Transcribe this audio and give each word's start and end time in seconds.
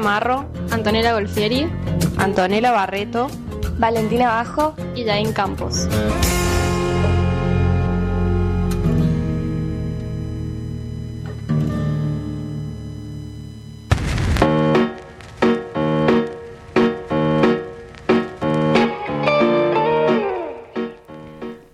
Marro, 0.00 0.46
Antonella 0.70 1.12
Golfieri, 1.12 1.70
Antonella 2.18 2.72
Barreto, 2.72 3.28
Valentina 3.78 4.28
Bajo 4.28 4.74
y 4.94 5.04
Jain 5.04 5.32
Campos. 5.32 5.88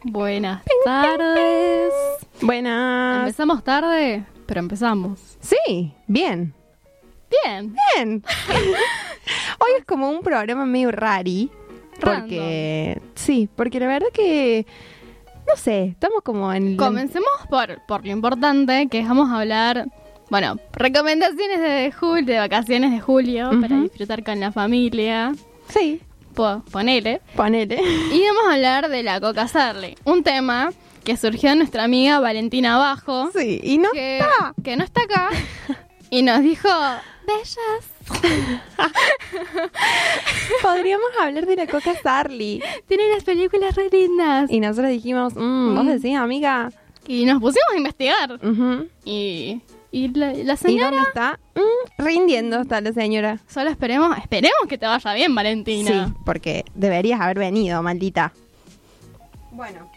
Buenas 0.02 0.62
tardes. 0.84 1.92
Buenas. 2.40 3.20
Empezamos 3.20 3.64
tarde, 3.64 4.24
pero 4.46 4.60
empezamos. 4.60 5.38
Sí, 5.40 5.94
bien. 6.06 6.54
Bien. 7.30 7.74
Bien. 7.94 8.22
Hoy 9.58 9.70
es 9.78 9.84
como 9.84 10.10
un 10.10 10.20
programa 10.20 10.64
medio 10.66 10.90
rari. 10.90 11.50
Porque. 12.00 13.00
Sí, 13.14 13.48
porque 13.54 13.80
la 13.80 13.86
verdad 13.86 14.08
que. 14.12 14.66
No 15.48 15.56
sé, 15.56 15.84
estamos 15.84 16.22
como 16.22 16.52
en. 16.52 16.76
Comencemos 16.76 17.30
por, 17.48 17.80
por 17.86 18.04
lo 18.04 18.12
importante, 18.12 18.88
que 18.90 19.02
vamos 19.02 19.30
a 19.30 19.40
hablar. 19.40 19.86
Bueno, 20.28 20.56
recomendaciones 20.72 21.60
de 21.60 21.92
julio, 21.92 22.34
de 22.34 22.38
vacaciones 22.40 22.90
de 22.90 23.00
julio, 23.00 23.50
para 23.60 23.76
disfrutar 23.80 24.24
con 24.24 24.40
la 24.40 24.50
familia. 24.50 25.32
Sí, 25.68 26.00
Po- 26.34 26.62
ponele. 26.72 27.20
ponele. 27.36 27.76
Y 28.12 28.24
vamos 28.26 28.42
a 28.50 28.54
hablar 28.54 28.88
de 28.88 29.02
la 29.04 29.20
Coca 29.20 29.46
Sarli, 29.46 29.96
un 30.04 30.24
tema 30.24 30.72
que 31.04 31.16
surgió 31.16 31.50
de 31.50 31.56
nuestra 31.56 31.84
amiga 31.84 32.18
Valentina 32.18 32.76
Bajo, 32.76 33.30
Sí, 33.30 33.60
y 33.62 33.78
no 33.78 33.90
que, 33.92 34.18
está. 34.18 34.52
que 34.64 34.76
no 34.76 34.82
está 34.82 35.02
acá, 35.02 35.28
y 36.10 36.22
nos 36.22 36.40
dijo, 36.42 36.68
bellas, 37.26 37.92
Podríamos 40.62 41.06
hablar 41.20 41.46
de 41.46 41.56
la 41.56 41.66
Coca 41.66 41.94
Sarli. 42.02 42.62
tiene 42.86 43.10
unas 43.10 43.24
películas 43.24 43.74
re 43.74 43.88
lindas. 43.90 44.50
Y 44.50 44.60
nosotros 44.60 44.90
dijimos, 44.90 45.34
mm, 45.34 45.74
vos 45.74 45.84
Mm. 45.84 45.88
decís, 45.88 46.16
amiga. 46.16 46.70
Y 47.06 47.24
nos 47.24 47.40
pusimos 47.40 47.66
a 47.72 47.76
investigar. 47.76 48.40
Y, 49.04 49.60
y 49.92 50.08
la, 50.08 50.32
la 50.32 50.54
¿Y 50.54 50.56
señora, 50.56 50.90
dónde 50.90 51.02
está? 51.08 51.38
Mm, 51.54 52.02
rindiendo 52.04 52.60
está 52.60 52.80
la 52.80 52.92
señora. 52.92 53.38
solo 53.48 53.70
esperemos, 53.70 54.16
esperemos 54.18 54.58
que 54.68 54.78
te 54.78 54.86
vaya 54.86 55.14
bien, 55.14 55.34
Valentina. 55.34 56.06
Sí, 56.08 56.12
porque 56.24 56.64
deberías 56.74 57.20
haber 57.20 57.38
venido, 57.38 57.82
maldita. 57.82 58.32
Bueno. 59.52 59.90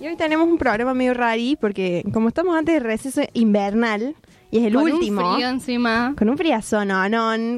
Y 0.00 0.06
hoy 0.06 0.16
tenemos 0.16 0.48
un 0.48 0.56
programa 0.56 0.94
medio 0.94 1.12
rari 1.12 1.56
porque 1.60 2.02
como 2.14 2.28
estamos 2.28 2.56
antes 2.56 2.74
del 2.74 2.84
receso 2.84 3.20
invernal 3.34 4.14
y 4.50 4.58
es 4.58 4.64
el 4.64 4.74
Con 4.74 4.82
último, 4.84 5.28
un 5.28 5.34
frío 5.34 5.48
encima, 5.48 6.14
con 6.16 6.28
un 6.28 6.36
friazo 6.36 6.84
no, 6.84 7.02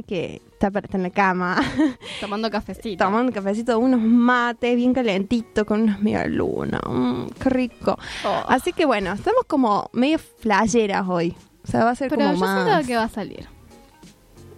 que 0.06 0.42
está 0.52 0.68
estar 0.68 0.96
en 0.96 1.02
la 1.02 1.10
cama, 1.10 1.60
tomando 2.20 2.50
cafecito. 2.50 3.04
tomando 3.04 3.32
cafecito, 3.32 3.78
unos 3.78 4.00
mates 4.00 4.76
bien 4.76 4.92
calentitos 4.92 5.64
con 5.64 5.82
unas 5.82 6.00
media 6.00 6.26
luna, 6.26 6.80
mm, 6.86 7.26
qué 7.40 7.50
rico. 7.50 7.98
Oh. 8.24 8.44
Así 8.48 8.72
que 8.72 8.84
bueno, 8.84 9.12
estamos 9.12 9.44
como 9.46 9.90
medio 9.92 10.18
flasheras 10.18 11.08
hoy. 11.08 11.34
O 11.64 11.70
sea, 11.70 11.84
va 11.84 11.90
a 11.90 11.94
ser 11.94 12.10
Pero 12.10 12.22
como 12.22 12.34
yo 12.34 12.40
más... 12.40 12.64
siento 12.64 12.86
que 12.86 12.96
va 12.96 13.04
a 13.04 13.08
salir. 13.08 13.48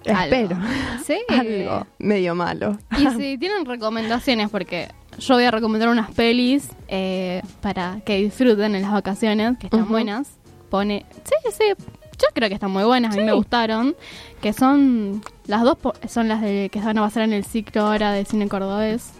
Espero. 0.04 0.56
Sí. 1.04 1.18
Algo 1.28 1.86
medio 1.98 2.34
malo. 2.34 2.78
Y 2.96 3.06
si 3.10 3.36
tienen 3.36 3.66
recomendaciones, 3.66 4.48
porque 4.48 4.88
yo 5.18 5.34
voy 5.34 5.44
a 5.44 5.50
recomendar 5.50 5.90
unas 5.90 6.10
pelis 6.12 6.70
eh, 6.88 7.42
para 7.60 8.00
que 8.06 8.16
disfruten 8.16 8.74
en 8.74 8.80
las 8.80 8.92
vacaciones, 8.92 9.58
que 9.58 9.66
están 9.66 9.86
buenas. 9.86 10.38
Pone, 10.70 11.04
sí, 11.24 11.50
sí, 11.52 11.84
yo 12.18 12.26
creo 12.34 12.48
que 12.48 12.54
están 12.54 12.70
muy 12.70 12.84
buenas, 12.84 13.14
a 13.14 13.18
mí 13.18 13.24
me 13.24 13.32
gustaron. 13.32 13.94
Que 14.40 14.52
son, 14.52 15.22
las 15.46 15.62
dos 15.62 15.78
son 16.08 16.28
las 16.28 16.40
de, 16.42 16.68
que 16.72 16.80
se 16.80 16.86
van 16.86 16.98
a 16.98 17.02
basar 17.02 17.22
en 17.22 17.32
el 17.32 17.44
ciclo 17.44 17.86
ahora 17.86 18.12
de 18.12 18.24
cine 18.24 18.48
cordobés. 18.48 19.12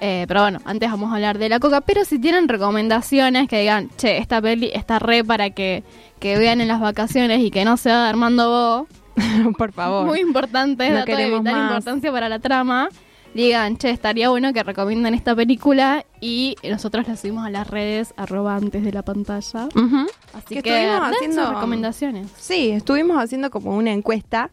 Eh, 0.00 0.26
pero 0.28 0.42
bueno, 0.42 0.60
antes 0.66 0.90
vamos 0.90 1.10
a 1.10 1.14
hablar 1.16 1.38
de 1.38 1.48
la 1.48 1.58
coca. 1.58 1.80
Pero 1.80 2.04
si 2.04 2.18
tienen 2.18 2.48
recomendaciones 2.48 3.48
que 3.48 3.60
digan, 3.60 3.88
che, 3.96 4.18
esta 4.18 4.40
peli 4.42 4.70
está 4.74 4.98
re 4.98 5.24
para 5.24 5.50
que, 5.50 5.84
que 6.18 6.36
vean 6.38 6.60
en 6.60 6.68
las 6.68 6.80
vacaciones 6.80 7.40
y 7.40 7.50
que 7.50 7.64
no 7.64 7.76
sea 7.76 8.08
Armando 8.08 8.48
Bo, 8.50 8.86
Por 9.58 9.72
favor. 9.72 10.06
muy 10.06 10.20
importante, 10.20 10.90
No 10.90 10.96
dato 10.96 11.16
de 11.16 11.30
vital 11.30 11.42
más. 11.44 11.70
importancia 11.70 12.12
para 12.12 12.28
la 12.28 12.38
trama. 12.38 12.88
Digan, 13.36 13.76
che, 13.76 13.90
estaría 13.90 14.28
bueno 14.30 14.52
que 14.52 14.62
recomiendan 14.62 15.14
esta 15.14 15.34
película 15.36 16.04
y 16.20 16.56
nosotros 16.68 17.06
la 17.06 17.16
subimos 17.16 17.46
a 17.46 17.50
las 17.50 17.68
redes, 17.68 18.14
arroba 18.16 18.56
antes 18.56 18.82
de 18.82 18.92
la 18.92 19.02
pantalla. 19.02 19.66
Ujú. 19.74 20.06
Así 20.32 20.54
Que 20.56 20.62
que, 20.62 20.84
estuvimos 20.84 21.10
haciendo- 21.16 21.52
recomendaciones. 21.52 22.28
Sí, 22.38 22.70
estuvimos 22.70 23.18
haciendo 23.22 23.50
como 23.50 23.76
una 23.76 23.92
encuesta 23.92 24.50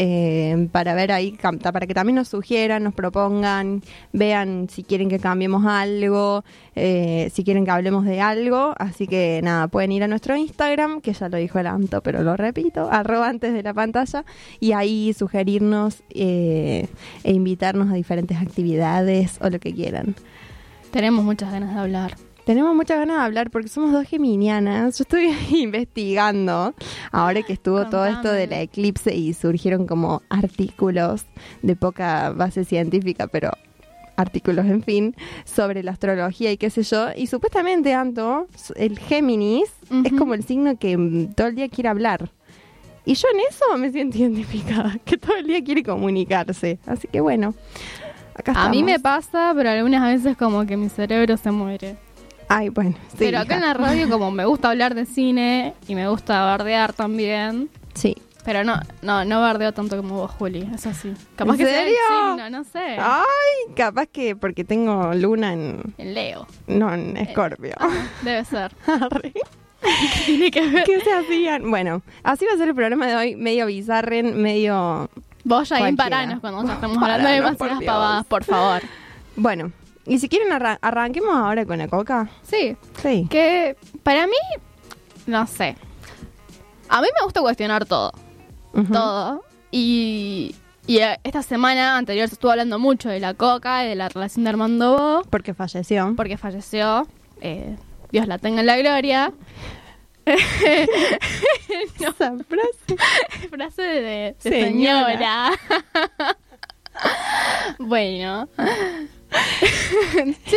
eh, 0.00 0.68
para 0.70 0.94
ver 0.94 1.10
ahí, 1.10 1.36
para 1.60 1.84
que 1.84 1.92
también 1.92 2.14
nos 2.14 2.28
sugieran, 2.28 2.84
nos 2.84 2.94
propongan, 2.94 3.82
vean 4.12 4.68
si 4.70 4.84
quieren 4.84 5.08
que 5.08 5.18
cambiemos 5.18 5.66
algo, 5.66 6.44
eh, 6.76 7.28
si 7.34 7.42
quieren 7.42 7.64
que 7.64 7.72
hablemos 7.72 8.04
de 8.04 8.20
algo. 8.20 8.74
Así 8.78 9.08
que 9.08 9.40
nada, 9.42 9.66
pueden 9.66 9.90
ir 9.90 10.04
a 10.04 10.06
nuestro 10.06 10.36
Instagram, 10.36 11.00
que 11.00 11.12
ya 11.14 11.28
lo 11.28 11.36
dijo 11.36 11.58
el 11.58 11.66
Anto, 11.66 12.00
pero 12.00 12.22
lo 12.22 12.36
repito, 12.36 12.88
arroba 12.92 13.28
antes 13.28 13.52
de 13.52 13.64
la 13.64 13.74
pantalla, 13.74 14.24
y 14.60 14.70
ahí 14.70 15.12
sugerirnos 15.14 16.04
eh, 16.10 16.86
e 17.24 17.32
invitarnos 17.32 17.90
a 17.90 17.94
diferentes 17.94 18.36
actividades 18.36 19.38
o 19.40 19.50
lo 19.50 19.58
que 19.58 19.74
quieran. 19.74 20.14
Tenemos 20.92 21.24
muchas 21.24 21.50
ganas 21.50 21.74
de 21.74 21.80
hablar. 21.80 22.27
Tenemos 22.48 22.74
muchas 22.74 22.98
ganas 22.98 23.18
de 23.18 23.22
hablar 23.24 23.50
porque 23.50 23.68
somos 23.68 23.92
dos 23.92 24.08
geminianas. 24.08 24.96
Yo 24.96 25.02
estuve 25.02 25.36
investigando 25.60 26.74
ahora 27.12 27.42
que 27.42 27.52
estuvo 27.52 27.84
todo 27.90 28.06
esto 28.06 28.32
de 28.32 28.46
la 28.46 28.62
eclipse 28.62 29.14
y 29.14 29.34
surgieron 29.34 29.86
como 29.86 30.22
artículos 30.30 31.26
de 31.60 31.76
poca 31.76 32.30
base 32.30 32.64
científica, 32.64 33.26
pero 33.26 33.50
artículos, 34.16 34.64
en 34.64 34.82
fin, 34.82 35.14
sobre 35.44 35.82
la 35.82 35.90
astrología 35.90 36.50
y 36.50 36.56
qué 36.56 36.70
sé 36.70 36.84
yo. 36.84 37.08
Y 37.14 37.26
supuestamente, 37.26 37.92
Anto, 37.92 38.46
el 38.76 38.98
Géminis 38.98 39.70
es 40.04 40.12
como 40.14 40.32
el 40.32 40.42
signo 40.42 40.78
que 40.78 41.28
todo 41.36 41.48
el 41.48 41.54
día 41.54 41.68
quiere 41.68 41.90
hablar. 41.90 42.30
Y 43.04 43.12
yo 43.12 43.28
en 43.30 43.40
eso 43.40 43.76
me 43.76 43.92
siento 43.92 44.16
identificada, 44.20 44.96
que 45.04 45.18
todo 45.18 45.36
el 45.36 45.46
día 45.46 45.62
quiere 45.62 45.82
comunicarse. 45.82 46.78
Así 46.86 47.08
que 47.08 47.20
bueno, 47.20 47.54
acá 48.34 48.54
A 48.54 48.70
mí 48.70 48.82
me 48.82 48.98
pasa, 48.98 49.52
pero 49.54 49.68
algunas 49.68 50.02
veces 50.02 50.34
como 50.38 50.64
que 50.64 50.78
mi 50.78 50.88
cerebro 50.88 51.36
se 51.36 51.50
muere. 51.50 52.07
Ay, 52.48 52.70
bueno, 52.70 52.96
sí, 53.08 53.16
pero 53.18 53.40
acá 53.40 53.56
en 53.56 53.60
la 53.62 53.74
radio 53.74 54.08
como 54.08 54.30
me 54.30 54.44
gusta 54.46 54.70
hablar 54.70 54.94
de 54.94 55.04
cine 55.06 55.74
y 55.86 55.94
me 55.94 56.08
gusta 56.08 56.42
bardear 56.44 56.92
también. 56.92 57.68
Sí. 57.94 58.16
Pero 58.44 58.64
no, 58.64 58.80
no, 59.02 59.26
no 59.26 59.40
bardeo 59.42 59.72
tanto 59.72 59.96
como 59.98 60.14
vos, 60.20 60.30
Juli, 60.30 60.66
eso 60.74 60.90
sí. 60.94 61.12
Capaz 61.36 61.52
¿En 61.52 61.58
que 61.58 61.64
sea 61.66 61.80
el 61.80 61.84
serio? 61.88 61.98
signo, 62.30 62.50
no 62.50 62.64
sé. 62.64 62.96
Ay, 62.98 63.74
capaz 63.76 64.06
que 64.06 64.34
porque 64.36 64.64
tengo 64.64 65.12
luna 65.12 65.52
en. 65.52 65.82
El 65.98 66.14
Leo. 66.14 66.46
No, 66.66 66.94
en 66.94 67.16
Escorpio. 67.18 67.74
Debe 68.22 68.44
ser. 68.46 68.72
Arre. 68.86 69.32
¿Qué 69.32 70.22
tiene 70.26 70.50
que 70.50 70.66
ver? 70.66 70.84
¿Qué 70.84 71.00
se 71.00 71.12
hacían? 71.12 71.70
Bueno, 71.70 72.00
así 72.22 72.46
va 72.46 72.54
a 72.54 72.56
ser 72.56 72.68
el 72.68 72.74
programa 72.74 73.06
de 73.06 73.16
hoy, 73.16 73.36
medio 73.36 73.66
bizarren, 73.66 74.40
medio. 74.40 75.10
Vos, 75.44 75.68
Jaime, 75.68 75.94
Cualquiera. 75.94 76.08
paranos 76.10 76.40
cuando 76.40 76.64
ya 76.66 76.72
estamos 76.74 76.96
hablando 77.02 77.28
de 77.28 77.34
demasiadas 77.34 77.84
pavadas, 77.84 78.26
por 78.26 78.44
favor. 78.44 78.82
Bueno, 79.36 79.72
y 80.08 80.18
si 80.18 80.28
quieren 80.28 80.50
arran- 80.52 80.78
arranquemos 80.80 81.34
ahora 81.36 81.64
con 81.66 81.78
la 81.78 81.86
coca. 81.88 82.28
Sí, 82.42 82.76
Sí. 83.02 83.26
que 83.30 83.76
para 84.02 84.26
mí, 84.26 84.32
no 85.26 85.46
sé. 85.46 85.76
A 86.88 87.00
mí 87.02 87.08
me 87.18 87.24
gusta 87.24 87.40
cuestionar 87.42 87.84
todo, 87.86 88.12
todo. 88.92 89.44
Y, 89.70 90.54
y 90.86 90.98
eh, 90.98 91.18
esta 91.22 91.42
semana 91.42 91.96
anterior 91.98 92.26
se 92.28 92.34
estuvo 92.34 92.50
hablando 92.50 92.78
mucho 92.78 93.10
de 93.10 93.20
la 93.20 93.34
coca 93.34 93.84
y 93.84 93.88
de 93.88 93.94
la 93.94 94.08
relación 94.08 94.44
de 94.44 94.50
Armando 94.50 94.96
Bo, 94.96 95.22
Porque 95.30 95.52
falleció. 95.52 96.14
porque 96.16 96.38
falleció. 96.38 97.06
eh, 97.42 97.76
Dios 98.10 98.26
la 98.26 98.38
tenga 98.38 98.60
en 98.60 98.66
la 98.66 98.76
gloria. 98.78 99.32
No, 102.00 102.08
Esa 102.08 102.32
frase. 102.48 103.48
frase 103.50 103.82
de, 103.82 104.00
de 104.00 104.36
Señora. 104.38 105.10
señora. 105.12 105.50
bueno. 107.78 108.48
sí, 110.46 110.56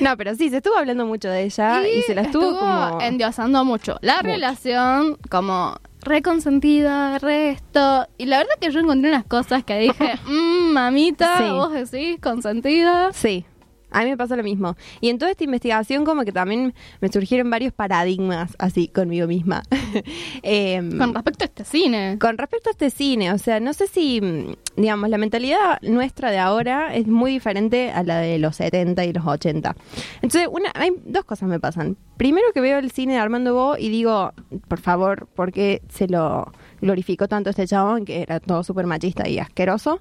No, 0.00 0.16
pero 0.16 0.34
sí, 0.34 0.50
se 0.50 0.56
estuvo 0.58 0.76
hablando 0.76 1.06
mucho 1.06 1.28
de 1.28 1.44
ella 1.44 1.86
y, 1.86 2.02
se 2.02 2.14
la 2.14 2.22
estuvo, 2.22 2.58
como. 2.58 3.00
endiosando 3.00 3.64
mucho. 3.64 3.98
La 4.02 4.16
Mucho. 4.16 4.26
relación 4.28 5.18
como 5.30 5.76
reconsentida, 6.02 7.18
resto. 7.18 8.06
Y 8.18 8.26
la 8.26 8.38
verdad 8.38 8.54
que 8.60 8.70
yo 8.70 8.80
encontré 8.80 9.10
unas 9.10 9.24
cosas 9.24 9.62
que 9.64 9.78
dije, 9.78 10.14
mmm, 10.26 10.72
mamita, 10.72 11.38
Sí. 11.38 11.44
vos 11.50 11.72
decís 11.72 12.18
consentida. 12.20 13.12
Sí. 13.12 13.44
A 13.92 14.02
mí 14.04 14.10
me 14.10 14.16
pasa 14.16 14.36
lo 14.36 14.42
mismo. 14.42 14.76
Y 15.00 15.08
en 15.08 15.18
toda 15.18 15.30
esta 15.30 15.44
investigación 15.44 16.04
como 16.04 16.24
que 16.24 16.32
también 16.32 16.74
me 17.00 17.08
surgieron 17.10 17.50
varios 17.50 17.72
paradigmas 17.72 18.54
así 18.58 18.88
conmigo 18.88 19.26
misma. 19.26 19.62
Em, 20.42 20.98
Con 20.98 21.14
respecto 21.14 21.44
a 21.44 21.46
este 21.46 21.64
cine. 21.64 22.16
con 22.20 22.38
respecto 22.38 22.70
a 22.70 22.72
este 22.72 22.90
cine, 22.90 23.32
o 23.32 23.38
sea, 23.38 23.60
no 23.60 23.72
sé 23.72 23.86
si, 23.86 24.20
mm, 24.20 24.54
digamos, 24.76 25.08
la 25.10 25.18
mentalidad 25.18 25.80
nuestra 25.82 26.30
de 26.30 26.38
ahora 26.38 26.94
es 26.94 27.06
muy 27.06 27.30
diferente 27.32 27.90
a 27.90 28.02
la 28.02 28.18
de 28.18 28.38
los 28.38 28.56
70 28.56 29.04
y 29.04 29.12
los 29.12 29.26
80. 29.26 29.76
Entonces, 30.22 30.48
una, 30.50 30.70
hay 30.74 30.90
dos 31.04 31.24
cosas 31.24 31.48
me 31.48 31.60
pasan. 31.60 31.96
Primero 32.16 32.46
que 32.54 32.60
veo 32.60 32.78
el 32.78 32.90
cine 32.90 33.14
de 33.14 33.18
Armando 33.18 33.54
Bo 33.54 33.76
y 33.76 33.88
digo, 33.88 34.32
por 34.68 34.80
favor, 34.80 35.26
¿por 35.34 35.52
qué 35.52 35.82
se 35.88 36.08
lo 36.08 36.50
glorificó 36.80 37.28
tanto 37.28 37.50
este 37.50 37.66
chabón 37.66 38.04
que 38.04 38.22
era 38.22 38.40
todo 38.40 38.62
súper 38.64 38.86
machista 38.86 39.28
y 39.28 39.38
asqueroso? 39.38 40.00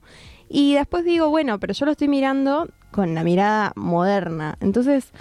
Y 0.50 0.74
después 0.76 1.06
digo, 1.06 1.30
bueno, 1.30 1.60
pero 1.60 1.74
yo 1.74 1.86
lo 1.86 1.92
estoy 1.94 2.08
mirando 2.10 2.68
con 2.92 3.14
la 3.16 3.24
mirada 3.24 3.74
moderna. 3.76 4.58
Entonces, 4.62 5.12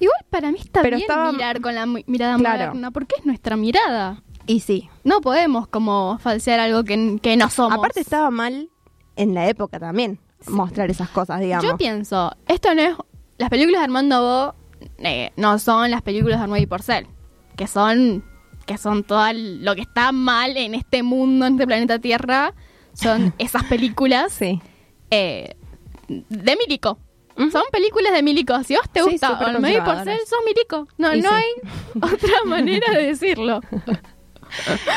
Igual 0.00 0.24
para 0.30 0.52
mí 0.52 0.58
está 0.60 0.80
Pero 0.82 0.96
bien 0.96 1.10
estaba- 1.10 1.32
mirar 1.32 1.60
con 1.60 1.74
la 1.74 1.84
mi- 1.84 2.04
mirada 2.06 2.36
Claro. 2.36 2.66
moderna, 2.66 2.90
porque 2.92 3.16
es 3.18 3.26
nuestra 3.26 3.56
mirada. 3.56 4.22
y 4.46 4.60
sí. 4.60 4.88
No 5.04 5.20
podemos 5.20 5.66
como 5.68 6.18
falsear 6.20 6.58
algo 6.60 6.84
que, 6.84 7.18
que 7.20 7.36
no 7.36 7.50
somos. 7.50 7.76
Aparte 7.78 8.00
estaba 8.00 8.30
mal 8.30 8.70
en 9.16 9.34
la 9.34 9.46
época 9.48 9.78
también 9.80 10.18
mostrar 10.48 10.88
esas 10.90 11.08
cosas, 11.10 11.40
digamos. 11.40 11.64
Yo 11.66 11.76
pienso, 11.76 12.32
esto 12.46 12.72
no 12.74 12.80
es... 12.80 12.94
Las 13.38 13.50
películas 13.50 13.80
de 13.80 13.84
Armando 13.84 14.22
Bo 14.22 14.54
eh, 14.98 15.32
no 15.36 15.58
son 15.58 15.90
las 15.90 16.00
películas 16.02 16.38
de 16.38 16.44
Armando 16.44 16.62
y 16.62 16.66
Porcel, 16.66 17.06
que 17.56 17.66
son 17.66 18.24
que 18.66 18.78
son 18.78 19.02
todo 19.02 19.24
lo 19.34 19.74
que 19.74 19.80
está 19.82 20.12
mal 20.12 20.56
en 20.56 20.74
este 20.74 21.02
mundo, 21.02 21.44
en 21.46 21.54
este 21.54 21.66
planeta 21.66 21.98
Tierra, 21.98 22.54
son 22.94 23.34
esas 23.38 23.64
películas 23.64 24.32
Sí. 24.32 24.60
eh, 25.10 25.56
de 26.08 26.56
Milico. 26.56 26.98
Son 27.52 27.62
películas 27.70 28.12
de 28.12 28.22
Milico. 28.22 28.62
Si 28.64 28.74
vos 28.74 28.88
te 28.90 29.00
Sí, 29.02 29.10
gusta 29.12 29.38
Olmedo 29.38 29.78
y 29.78 29.80
Porcel, 29.80 30.18
sos 30.26 30.38
Milico. 30.44 30.88
No, 30.98 31.14
Y 31.14 31.20
no 31.20 31.28
sí. 31.30 31.34
hay 31.36 31.70
otra 32.14 32.44
manera 32.46 32.92
de 32.92 33.06
decirlo. 33.06 33.60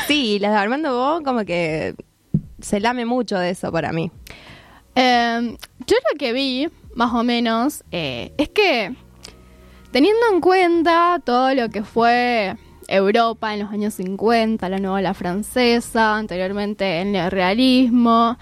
Sí, 0.08 0.40
las 0.40 0.52
de 0.52 0.58
Armando 0.58 0.96
Bo 0.96 1.24
como 1.24 1.46
que 1.46 1.94
se 2.60 2.80
lame 2.80 3.06
mucho 3.06 3.38
de 3.38 3.52
eso 3.52 3.72
para 3.72 3.92
mí. 3.92 4.12
Eh, 4.96 5.56
yo 5.88 5.96
lo 6.12 6.18
que 6.18 6.34
vi, 6.34 6.68
más 6.96 7.14
o 7.14 7.24
menos, 7.24 7.84
eh, 7.92 8.34
es 8.38 8.50
que 8.50 8.94
teniendo 9.92 10.22
en 10.34 10.42
cuenta 10.42 11.22
todo 11.24 11.54
lo 11.54 11.70
que 11.70 11.84
fue 11.84 12.56
Europa 12.88 13.54
en 13.54 13.62
los 13.62 13.72
años 13.72 13.94
50, 13.96 14.68
la 14.68 14.80
novela 14.80 15.14
francesa, 15.14 16.16
anteriormente 16.18 17.02
el 17.02 17.12
neorrealismo, 17.12 18.38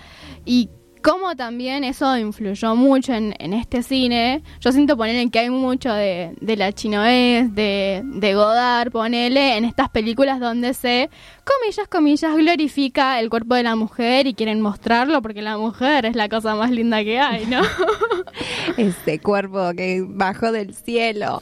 y 0.45 0.69
cómo 1.01 1.35
también 1.35 1.83
eso 1.83 2.17
influyó 2.17 2.75
mucho 2.75 3.13
en, 3.13 3.33
en 3.39 3.53
este 3.53 3.83
cine, 3.83 4.43
yo 4.59 4.71
siento 4.71 4.97
poner 4.97 5.29
que 5.29 5.39
hay 5.39 5.49
mucho 5.49 5.93
de, 5.93 6.35
de 6.41 6.57
la 6.57 6.71
chinoés, 6.73 7.53
de, 7.55 8.01
de 8.03 8.33
Godard, 8.35 8.91
ponele, 8.91 9.57
en 9.57 9.65
estas 9.65 9.89
películas 9.89 10.39
donde 10.39 10.73
se, 10.73 11.09
comillas, 11.45 11.87
comillas, 11.87 12.35
glorifica 12.35 13.19
el 13.19 13.29
cuerpo 13.29 13.55
de 13.55 13.63
la 13.63 13.75
mujer 13.75 14.27
y 14.27 14.33
quieren 14.33 14.61
mostrarlo 14.61 15.21
porque 15.21 15.41
la 15.41 15.57
mujer 15.57 16.05
es 16.05 16.15
la 16.15 16.27
cosa 16.29 16.55
más 16.55 16.71
linda 16.71 17.03
que 17.03 17.19
hay, 17.19 17.45
¿no? 17.45 17.61
Ese 18.77 19.19
cuerpo 19.19 19.71
que 19.75 20.03
bajó 20.07 20.51
del 20.51 20.73
cielo. 20.75 21.41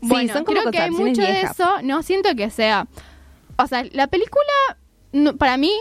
Bueno, 0.00 0.28
sí, 0.28 0.28
son 0.32 0.44
como 0.44 0.60
creo 0.60 0.72
que 0.72 0.78
hay 0.78 0.90
mucho 0.90 1.22
de 1.22 1.42
eso. 1.42 1.82
No 1.82 2.02
siento 2.02 2.34
que 2.34 2.50
sea. 2.50 2.86
O 3.56 3.66
sea, 3.66 3.84
la 3.92 4.06
película, 4.08 4.42
no- 5.12 5.36
para 5.36 5.56
mí, 5.56 5.72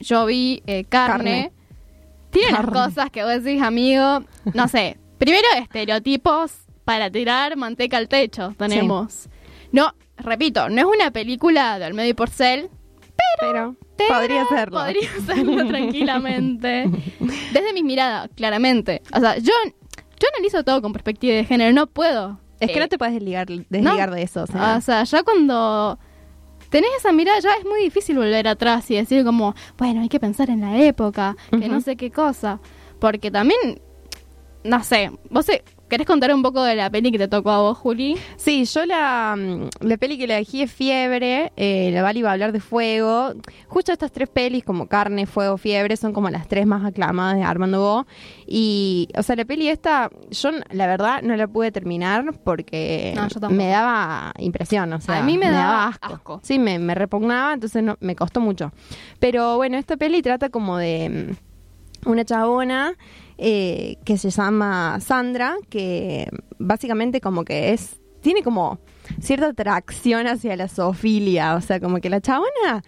yo 0.00 0.26
vi 0.26 0.62
eh, 0.66 0.84
carne. 0.88 1.50
Carne. 1.50 1.52
Tiene 2.30 2.50
unas 2.50 2.66
cosas 2.66 3.10
que 3.10 3.22
vos 3.24 3.42
decís, 3.42 3.62
amigo. 3.62 4.22
No 4.54 4.68
sé. 4.68 4.98
Primero, 5.18 5.46
estereotipos 5.58 6.52
para 6.84 7.10
tirar 7.10 7.56
manteca 7.56 7.96
al 7.96 8.08
techo. 8.08 8.54
Tenemos. 8.56 9.28
No, 9.72 9.94
repito, 10.16 10.68
no 10.68 10.78
es 10.80 10.84
una 10.84 11.10
película 11.10 11.78
de 11.78 11.86
Olmedo 11.86 12.08
y 12.08 12.14
Porcel. 12.14 12.70
Pero, 13.40 13.76
pero 13.96 14.14
podría 14.14 14.46
serlo. 14.46 14.80
Podría 14.80 15.10
serlo 15.26 15.66
tranquilamente. 15.66 16.90
Desde 17.52 17.72
mi 17.72 17.82
mirada, 17.82 18.28
claramente. 18.28 19.02
O 19.14 19.20
sea, 19.20 19.36
yo, 19.38 19.52
yo 19.64 20.28
analizo 20.34 20.64
todo 20.64 20.80
con 20.80 20.92
perspectiva 20.92 21.34
de 21.34 21.44
género. 21.44 21.72
No 21.72 21.86
puedo. 21.86 22.40
Es 22.60 22.70
que 22.70 22.78
eh, 22.78 22.80
no 22.80 22.88
te 22.88 22.98
puedes 22.98 23.14
desligar, 23.14 23.46
desligar 23.46 24.10
de 24.10 24.22
eso. 24.22 24.42
O 24.42 24.46
sea, 24.46 24.76
o 24.76 24.80
sea, 24.80 25.04
ya 25.04 25.22
cuando 25.22 25.98
tenés 26.70 26.90
esa 26.96 27.12
mirada 27.12 27.38
ya 27.40 27.54
es 27.54 27.64
muy 27.64 27.82
difícil 27.82 28.16
volver 28.16 28.48
atrás 28.48 28.90
y 28.90 28.96
decir 28.96 29.24
como, 29.24 29.54
bueno, 29.76 30.00
hay 30.00 30.08
que 30.08 30.20
pensar 30.20 30.48
en 30.48 30.60
la 30.60 30.78
época, 30.78 31.36
que 31.50 31.68
no 31.68 31.80
sé 31.80 31.96
qué 31.96 32.10
cosa. 32.10 32.60
Porque 32.98 33.30
también, 33.30 33.80
no 34.64 34.82
sé, 34.82 35.10
vos 35.28 35.48
eh, 35.48 35.62
querés 35.90 36.06
contar 36.06 36.32
un 36.34 36.42
poco 36.42 36.62
de 36.62 36.74
la 36.74 36.88
peli 36.88 37.12
que 37.12 37.18
te 37.18 37.28
tocó 37.28 37.50
a 37.50 37.58
vos, 37.60 37.76
Juli. 37.76 38.16
Sí, 38.36 38.64
yo 38.64 38.86
la, 38.86 39.36
mm, 39.36 39.84
la 39.86 39.96
peli 39.98 40.16
que 40.16 40.24
elegí 40.24 40.62
es 40.62 40.72
Fiebre, 40.72 41.52
eh, 41.56 41.90
la 41.92 42.02
Vali 42.02 42.22
va 42.22 42.30
a 42.30 42.32
hablar 42.32 42.52
de 42.52 42.60
fuego. 42.60 43.34
Justo 43.68 43.92
estas 43.92 44.10
tres 44.12 44.30
pelis, 44.30 44.64
como 44.64 44.86
Carne, 44.86 45.26
Fuego, 45.26 45.58
Fiebre, 45.58 45.96
son 45.98 46.14
como 46.14 46.30
las 46.30 46.48
tres 46.48 46.66
más 46.66 46.82
aclamadas 46.84 47.36
de 47.36 47.42
Armando 47.42 47.80
Bo. 47.80 48.06
Y, 48.46 49.08
o 49.16 49.22
sea, 49.22 49.36
la 49.36 49.44
peli 49.44 49.68
esta, 49.68 50.10
yo 50.30 50.50
la 50.70 50.86
verdad 50.86 51.20
no 51.22 51.36
la 51.36 51.46
pude 51.46 51.70
terminar 51.72 52.24
porque 52.44 53.12
No, 53.14 53.50
me 53.50 53.68
daba 53.68 54.32
impresión, 54.38 54.92
o 54.92 55.00
sea, 55.00 55.18
A 55.18 55.22
mí 55.22 55.36
me 55.36 55.50
daba 55.50 55.88
asco. 55.88 56.14
asco. 56.14 56.40
Sí, 56.42 56.58
me, 56.58 56.78
me 56.78 56.94
repugnaba, 56.94 57.52
entonces 57.52 57.82
no, 57.82 57.96
me 58.00 58.16
costó 58.16 58.40
mucho. 58.40 58.72
Pero 59.18 59.56
bueno, 59.56 59.76
esta 59.76 59.96
peli 59.96 60.22
trata 60.22 60.48
como 60.48 60.78
de 60.78 61.34
mm, 62.06 62.08
una 62.10 62.24
chabona 62.24 62.94
eh, 63.42 63.96
que 64.04 64.18
se 64.18 64.28
llama 64.28 65.00
Sandra, 65.00 65.56
que 65.70 66.28
básicamente 66.58 67.22
como 67.22 67.44
que 67.44 67.72
es, 67.72 67.98
tiene 68.20 68.42
como 68.42 68.78
cierta 69.18 69.46
atracción 69.46 70.26
hacia 70.26 70.56
la 70.56 70.68
zoofilia, 70.68 71.54
o 71.54 71.62
sea, 71.62 71.80
como 71.80 72.00
que 72.00 72.10
la 72.10 72.20
chabona 72.20 72.84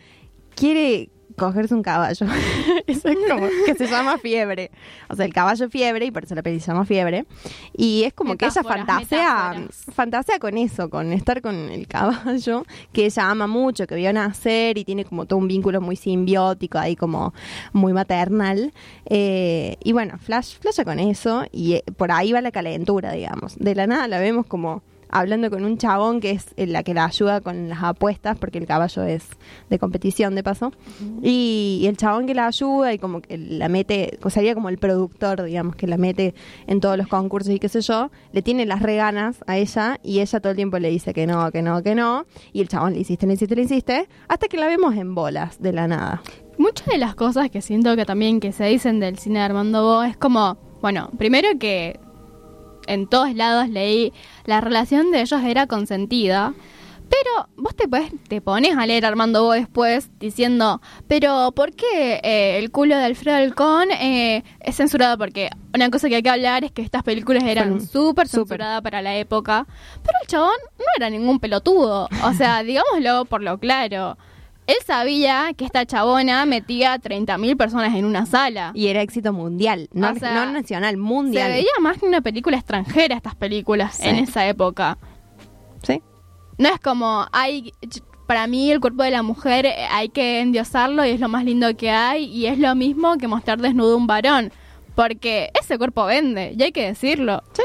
quiere 0.54 1.08
cogerse 1.32 1.74
un 1.74 1.82
caballo. 1.82 2.26
Eso 2.86 3.08
es 3.08 3.18
como 3.28 3.48
que 3.66 3.74
se 3.74 3.86
llama 3.86 4.18
fiebre. 4.18 4.70
O 5.08 5.16
sea, 5.16 5.24
el 5.24 5.32
caballo 5.32 5.68
fiebre, 5.68 6.06
y 6.06 6.10
por 6.10 6.24
eso 6.24 6.34
la 6.34 6.42
peli 6.42 6.60
se 6.60 6.68
llama 6.68 6.84
fiebre. 6.84 7.26
Y 7.76 8.04
es 8.04 8.12
como 8.12 8.36
que 8.36 8.46
ella 8.46 8.62
fantasea, 8.62 9.48
metáforas. 9.54 9.84
fantasea 9.94 10.38
con 10.38 10.58
eso, 10.58 10.90
con 10.90 11.12
estar 11.12 11.42
con 11.42 11.54
el 11.54 11.86
caballo, 11.86 12.64
que 12.92 13.06
ella 13.06 13.30
ama 13.30 13.46
mucho, 13.46 13.86
que 13.86 13.94
vio 13.94 14.12
nacer 14.12 14.78
y 14.78 14.84
tiene 14.84 15.04
como 15.04 15.26
todo 15.26 15.38
un 15.38 15.48
vínculo 15.48 15.80
muy 15.80 15.96
simbiótico, 15.96 16.78
ahí 16.78 16.96
como 16.96 17.34
muy 17.72 17.92
maternal. 17.92 18.72
Eh, 19.06 19.76
y 19.82 19.92
bueno, 19.92 20.18
Flash, 20.18 20.58
flasha 20.60 20.84
con 20.84 20.98
eso 20.98 21.44
y 21.52 21.74
eh, 21.74 21.84
por 21.96 22.12
ahí 22.12 22.32
va 22.32 22.40
la 22.40 22.52
calentura, 22.52 23.12
digamos. 23.12 23.58
De 23.58 23.74
la 23.74 23.86
nada 23.86 24.08
la 24.08 24.18
vemos 24.18 24.46
como 24.46 24.82
hablando 25.12 25.50
con 25.50 25.64
un 25.64 25.78
chabón 25.78 26.20
que 26.20 26.32
es 26.32 26.46
el- 26.56 26.72
la 26.72 26.82
que 26.82 26.94
la 26.94 27.04
ayuda 27.04 27.40
con 27.40 27.68
las 27.68 27.82
apuestas, 27.82 28.36
porque 28.38 28.58
el 28.58 28.66
caballo 28.66 29.02
es 29.04 29.24
de 29.70 29.78
competición 29.78 30.34
de 30.34 30.42
paso. 30.42 30.72
y, 31.22 31.78
y 31.82 31.86
el 31.86 31.96
chabón 31.96 32.26
que 32.26 32.34
la 32.34 32.46
ayuda 32.46 32.92
y 32.92 32.98
como 32.98 33.20
que 33.20 33.36
la 33.38 33.68
mete, 33.68 34.18
sería 34.28 34.54
como 34.54 34.68
el 34.68 34.78
productor, 34.78 35.42
digamos, 35.42 35.76
que 35.76 35.86
la 35.86 35.96
mete 35.96 36.34
en 36.66 36.80
todos 36.80 36.96
los 36.96 37.06
concursos 37.08 37.52
y 37.54 37.58
qué 37.58 37.68
sé 37.68 37.80
yo, 37.82 38.10
le 38.32 38.42
tiene 38.42 38.66
las 38.66 38.82
reganas 38.82 39.36
a 39.46 39.56
ella 39.58 39.98
y 40.02 40.20
ella 40.20 40.40
todo 40.40 40.50
el 40.50 40.56
tiempo 40.56 40.78
le 40.78 40.88
dice 40.90 41.12
que 41.14 41.26
no, 41.26 41.50
que 41.52 41.62
no, 41.62 41.82
que 41.82 41.94
no. 41.94 42.24
Y 42.52 42.60
el 42.60 42.68
chabón 42.68 42.92
le 42.94 43.00
insiste, 43.00 43.26
le 43.26 43.34
insiste, 43.34 43.54
le 43.54 43.62
insiste, 43.62 44.08
hasta 44.28 44.48
que 44.48 44.56
la 44.56 44.66
vemos 44.66 44.94
en 44.96 45.14
bolas 45.14 45.60
de 45.60 45.72
la 45.72 45.86
nada. 45.86 46.22
Muchas 46.58 46.86
de 46.86 46.98
las 46.98 47.14
cosas 47.14 47.50
que 47.50 47.60
siento 47.62 47.94
que 47.96 48.04
también 48.04 48.40
que 48.40 48.52
se 48.52 48.64
dicen 48.64 49.00
del 49.00 49.18
cine 49.18 49.38
de 49.40 49.44
Armando 49.44 49.82
Bo 49.82 50.02
es 50.02 50.16
como, 50.16 50.56
bueno, 50.80 51.10
primero 51.18 51.48
que 51.58 51.98
en 52.92 53.06
todos 53.06 53.34
lados 53.34 53.68
leí 53.68 54.12
la 54.44 54.60
relación 54.60 55.10
de 55.10 55.20
ellos 55.22 55.42
era 55.44 55.66
consentida. 55.66 56.54
Pero 57.08 57.46
vos 57.56 57.76
te, 57.76 57.84
podés- 57.88 58.10
te 58.26 58.40
pones 58.40 58.74
a 58.78 58.86
leer 58.86 59.04
Armando 59.04 59.42
Bo 59.44 59.52
después 59.52 60.08
diciendo, 60.18 60.80
pero 61.08 61.52
¿por 61.52 61.72
qué 61.74 62.20
eh, 62.22 62.58
el 62.58 62.70
culo 62.70 62.96
de 62.96 63.04
Alfredo 63.04 63.36
Alcón 63.36 63.90
eh, 63.90 64.42
es 64.60 64.76
censurado? 64.76 65.18
Porque 65.18 65.50
una 65.74 65.90
cosa 65.90 66.08
que 66.08 66.16
hay 66.16 66.22
que 66.22 66.30
hablar 66.30 66.64
es 66.64 66.72
que 66.72 66.80
estas 66.80 67.02
películas 67.02 67.42
eran 67.44 67.82
súper 67.82 68.28
súper. 68.28 68.28
censuradas 68.28 68.80
para 68.80 69.02
la 69.02 69.14
época. 69.16 69.66
Pero 70.02 70.16
el 70.22 70.26
chabón 70.28 70.56
no 70.78 70.84
era 70.96 71.10
ningún 71.10 71.38
pelotudo. 71.38 72.08
O 72.24 72.32
sea, 72.32 72.62
digámoslo 72.62 73.26
por 73.26 73.42
lo 73.42 73.58
claro. 73.58 74.16
Él 74.66 74.76
sabía 74.86 75.52
que 75.56 75.64
esta 75.64 75.84
chabona 75.86 76.46
metía 76.46 76.96
30.000 76.96 77.56
personas 77.56 77.94
en 77.94 78.04
una 78.04 78.26
sala. 78.26 78.70
Y 78.74 78.86
era 78.86 79.02
éxito 79.02 79.32
mundial, 79.32 79.88
no, 79.92 80.10
O 80.10 80.14
sea, 80.14 80.34
no 80.34 80.52
nacional, 80.52 80.92
Se 80.92 80.96
mundial. 80.98 81.50
veía 81.50 81.70
más 81.80 81.98
que 81.98 82.06
una 82.06 82.20
película 82.20 82.56
extranjera 82.56 83.16
estas 83.16 83.34
películas 83.34 83.96
Sí. 83.96 84.08
en 84.08 84.16
esa 84.16 84.46
época. 84.46 84.98
¿Sí? 85.82 86.00
No 86.58 86.68
es 86.68 86.78
como, 86.80 87.26
hay, 87.32 87.72
para 88.28 88.46
mí 88.46 88.70
el 88.70 88.78
cuerpo 88.80 89.02
de 89.02 89.10
la 89.10 89.22
mujer 89.22 89.66
eh, 89.66 89.74
hay 89.90 90.08
que 90.10 90.40
endiosarlo 90.40 91.04
y 91.04 91.10
es 91.10 91.18
lo 91.20 91.28
más 91.28 91.44
lindo 91.44 91.76
que 91.76 91.90
hay 91.90 92.24
y 92.24 92.46
es 92.46 92.58
lo 92.58 92.74
mismo 92.76 93.16
que 93.18 93.26
mostrar 93.26 93.60
desnudo 93.60 93.96
un 93.96 94.06
varón. 94.06 94.52
Porque 94.94 95.50
ese 95.60 95.76
cuerpo 95.78 96.04
vende 96.04 96.54
y 96.56 96.62
hay 96.62 96.70
que 96.70 96.86
decirlo. 96.86 97.42
Sí. 97.54 97.62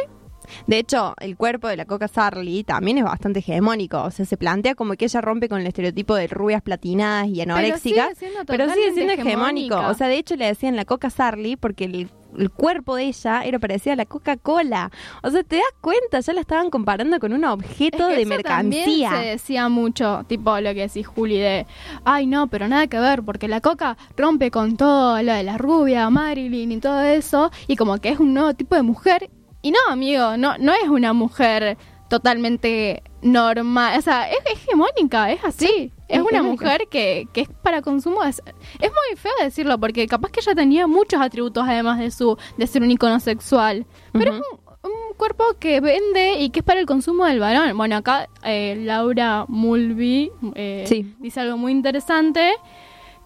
De 0.68 0.80
hecho, 0.80 1.14
el 1.20 1.36
cuerpo 1.38 1.68
de 1.68 1.78
la 1.78 1.86
Coca 1.86 2.08
Sarli 2.08 2.64
también 2.64 2.98
es 3.00 3.04
bastante 3.04 3.40
hegemónico. 3.40 4.04
O 4.04 4.12
sea, 4.12 4.26
se 4.26 4.38
plantea 4.38 4.76
como 4.76 4.94
que 4.96 5.06
ella 5.06 5.22
rompe 5.22 5.50
con 5.50 5.60
el 5.62 5.68
estereotipo 5.68 6.16
de 6.16 6.28
rubias 6.28 6.62
platinadas 6.62 7.28
y 7.28 7.42
anoréxicas. 7.42 8.18
Pero 8.46 8.70
sigue 8.74 8.94
siendo 8.94 9.14
hegemónico. 9.14 9.78
O 9.88 9.94
sea, 9.94 10.08
de 10.08 10.18
hecho 10.18 10.36
le 10.36 10.46
decían 10.46 10.76
la 10.76 10.86
Coca 10.86 11.10
Sarli 11.10 11.56
porque 11.56 11.86
el, 11.86 12.10
el 12.38 12.52
cuerpo 12.52 12.96
de 12.96 13.06
ella 13.06 13.44
era 13.44 13.60
parecido 13.60 13.94
a 13.94 13.96
la 13.96 14.06
Coca-Cola. 14.06 14.92
O 15.24 15.30
sea, 15.30 15.44
te 15.44 15.58
das 15.58 15.66
cuenta, 15.82 16.20
ya 16.20 16.34
la 16.34 16.42
estaban 16.42 16.70
comparando 16.70 17.20
con 17.20 17.34
un 17.34 17.46
objeto 17.46 18.10
Es 18.10 18.16
que 18.16 18.16
de 18.16 18.22
eso 18.22 18.44
también 18.44 18.86
mercancía. 18.86 19.22
se 19.22 19.28
decía 19.30 19.70
mucho, 19.70 20.24
tipo 20.28 20.60
lo 20.60 20.74
que 20.74 20.82
decís 20.82 21.08
Juli 21.08 21.38
de, 21.38 21.66
ay 22.06 22.26
no, 22.26 22.48
pero 22.48 22.68
nada 22.68 22.88
que 22.88 23.00
ver, 23.00 23.24
porque 23.24 23.48
la 23.48 23.62
coca 23.62 23.98
rompe 24.16 24.52
con 24.52 24.78
todo 24.78 25.22
lo 25.22 25.34
de 25.34 25.44
la 25.44 25.58
rubia, 25.58 26.10
Marilyn 26.10 26.72
y 26.72 26.80
todo 26.80 27.02
eso, 27.02 27.52
y 27.68 27.76
como 27.76 27.98
que 27.98 28.10
es 28.10 28.20
un 28.20 28.34
nuevo 28.34 28.54
tipo 28.54 28.76
de 28.76 28.82
mujer. 28.84 29.30
Y 29.68 29.72
no, 29.72 29.80
amigo, 29.90 30.38
no, 30.38 30.58
no 30.58 30.72
es 30.74 30.88
una 30.88 31.12
mujer 31.14 31.78
totalmente 32.10 33.04
normal, 33.22 34.00
o 34.00 34.02
sea, 34.02 34.30
es 34.32 34.38
hegemónica, 34.50 35.30
es 35.30 35.44
así. 35.44 35.92
es 36.08 36.22
una 36.22 36.42
mujer 36.42 36.84
que, 36.90 37.28
que 37.34 37.42
es 37.42 37.50
para 37.62 37.82
consumo. 37.82 38.24
Es, 38.24 38.42
es 38.80 38.90
muy 38.90 39.18
feo 39.18 39.34
decirlo, 39.42 39.78
porque 39.78 40.08
capaz 40.08 40.32
que 40.32 40.40
ella 40.40 40.56
tenía 40.56 40.88
muchos 40.88 41.20
atributos 41.20 41.66
además 41.68 42.00
de 42.00 42.12
su 42.12 42.38
de 42.58 42.66
ser 42.66 42.82
un 42.82 42.92
icono 42.92 43.20
sexual. 43.20 43.86
Pero 44.14 44.36
es 44.36 44.42
un, 44.84 44.90
un 44.90 45.14
cuerpo 45.18 45.44
que 45.60 45.82
vende 45.82 46.40
y 46.40 46.50
que 46.52 46.60
es 46.60 46.66
para 46.66 46.80
el 46.80 46.86
consumo 46.86 47.26
del 47.26 47.40
varón. 47.42 47.76
Bueno, 47.76 47.98
acá 47.98 48.30
eh, 48.44 48.78
Laura 48.80 49.44
Mulvey 49.50 50.32
eh, 50.56 50.86
Sí. 50.88 51.14
dice 51.20 51.42
algo 51.42 51.58
muy 51.58 51.74
interesante, 51.74 52.54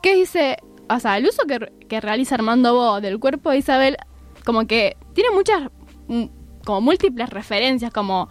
que 0.02 0.16
dice, 0.16 0.58
o 0.90 1.00
sea, 1.00 1.18
el 1.18 1.28
uso 1.28 1.44
que, 1.46 1.72
que 1.88 2.02
realiza 2.02 2.34
Armando 2.34 2.74
Bo 2.74 3.00
del 3.00 3.20
cuerpo 3.20 3.52
de 3.52 3.60
Isabel, 3.60 3.98
como 4.44 4.66
que 4.66 4.98
tiene 5.14 5.30
muchas, 5.36 5.70
como 6.66 6.82
múltiples 6.82 7.30
referencias, 7.30 7.92
como 7.92 8.30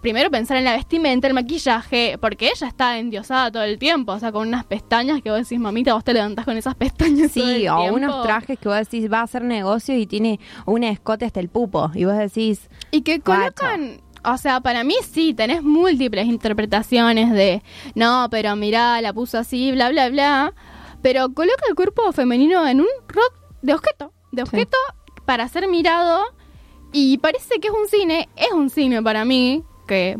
primero 0.00 0.30
pensar 0.30 0.56
en 0.56 0.64
la 0.64 0.74
vestimenta, 0.74 1.26
el 1.26 1.34
maquillaje, 1.34 2.18
porque 2.20 2.50
ella 2.54 2.68
está 2.68 2.98
endiosada 2.98 3.50
todo 3.50 3.64
el 3.64 3.78
tiempo, 3.78 4.12
o 4.12 4.18
sea, 4.20 4.30
con 4.30 4.46
unas 4.46 4.64
pestañas 4.64 5.20
que 5.22 5.30
vos 5.30 5.40
decís, 5.40 5.58
mamita, 5.58 5.92
vos 5.92 6.04
te 6.04 6.12
levantás 6.14 6.44
con 6.44 6.56
esas 6.56 6.74
pestañas. 6.76 7.32
todo 7.32 7.44
Sí, 7.46 7.64
el 7.66 7.68
o 7.70 7.78
tiempo". 7.80 7.96
unos 7.96 8.22
trajes 8.22 8.58
que 8.60 8.68
vos 8.68 8.78
decís 8.78 9.10
va 9.12 9.20
a 9.20 9.22
hacer 9.24 9.42
negocio 9.42 9.96
y 9.98 10.06
tiene 10.06 10.38
un 10.66 10.84
escote 10.84 11.24
hasta 11.24 11.40
el 11.40 11.48
pupo. 11.48 11.90
Y 11.94 12.04
vos 12.04 12.16
decís, 12.16 12.70
Y 12.92 13.02
que 13.02 13.20
colocan, 13.20 14.00
o 14.24 14.36
sea, 14.38 14.60
para 14.60 14.84
mí 14.84 14.94
sí, 15.10 15.34
tenés 15.34 15.64
múltiples 15.64 16.26
interpretaciones 16.26 17.32
de, 17.32 17.62
no, 17.96 18.28
pero 18.30 18.54
mirá, 18.54 19.00
la 19.02 19.12
puso 19.12 19.36
así, 19.38 19.72
bla, 19.72 19.90
bla, 19.90 20.10
bla. 20.10 20.54
Pero 21.02 21.32
coloca 21.34 21.64
el 21.68 21.74
cuerpo 21.74 22.12
femenino 22.12 22.64
en 22.68 22.80
un 22.80 22.86
rol 23.08 23.22
de 23.62 23.74
objeto, 23.74 24.12
de 24.30 24.42
objeto 24.42 24.76
para 25.24 25.48
ser 25.48 25.66
mirado. 25.66 26.22
Y 26.92 27.18
parece 27.18 27.60
que 27.60 27.68
es 27.68 27.74
un 27.74 27.88
cine, 27.88 28.28
es 28.36 28.52
un 28.52 28.70
cine 28.70 29.02
para 29.02 29.24
mí, 29.24 29.62
que 29.86 30.18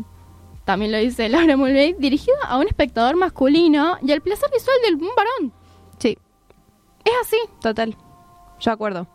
también 0.65 0.91
lo 0.91 0.97
dice 0.97 1.29
Laura 1.29 1.57
Mulvey, 1.57 1.95
dirigido 1.97 2.37
a 2.47 2.57
un 2.57 2.67
espectador 2.67 3.15
masculino 3.15 3.97
y 4.01 4.11
al 4.11 4.21
placer 4.21 4.49
visual 4.51 4.77
del 4.83 4.95
un 4.95 5.09
varón. 5.15 5.53
sí, 5.97 6.17
Es 7.03 7.13
así. 7.21 7.37
Total. 7.61 7.95
Yo 8.59 8.71
acuerdo. 8.71 9.07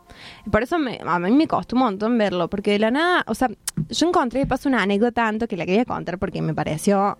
Por 0.51 0.63
eso 0.63 0.79
me- 0.79 0.99
a 1.05 1.19
mí 1.19 1.31
me 1.31 1.47
costó 1.47 1.75
un 1.75 1.83
montón 1.83 2.17
verlo, 2.17 2.49
porque 2.49 2.71
de 2.71 2.79
la 2.79 2.89
nada, 2.91 3.23
o 3.27 3.35
sea, 3.35 3.49
yo 3.89 4.07
encontré 4.07 4.39
de 4.39 4.45
paso 4.47 4.67
una 4.69 4.81
anécdota 4.81 5.23
tanto 5.25 5.47
que 5.47 5.55
la 5.55 5.65
quería 5.65 5.85
contar 5.85 6.17
porque 6.17 6.41
me 6.41 6.53
pareció 6.55 7.17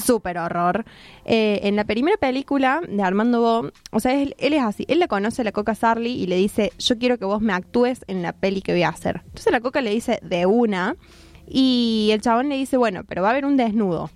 súper 0.00 0.38
horror. 0.38 0.84
Eh, 1.24 1.60
en 1.64 1.76
la 1.76 1.84
primera 1.84 2.16
película 2.16 2.80
de 2.88 3.02
Armando 3.02 3.40
Bo, 3.40 3.70
o 3.92 4.00
sea, 4.00 4.14
él, 4.14 4.34
él 4.38 4.54
es 4.54 4.62
así, 4.62 4.86
él 4.88 4.98
la 5.00 5.08
conoce 5.08 5.42
a 5.42 5.44
la 5.44 5.52
Coca 5.52 5.74
Sarli 5.74 6.12
y 6.12 6.26
le 6.26 6.36
dice, 6.36 6.72
yo 6.78 6.98
quiero 6.98 7.18
que 7.18 7.24
vos 7.26 7.42
me 7.42 7.52
actúes 7.52 8.04
en 8.08 8.22
la 8.22 8.32
peli 8.32 8.62
que 8.62 8.72
voy 8.72 8.82
a 8.84 8.88
hacer. 8.88 9.20
Entonces 9.26 9.52
la 9.52 9.60
Coca 9.60 9.80
le 9.82 9.90
dice, 9.90 10.18
de 10.22 10.46
una, 10.46 10.96
y 11.46 12.08
el 12.12 12.20
chabón 12.22 12.48
le 12.48 12.56
dice, 12.56 12.76
bueno, 12.76 13.02
pero 13.06 13.22
va 13.22 13.28
a 13.28 13.30
haber 13.32 13.44
un 13.44 13.56
desnudo. 13.56 14.10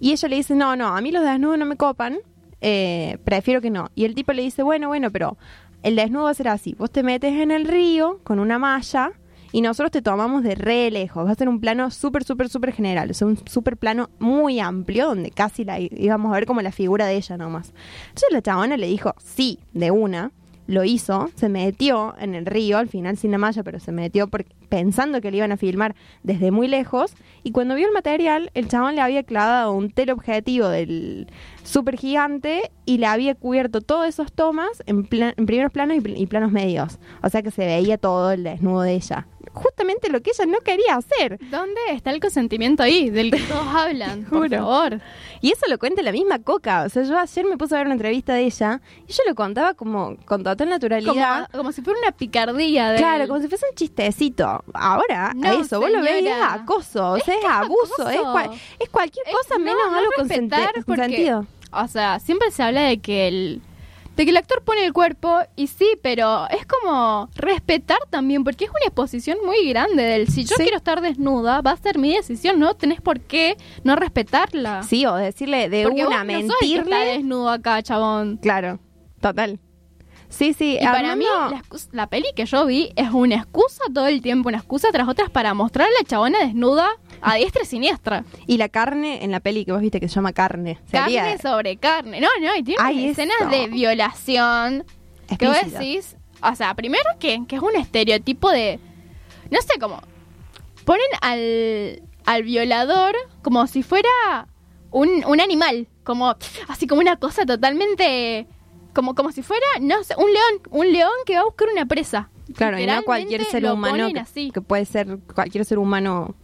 Y 0.00 0.12
ella 0.12 0.28
le 0.28 0.36
dice, 0.36 0.54
no, 0.54 0.74
no, 0.76 0.96
a 0.96 1.00
mí 1.00 1.12
los 1.12 1.22
desnudos 1.24 1.58
no 1.58 1.66
me 1.66 1.76
copan, 1.76 2.18
eh, 2.60 3.18
prefiero 3.24 3.60
que 3.60 3.70
no. 3.70 3.90
Y 3.94 4.04
el 4.04 4.14
tipo 4.14 4.32
le 4.32 4.42
dice, 4.42 4.62
bueno, 4.62 4.88
bueno, 4.88 5.10
pero 5.10 5.36
el 5.82 5.96
desnudo 5.96 6.24
va 6.24 6.30
a 6.30 6.34
ser 6.34 6.48
así, 6.48 6.74
vos 6.78 6.90
te 6.90 7.02
metes 7.02 7.34
en 7.34 7.50
el 7.50 7.66
río 7.66 8.20
con 8.24 8.38
una 8.38 8.58
malla 8.58 9.12
y 9.52 9.60
nosotros 9.62 9.90
te 9.90 10.02
tomamos 10.02 10.42
de 10.42 10.54
re 10.54 10.90
lejos, 10.90 11.26
va 11.26 11.30
a 11.30 11.34
ser 11.34 11.48
un 11.48 11.60
plano 11.60 11.90
súper, 11.90 12.24
súper, 12.24 12.48
súper 12.48 12.72
general, 12.72 13.10
o 13.10 13.14
sea, 13.14 13.26
un 13.26 13.38
súper 13.46 13.76
plano 13.76 14.10
muy 14.18 14.60
amplio 14.60 15.06
donde 15.06 15.30
casi 15.30 15.64
la 15.64 15.80
íbamos 15.80 16.32
a 16.32 16.34
ver 16.34 16.46
como 16.46 16.60
la 16.60 16.72
figura 16.72 17.06
de 17.06 17.16
ella 17.16 17.36
nomás. 17.36 17.72
Entonces 18.08 18.28
la 18.30 18.42
chabona 18.42 18.76
le 18.76 18.86
dijo, 18.86 19.14
sí, 19.22 19.60
de 19.72 19.90
una, 19.90 20.32
lo 20.68 20.84
hizo, 20.84 21.30
se 21.34 21.48
metió 21.48 22.14
en 22.20 22.34
el 22.36 22.46
río, 22.46 22.78
al 22.78 22.88
final 22.88 23.16
sin 23.16 23.30
la 23.32 23.38
malla, 23.38 23.62
pero 23.64 23.80
se 23.80 23.90
metió 23.90 24.28
por- 24.28 24.44
pensando 24.68 25.20
que 25.22 25.30
le 25.30 25.38
iban 25.38 25.50
a 25.50 25.56
filmar 25.56 25.96
desde 26.22 26.50
muy 26.50 26.68
lejos, 26.68 27.14
y 27.42 27.52
cuando 27.52 27.74
vio 27.74 27.86
el 27.88 27.92
material, 27.94 28.50
el 28.52 28.68
chabón 28.68 28.94
le 28.94 29.00
había 29.00 29.22
clavado 29.22 29.72
un 29.72 29.90
teleobjetivo 29.90 30.68
del 30.68 31.26
súper 31.64 31.96
gigante 31.96 32.70
y 32.84 32.98
le 32.98 33.06
había 33.06 33.34
cubierto 33.34 33.80
todas 33.80 34.10
esas 34.10 34.30
tomas 34.30 34.82
en, 34.86 35.08
en 35.10 35.46
primeros 35.46 35.72
planos 35.72 35.96
y, 35.96 36.22
y 36.22 36.26
planos 36.26 36.52
medios. 36.52 36.98
O 37.22 37.30
sea 37.30 37.42
que 37.42 37.50
se 37.50 37.64
veía 37.64 37.96
todo 37.96 38.30
el 38.32 38.44
desnudo 38.44 38.82
de 38.82 38.92
ella. 38.94 39.26
Justamente 39.62 40.08
lo 40.10 40.20
que 40.20 40.30
ella 40.30 40.46
no 40.46 40.58
quería 40.60 40.96
hacer. 40.96 41.38
¿Dónde 41.50 41.80
está 41.92 42.10
el 42.10 42.20
consentimiento 42.20 42.82
ahí? 42.82 43.10
Del 43.10 43.30
que 43.30 43.40
todos 43.40 43.66
hablan, 43.66 44.24
por 44.30 44.48
favor. 44.50 45.00
Y 45.40 45.52
eso 45.52 45.66
lo 45.68 45.78
cuenta 45.78 46.02
la 46.02 46.12
misma 46.12 46.38
Coca. 46.40 46.82
O 46.84 46.88
sea, 46.88 47.02
yo 47.02 47.18
ayer 47.18 47.44
me 47.44 47.56
puse 47.56 47.74
a 47.74 47.78
ver 47.78 47.86
una 47.86 47.94
entrevista 47.94 48.34
de 48.34 48.42
ella 48.44 48.80
y 49.06 49.12
ella 49.12 49.22
lo 49.28 49.34
contaba 49.34 49.74
como 49.74 50.16
con 50.24 50.42
total 50.42 50.68
naturalidad. 50.68 51.46
Como, 51.48 51.58
como 51.62 51.72
si 51.72 51.82
fuera 51.82 51.98
una 52.00 52.12
picardía 52.12 52.90
de 52.90 52.98
Claro, 52.98 53.26
como 53.28 53.40
si 53.40 53.48
fuese 53.48 53.66
un 53.70 53.74
chistecito. 53.76 54.64
Ahora, 54.74 55.32
No, 55.34 55.48
a 55.48 55.52
eso, 55.60 55.80
vos 55.80 55.90
lo 55.90 56.00
ves 56.02 56.22
y 56.22 56.26
es 56.28 56.34
acoso, 56.42 57.12
o 57.12 57.18
sea, 57.20 57.34
es, 57.34 57.44
abuso, 57.44 58.08
es, 58.08 58.20
cual- 58.20 58.50
es 58.78 58.88
cualquier 58.88 59.26
cosa 59.30 59.58
menos 59.58 59.80
respetar 60.16 60.70
porque, 60.74 60.84
consentido. 60.84 61.46
O 61.72 61.86
sea, 61.86 62.18
siempre 62.18 62.50
se 62.50 62.62
habla 62.62 62.82
de 62.82 62.98
que 62.98 63.28
el 63.28 63.60
de 64.18 64.24
que 64.24 64.30
el 64.30 64.36
actor 64.36 64.62
pone 64.64 64.84
el 64.84 64.92
cuerpo 64.92 65.38
y 65.56 65.68
sí, 65.68 65.86
pero 66.02 66.46
es 66.50 66.66
como 66.66 67.30
respetar 67.36 67.98
también 68.10 68.42
porque 68.44 68.64
es 68.64 68.70
una 68.70 68.80
exposición 68.84 69.38
muy 69.46 69.66
grande 69.68 70.02
del 70.02 70.28
si 70.28 70.42
yo 70.44 70.56
Sí. 70.56 70.62
quiero 70.64 70.76
estar 70.76 71.00
desnuda, 71.00 71.60
va 71.62 71.70
a 71.70 71.76
ser 71.76 71.98
mi 71.98 72.12
decisión, 72.14 72.58
no 72.58 72.74
tenés 72.74 73.00
por 73.00 73.20
qué 73.20 73.56
no 73.84 73.94
respetarla. 73.96 74.82
Sí, 74.82 75.06
o 75.06 75.14
decirle 75.14 75.68
de 75.68 75.84
porque 75.84 76.04
una, 76.04 76.24
vos 76.24 76.26
no 76.26 76.40
sos 76.40 76.42
el 76.62 76.68
que 76.68 76.74
está 76.78 76.84
mentirle. 76.90 77.12
desnudo 77.12 77.48
acá, 77.48 77.82
chabón. 77.82 78.38
Claro, 78.38 78.80
total. 79.20 79.60
Sí, 80.28 80.52
sí. 80.52 80.78
Y 80.80 80.84
para 80.84 81.16
mí, 81.16 81.24
la, 81.24 81.62
la 81.92 82.06
peli 82.06 82.26
que 82.36 82.44
yo 82.46 82.66
vi 82.66 82.92
es 82.96 83.10
una 83.10 83.36
excusa 83.36 83.82
todo 83.92 84.06
el 84.06 84.20
tiempo, 84.20 84.48
una 84.48 84.58
excusa 84.58 84.88
tras 84.92 85.08
otras 85.08 85.30
para 85.30 85.54
mostrar 85.54 85.88
a 85.88 85.90
la 86.02 86.06
chabona 86.06 86.38
desnuda 86.40 86.88
a 87.20 87.34
diestra 87.36 87.62
y 87.62 87.66
siniestra. 87.66 88.24
Y 88.46 88.58
la 88.58 88.68
carne 88.68 89.24
en 89.24 89.30
la 89.30 89.40
peli 89.40 89.64
que 89.64 89.72
vos 89.72 89.80
viste 89.80 90.00
que 90.00 90.08
se 90.08 90.14
llama 90.16 90.32
carne. 90.32 90.78
Sería 90.90 91.22
Carne 91.22 91.38
sobre 91.38 91.76
carne. 91.78 92.20
No, 92.20 92.28
no, 92.40 92.54
y 92.56 92.62
tiene 92.62 92.82
Ay, 92.82 93.08
escenas 93.08 93.50
de 93.50 93.68
violación. 93.68 94.84
Que 95.38 95.46
vos 95.46 95.56
decís, 95.64 96.16
o 96.42 96.54
sea, 96.54 96.74
primero 96.74 97.04
que, 97.18 97.42
que 97.46 97.56
es 97.56 97.62
un 97.62 97.76
estereotipo 97.76 98.50
de. 98.50 98.78
No 99.50 99.60
sé 99.62 99.78
cómo. 99.80 100.00
Ponen 100.84 101.06
al, 101.20 102.02
al 102.24 102.42
violador 102.44 103.14
como 103.42 103.66
si 103.66 103.82
fuera 103.82 104.08
un, 104.90 105.24
un 105.26 105.40
animal. 105.40 105.88
Como. 106.04 106.34
Así 106.68 106.86
como 106.86 107.00
una 107.00 107.16
cosa 107.16 107.44
totalmente. 107.44 108.46
Como, 108.98 109.14
como 109.14 109.30
si 109.30 109.42
fuera, 109.42 109.64
no 109.80 110.02
sé, 110.02 110.16
un 110.18 110.26
león. 110.26 110.60
Un 110.70 110.92
león 110.92 111.12
que 111.24 111.34
va 111.34 111.42
a 111.42 111.44
buscar 111.44 111.68
una 111.72 111.86
presa. 111.86 112.30
Claro, 112.56 112.80
y 112.80 112.84
no 112.84 113.00
cualquier 113.04 113.44
ser 113.44 113.64
humano 113.66 114.08
que, 114.52 114.60
puede 114.60 114.86
ser 114.86 115.20
cualquier 115.32 115.64
ser 115.64 115.78
humano 115.78 116.34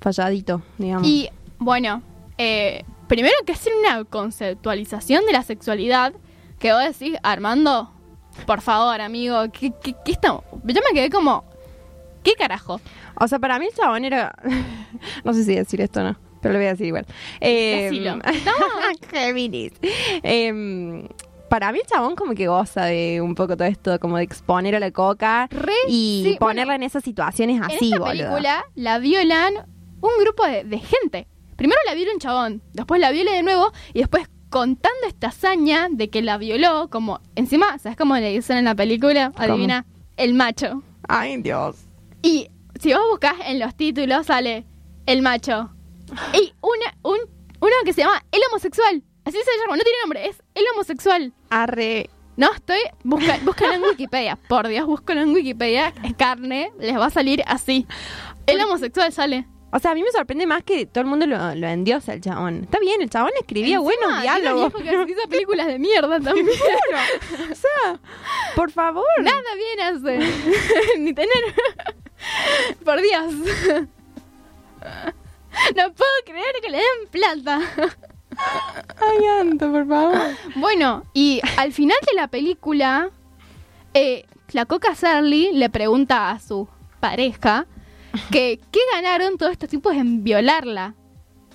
falladito, 0.00 0.62
digamos. 0.78 1.06
Y 1.06 1.28
bueno, 1.58 2.02
eh, 2.38 2.86
primero 3.06 3.34
que 3.44 3.52
hacer 3.52 3.74
una 3.78 4.02
conceptualización 4.04 5.26
de 5.26 5.32
la 5.32 5.42
sexualidad, 5.42 6.14
que 6.58 6.72
vos 6.72 6.82
decís, 6.84 7.18
Armando, 7.22 7.92
por 8.46 8.62
favor, 8.62 9.02
amigo, 9.02 9.44
¿qué, 9.52 9.74
qué, 9.82 9.94
qué 10.06 10.12
estamos? 10.12 10.44
Yo 10.64 10.80
me 10.88 10.94
quedé 10.94 11.10
como, 11.10 11.44
¿qué 12.22 12.32
carajo? 12.32 12.80
O 13.20 13.28
sea, 13.28 13.38
para 13.38 13.58
mí 13.58 13.66
el 13.66 13.74
chabón 13.74 14.06
era. 14.06 14.34
no 15.24 15.34
sé 15.34 15.44
si 15.44 15.54
decir 15.54 15.82
esto 15.82 16.00
o 16.00 16.04
no, 16.04 16.16
pero 16.40 16.54
lo 16.54 16.60
voy 16.60 16.68
a 16.68 16.70
decir 16.70 16.86
igual. 16.86 17.04
Eh, 17.40 17.90
Decilo. 17.90 18.18
Géminis. 19.10 19.72
Em, 20.22 21.08
para 21.52 21.70
mí 21.70 21.80
el 21.80 21.86
chabón 21.86 22.16
como 22.16 22.34
que 22.34 22.46
goza 22.48 22.86
de 22.86 23.20
un 23.20 23.34
poco 23.34 23.58
todo 23.58 23.68
esto, 23.68 24.00
como 24.00 24.16
de 24.16 24.22
exponer 24.22 24.74
a 24.74 24.80
la 24.80 24.90
coca 24.90 25.48
Re, 25.50 25.74
y 25.86 26.22
sí, 26.24 26.36
ponerla 26.38 26.76
en 26.76 26.82
esas 26.82 27.04
situaciones 27.04 27.60
así, 27.60 27.88
en 27.88 27.92
esta 27.92 27.98
boludo. 27.98 28.10
película 28.10 28.64
la 28.74 28.98
violan 28.98 29.52
un 30.00 30.10
grupo 30.18 30.46
de, 30.46 30.64
de 30.64 30.78
gente. 30.78 31.28
Primero 31.56 31.78
la 31.86 31.92
viola 31.92 32.12
un 32.14 32.18
chabón, 32.20 32.62
después 32.72 33.02
la 33.02 33.10
viola 33.10 33.32
de 33.32 33.42
nuevo 33.42 33.70
y 33.92 33.98
después 33.98 34.30
contando 34.48 35.06
esta 35.06 35.26
hazaña 35.26 35.88
de 35.90 36.08
que 36.08 36.22
la 36.22 36.38
violó, 36.38 36.88
como 36.88 37.20
encima, 37.34 37.78
¿sabes 37.78 37.98
cómo 37.98 38.16
le 38.16 38.30
dicen 38.30 38.56
en 38.56 38.64
la 38.64 38.74
película? 38.74 39.30
Adivina, 39.36 39.84
el 40.16 40.32
macho. 40.32 40.82
Ay, 41.06 41.36
Dios. 41.36 41.84
Y 42.22 42.48
si 42.80 42.94
vos 42.94 43.02
buscas 43.10 43.34
en 43.44 43.58
los 43.58 43.74
títulos 43.74 44.24
sale 44.24 44.64
el 45.04 45.20
macho. 45.20 45.68
Y 46.32 46.54
una, 46.62 46.96
un, 47.02 47.18
uno 47.60 47.72
que 47.84 47.92
se 47.92 48.00
llama 48.00 48.24
el 48.32 48.40
homosexual. 48.48 49.02
Así 49.26 49.36
se 49.36 49.60
llama, 49.60 49.76
no 49.76 49.82
tiene 49.82 49.98
nombre, 50.02 50.26
es 50.28 50.41
el 50.54 50.64
homosexual. 50.74 51.32
Arre. 51.50 52.08
No, 52.36 52.52
estoy. 52.52 52.78
Busca, 53.04 53.38
búscalo 53.42 53.74
en 53.74 53.82
Wikipedia. 53.82 54.36
Por 54.48 54.68
Dios, 54.68 54.86
búscalo 54.86 55.20
en 55.20 55.30
Wikipedia. 55.34 55.92
Es 56.02 56.14
carne, 56.14 56.72
les 56.78 56.96
va 56.98 57.06
a 57.06 57.10
salir 57.10 57.42
así. 57.46 57.86
El 58.46 58.60
homosexual 58.62 59.12
sale. 59.12 59.46
O 59.74 59.78
sea, 59.78 59.92
a 59.92 59.94
mí 59.94 60.02
me 60.02 60.10
sorprende 60.10 60.46
más 60.46 60.62
que 60.62 60.84
todo 60.84 61.00
el 61.02 61.06
mundo 61.08 61.26
lo, 61.26 61.54
lo 61.54 61.66
endiosa 61.66 62.12
el 62.12 62.20
chabón. 62.20 62.64
Está 62.64 62.78
bien, 62.78 63.00
el 63.00 63.08
chabón 63.08 63.30
escribía 63.40 63.76
Encima, 63.76 63.82
buenos 63.82 64.20
diálogos. 64.22 64.74
que 64.74 65.12
hizo 65.12 65.28
películas 65.30 65.66
de 65.66 65.78
mierda 65.78 66.20
también. 66.20 66.48
o 67.50 67.54
sea, 67.54 67.98
por 68.54 68.70
favor. 68.70 69.04
Nada 69.20 69.54
bien 69.56 69.80
hace. 69.80 70.98
Ni 70.98 71.14
tener. 71.14 71.30
Por 72.84 73.00
Dios. 73.00 73.34
No 75.76 75.92
puedo 75.94 76.10
creer 76.26 76.54
que 76.62 76.70
le 76.70 76.76
den 76.78 77.08
plata. 77.10 77.60
Ay, 79.00 79.58
por 79.58 79.86
favor. 79.86 80.18
Bueno, 80.56 81.04
y 81.12 81.40
al 81.56 81.72
final 81.72 81.96
de 82.10 82.16
la 82.16 82.28
película, 82.28 83.10
eh, 83.94 84.24
la 84.52 84.66
Coca 84.66 84.94
Sarli 84.94 85.52
le 85.52 85.70
pregunta 85.70 86.30
a 86.30 86.38
su 86.38 86.68
pareja 87.00 87.66
que 88.30 88.60
qué 88.70 88.80
ganaron 88.94 89.38
todos 89.38 89.52
estos 89.52 89.68
tipos 89.68 89.94
en 89.94 90.24
violarla. 90.24 90.94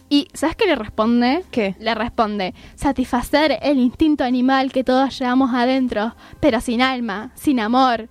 Y 0.09 0.27
¿sabes 0.33 0.55
qué 0.55 0.65
le 0.65 0.75
responde? 0.75 1.43
¿Qué? 1.51 1.75
Le 1.79 1.93
responde, 1.93 2.53
satisfacer 2.75 3.59
el 3.61 3.77
instinto 3.77 4.23
animal 4.23 4.71
que 4.71 4.83
todos 4.83 5.17
llevamos 5.19 5.53
adentro, 5.53 6.15
pero 6.39 6.61
sin 6.61 6.81
alma, 6.81 7.31
sin 7.35 7.59
amor. 7.59 8.09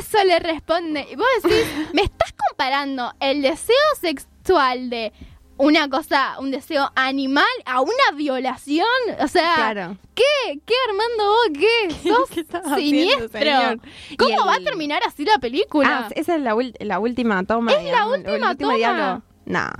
Eso 0.00 0.22
le 0.24 0.38
responde. 0.40 1.06
Y 1.10 1.16
vos 1.16 1.26
decís, 1.42 1.64
me 1.94 2.02
estás 2.02 2.34
comparando 2.48 3.14
el 3.20 3.42
deseo 3.42 3.76
sexual 4.00 4.90
de 4.90 5.12
una 5.60 5.88
cosa, 5.88 6.36
un 6.40 6.50
deseo 6.50 6.90
animal 6.94 7.44
a 7.64 7.80
una 7.80 8.16
violación. 8.16 8.86
O 9.20 9.28
sea, 9.28 9.54
Claro. 9.56 9.96
¿qué? 10.14 10.60
¿Qué 10.66 10.74
Armando 10.88 11.24
vos? 11.26 11.46
¿Qué? 11.58 11.90
Sos 12.08 12.30
¿Qué 12.30 12.40
haciendo, 12.50 12.76
siniestro. 12.76 13.80
Y 14.10 14.16
¿Cómo 14.16 14.42
el- 14.42 14.48
va 14.48 14.54
a 14.54 14.60
terminar 14.60 15.02
así 15.06 15.24
la 15.24 15.38
película? 15.38 16.06
Ah, 16.06 16.12
esa 16.14 16.34
es 16.36 16.40
la, 16.42 16.56
la 16.80 16.98
última 16.98 17.42
toma. 17.44 17.72
Es 17.72 17.78
la 17.78 17.84
digamos, 17.84 18.18
última 18.18 18.50
último 18.50 18.70
toma. 18.72 19.22
Nah. 19.46 19.70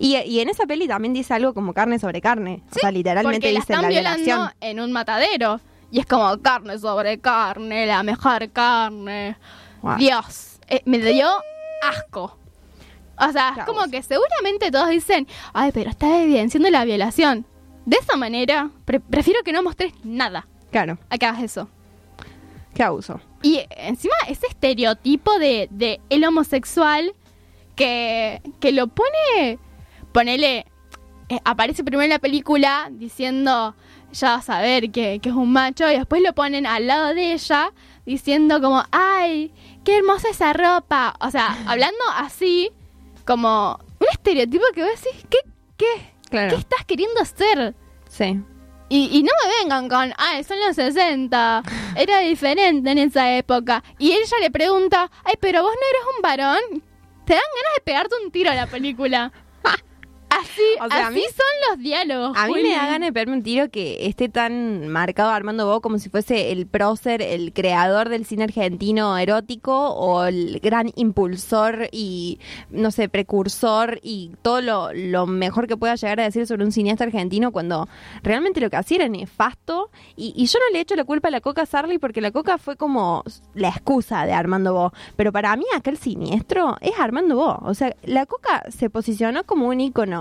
Y, 0.00 0.16
y 0.16 0.40
en 0.40 0.48
esa 0.48 0.66
peli 0.66 0.88
también 0.88 1.14
dice 1.14 1.34
algo 1.34 1.54
como 1.54 1.72
carne 1.72 1.98
sobre 1.98 2.20
carne. 2.20 2.62
o 2.74 2.78
sea, 2.78 2.90
literalmente 2.90 3.36
porque 3.38 3.52
la 3.52 3.60
dice 3.60 3.72
están 3.72 3.82
la 3.82 3.88
violando 3.88 4.24
violación. 4.24 4.52
en 4.60 4.80
un 4.80 4.92
matadero. 4.92 5.60
Y 5.90 6.00
es 6.00 6.06
como 6.06 6.36
carne 6.42 6.78
sobre 6.78 7.18
carne, 7.20 7.86
la 7.86 8.02
mejor 8.02 8.50
carne. 8.50 9.36
Dios, 9.98 10.58
eh, 10.68 10.82
me 10.84 10.98
dio 10.98 11.28
asco. 11.82 12.36
O 13.20 13.32
sea, 13.32 13.54
es 13.58 13.64
como 13.64 13.86
que 13.90 14.02
seguramente 14.02 14.70
todos 14.70 14.88
dicen, 14.90 15.26
ay, 15.52 15.70
pero 15.72 15.90
está 15.90 16.22
evidenciando 16.22 16.70
la 16.70 16.84
violación. 16.84 17.46
De 17.86 17.96
esa 17.96 18.16
manera, 18.16 18.70
pre- 18.84 19.00
prefiero 19.00 19.42
que 19.42 19.52
no 19.52 19.62
mostres 19.62 19.92
nada 20.04 20.46
Claro, 20.70 20.98
a 21.08 21.16
que 21.18 21.26
hagas 21.26 21.42
eso. 21.42 21.68
qué 22.74 22.82
abuso. 22.82 23.20
Y 23.42 23.60
encima 23.70 24.14
ese 24.28 24.46
estereotipo 24.46 25.38
de, 25.38 25.68
de 25.70 26.00
el 26.10 26.24
homosexual 26.24 27.14
que, 27.76 28.42
que 28.60 28.72
lo 28.72 28.88
pone, 28.88 29.58
ponele, 30.12 30.66
eh, 31.28 31.38
aparece 31.44 31.84
primero 31.84 32.02
en 32.04 32.10
la 32.10 32.18
película 32.18 32.88
diciendo, 32.90 33.74
ya 34.12 34.30
vas 34.36 34.50
a 34.50 34.60
ver 34.60 34.90
que, 34.90 35.20
que 35.20 35.28
es 35.28 35.34
un 35.34 35.52
macho, 35.52 35.90
y 35.90 35.96
después 35.96 36.22
lo 36.22 36.32
ponen 36.34 36.66
al 36.66 36.86
lado 36.86 37.14
de 37.14 37.32
ella 37.32 37.72
diciendo 38.04 38.60
como, 38.60 38.82
ay, 38.90 39.52
qué 39.84 39.98
hermosa 39.98 40.28
esa 40.30 40.52
ropa. 40.52 41.14
O 41.20 41.30
sea, 41.30 41.56
hablando 41.66 41.98
así, 42.16 42.70
como 43.28 43.78
un 44.00 44.06
estereotipo 44.10 44.64
que 44.74 44.82
vos 44.82 44.90
decís, 45.02 45.22
¿qué, 45.28 45.38
qué, 45.76 46.12
Claro. 46.30 46.48
qué 46.48 46.56
estás 46.56 46.84
queriendo 46.86 47.20
hacer? 47.20 47.74
Sí. 48.08 48.40
Y, 48.88 49.18
y 49.18 49.22
no 49.22 49.30
me 49.44 49.62
vengan 49.62 49.86
con, 49.90 50.14
ay, 50.16 50.42
son 50.44 50.58
los 50.66 50.74
60, 50.74 51.62
era 51.94 52.20
diferente 52.20 52.90
en 52.90 52.96
esa 52.98 53.36
época. 53.36 53.84
Y 53.98 54.12
ella 54.12 54.38
le 54.40 54.50
pregunta, 54.50 55.10
ay, 55.24 55.34
pero 55.40 55.62
vos 55.62 55.72
no 55.74 55.88
eres 55.90 56.16
un 56.16 56.22
varón. 56.22 56.82
Te 57.26 57.34
dan 57.34 57.42
ganas 57.54 57.74
de 57.76 57.82
pegarte 57.84 58.14
un 58.24 58.30
tiro 58.30 58.50
a 58.50 58.54
la 58.54 58.66
película. 58.66 59.30
Así, 60.30 60.60
O 60.82 60.88
sea, 60.88 61.06
a 61.06 61.08
así 61.08 61.14
mí- 61.16 61.22
son 61.24 61.70
los 61.70 61.78
diálogos. 61.82 62.36
A 62.36 62.46
mí 62.46 62.52
Juli. 62.52 62.64
me 62.64 62.74
da 62.76 62.86
ganas 62.86 63.08
de 63.08 63.12
pegarme 63.12 63.32
un 63.36 63.42
tiro 63.42 63.70
que 63.70 64.06
esté 64.06 64.28
tan 64.28 64.88
marcado 64.88 65.30
Armando 65.30 65.66
Bo 65.66 65.80
como 65.80 65.98
si 65.98 66.10
fuese 66.10 66.52
el 66.52 66.66
prócer, 66.66 67.22
el 67.22 67.52
creador 67.52 68.08
del 68.10 68.26
cine 68.26 68.44
argentino 68.44 69.16
erótico 69.16 69.90
o 69.90 70.24
el 70.24 70.60
gran 70.60 70.92
impulsor 70.96 71.88
y, 71.92 72.38
no 72.70 72.90
sé, 72.90 73.08
precursor 73.08 74.00
y 74.02 74.32
todo 74.42 74.60
lo, 74.60 74.92
lo 74.92 75.26
mejor 75.26 75.66
que 75.66 75.76
pueda 75.76 75.94
llegar 75.94 76.20
a 76.20 76.24
decir 76.24 76.46
sobre 76.46 76.64
un 76.64 76.72
cineasta 76.72 77.04
argentino 77.04 77.50
cuando 77.50 77.88
realmente 78.22 78.60
lo 78.60 78.68
que 78.70 78.76
hacía 78.76 78.98
era 78.98 79.08
nefasto. 79.08 79.90
Y, 80.16 80.34
y 80.36 80.46
yo 80.46 80.58
no 80.58 80.72
le 80.74 80.80
echo 80.80 80.94
la 80.94 81.04
culpa 81.04 81.28
a 81.28 81.30
la 81.30 81.40
Coca 81.40 81.64
Sarli 81.66 81.98
porque 81.98 82.20
la 82.20 82.32
Coca 82.32 82.58
fue 82.58 82.76
como 82.76 83.24
la 83.54 83.68
excusa 83.68 84.26
de 84.26 84.32
Armando 84.32 84.74
Bo. 84.74 84.92
Pero 85.16 85.32
para 85.32 85.56
mí 85.56 85.64
aquel 85.74 85.96
siniestro 85.96 86.76
es 86.80 86.92
Armando 86.98 87.36
Bo. 87.36 87.58
O 87.62 87.74
sea, 87.74 87.94
la 88.04 88.26
Coca 88.26 88.64
se 88.70 88.90
posicionó 88.90 89.44
como 89.44 89.68
un 89.68 89.80
ícono 89.80 90.17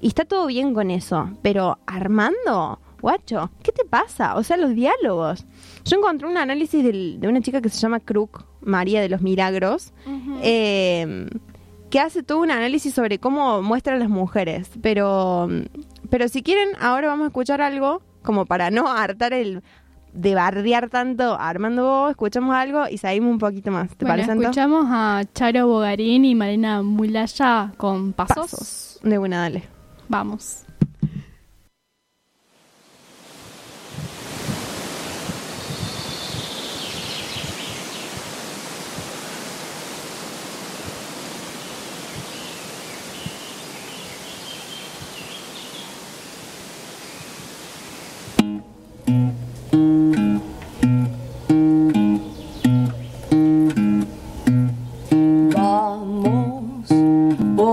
y 0.00 0.08
está 0.08 0.24
todo 0.24 0.46
bien 0.46 0.74
con 0.74 0.90
eso, 0.90 1.30
pero 1.42 1.78
Armando, 1.86 2.78
guacho, 3.00 3.50
¿qué 3.62 3.72
te 3.72 3.84
pasa? 3.84 4.36
O 4.36 4.42
sea, 4.42 4.56
los 4.56 4.74
diálogos. 4.74 5.44
Yo 5.84 5.96
encontré 5.98 6.26
un 6.28 6.36
análisis 6.36 6.82
del- 6.84 7.18
de 7.20 7.28
una 7.28 7.40
chica 7.40 7.60
que 7.60 7.68
se 7.68 7.78
llama 7.80 8.00
Crook, 8.00 8.44
María 8.62 9.00
de 9.00 9.08
los 9.08 9.22
Milagros, 9.22 9.92
eh, 10.42 11.28
que 11.90 12.00
hace 12.00 12.22
todo 12.22 12.40
un 12.40 12.50
análisis 12.50 12.92
sobre 12.94 13.18
cómo 13.18 13.62
muestra 13.62 13.94
a 13.94 13.98
las 13.98 14.08
mujeres. 14.08 14.70
Pero, 14.82 15.48
pero 16.10 16.28
si 16.28 16.42
quieren, 16.42 16.70
ahora 16.80 17.08
vamos 17.08 17.24
a 17.24 17.28
escuchar 17.28 17.60
algo 17.60 18.02
como 18.22 18.44
para 18.44 18.70
no 18.70 18.88
hartar 18.88 19.32
el 19.32 19.62
de 20.12 20.34
bardear 20.34 20.88
tanto 20.88 21.36
Armando 21.38 21.84
Bo, 21.84 22.08
escuchamos 22.08 22.54
algo 22.56 22.84
y 22.90 22.96
seguimos 22.96 23.30
un 23.32 23.38
poquito 23.38 23.70
más. 23.70 23.90
¿Te 23.90 24.04
Bueno, 24.06 24.22
parece, 24.24 24.32
escuchamos 24.42 24.86
a 24.88 25.22
Charo 25.34 25.66
Bogarín 25.68 26.24
y 26.24 26.34
Marina 26.34 26.82
Mulaya 26.82 27.72
con 27.76 28.14
pasos. 28.14 28.36
Pasos. 28.50 28.95
De 29.06 29.18
buena, 29.18 29.40
dale. 29.42 29.62
Vamos. 30.08 30.66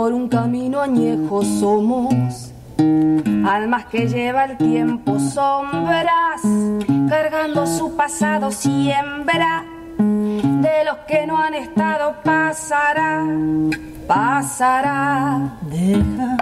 Por 0.04 0.12
un 0.12 0.28
camino 0.28 0.82
añejo 0.82 1.44
somos, 1.44 2.52
almas 2.78 3.86
que 3.86 4.06
lleva 4.10 4.44
el 4.44 4.58
tiempo 4.58 5.18
sombras, 5.18 6.42
cargando 7.08 7.66
su 7.66 7.96
pasado 7.96 8.52
siembra, 8.52 9.64
de 9.98 10.84
los 10.84 10.98
que 11.08 11.26
no 11.26 11.38
han 11.38 11.54
estado 11.54 12.16
pasará, 12.22 13.24
pasará. 14.06 15.58
Deja 15.72 16.36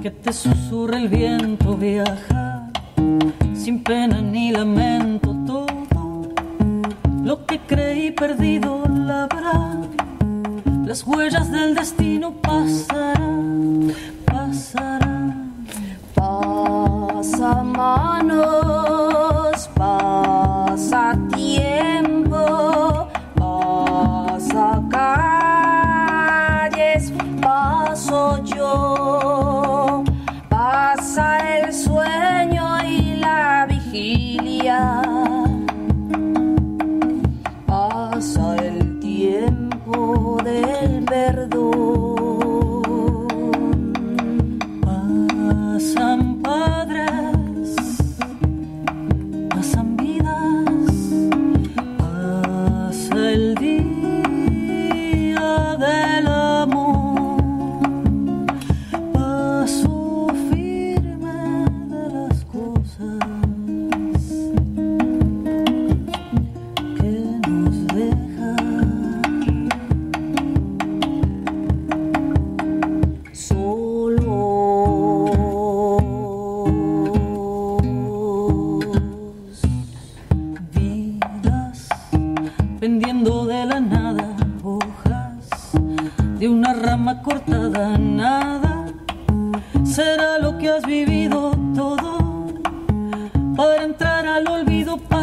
que 0.00 0.10
te 0.10 0.32
susurre 0.32 0.96
el 1.02 1.08
viento, 1.08 1.76
viaja 1.76 2.70
sin 3.52 3.84
pena 3.84 4.22
ni 4.22 4.50
lamento 4.50 5.36
todo. 5.46 6.32
Lo 7.22 7.44
que 7.44 7.58
creí 7.66 8.12
perdido 8.12 8.82
la. 8.88 9.28
Las 10.88 11.06
huellas 11.06 11.52
del 11.52 11.74
destino 11.74 12.32
pasarán, 12.40 13.92
pasarán. 14.24 15.66
Pasa 16.14 17.62
manos, 17.62 19.68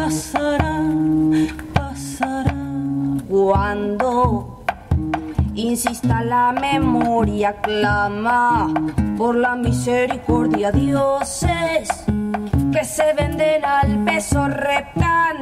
pasará, 0.06 0.82
pasará. 1.74 2.54
Cuando 3.28 4.62
insista 5.54 6.22
la 6.22 6.52
memoria, 6.52 7.60
clama 7.60 8.72
por 9.18 9.34
la 9.34 9.56
misericordia, 9.56 10.70
dioses 10.70 11.88
que 12.72 12.84
se 12.84 13.12
venden 13.14 13.64
al 13.64 14.04
peso 14.04 14.46
reptan 14.46 15.36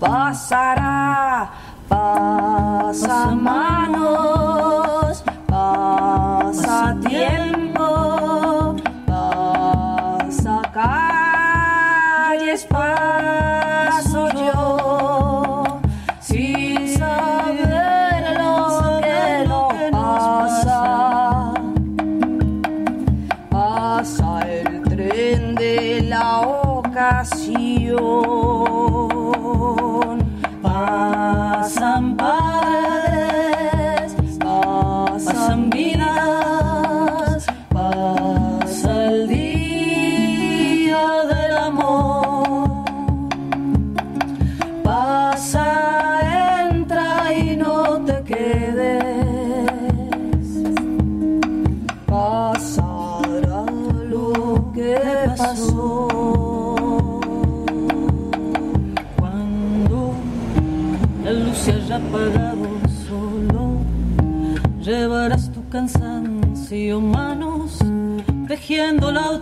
pasará, 0.00 1.50
pasa 1.88 3.30
manos, 3.30 5.22
pasa 5.46 6.96
tiempo, 7.06 8.53
espoir. 12.54 13.43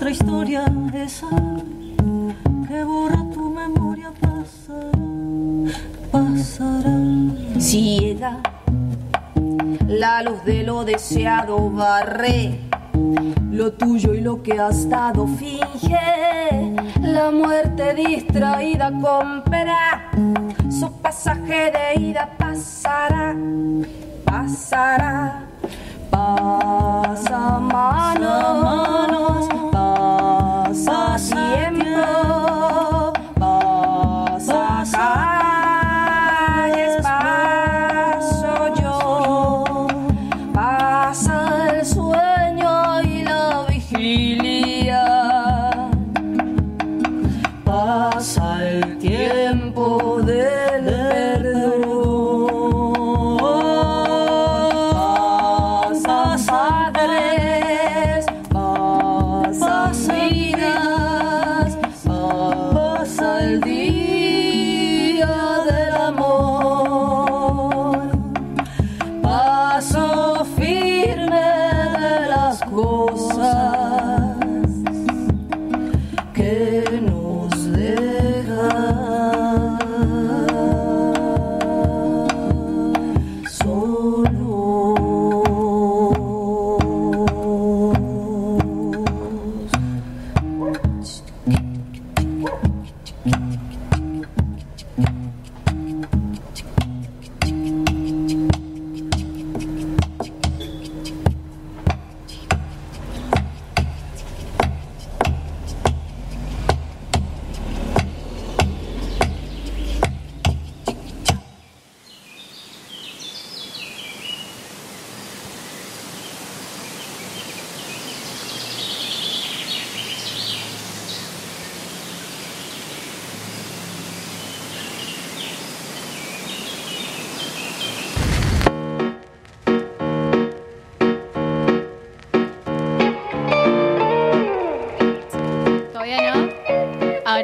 Otra 0.03 0.11
historia, 0.11 0.65
esa 0.95 1.29
que 2.67 2.83
borra 2.83 3.25
tu 3.33 3.51
memoria, 3.51 4.11
pasará, 4.21 4.91
pasará. 6.11 7.61
Ciega, 7.61 8.41
la 9.87 10.25
luz 10.25 10.45
de 10.45 10.65
lo 10.65 10.85
deseado 10.85 11.71
barre. 11.71 12.59
Lo 13.53 13.75
tuyo 13.75 14.12
y 14.15 14.21
lo 14.23 14.43
que 14.43 14.59
has 14.59 14.88
dado 14.88 15.29
finge 15.29 16.75
la 17.01 17.31
muerte 17.31 17.95
distraída 17.95 18.91
compra 19.01 20.11
su 20.69 20.91
pasaje 21.01 21.71
de 21.71 22.01
ida 22.01 22.29
pasará, 22.38 23.37
pasará, 24.25 25.45
pasa 26.11 27.61
manos, 27.61 29.49
pasa 30.85 31.41
tiempo, 31.41 31.41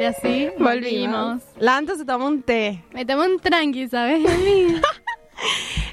Ahora 0.09 0.19
sí, 0.21 0.49
volvimos. 0.57 1.41
La 1.59 1.77
Anto 1.77 1.95
se 1.95 2.05
tomó 2.05 2.27
un 2.27 2.41
té. 2.41 2.83
Me 2.93 3.05
tomé 3.05 3.27
un 3.27 3.39
tranqui, 3.39 3.87
¿sabes? 3.87 4.21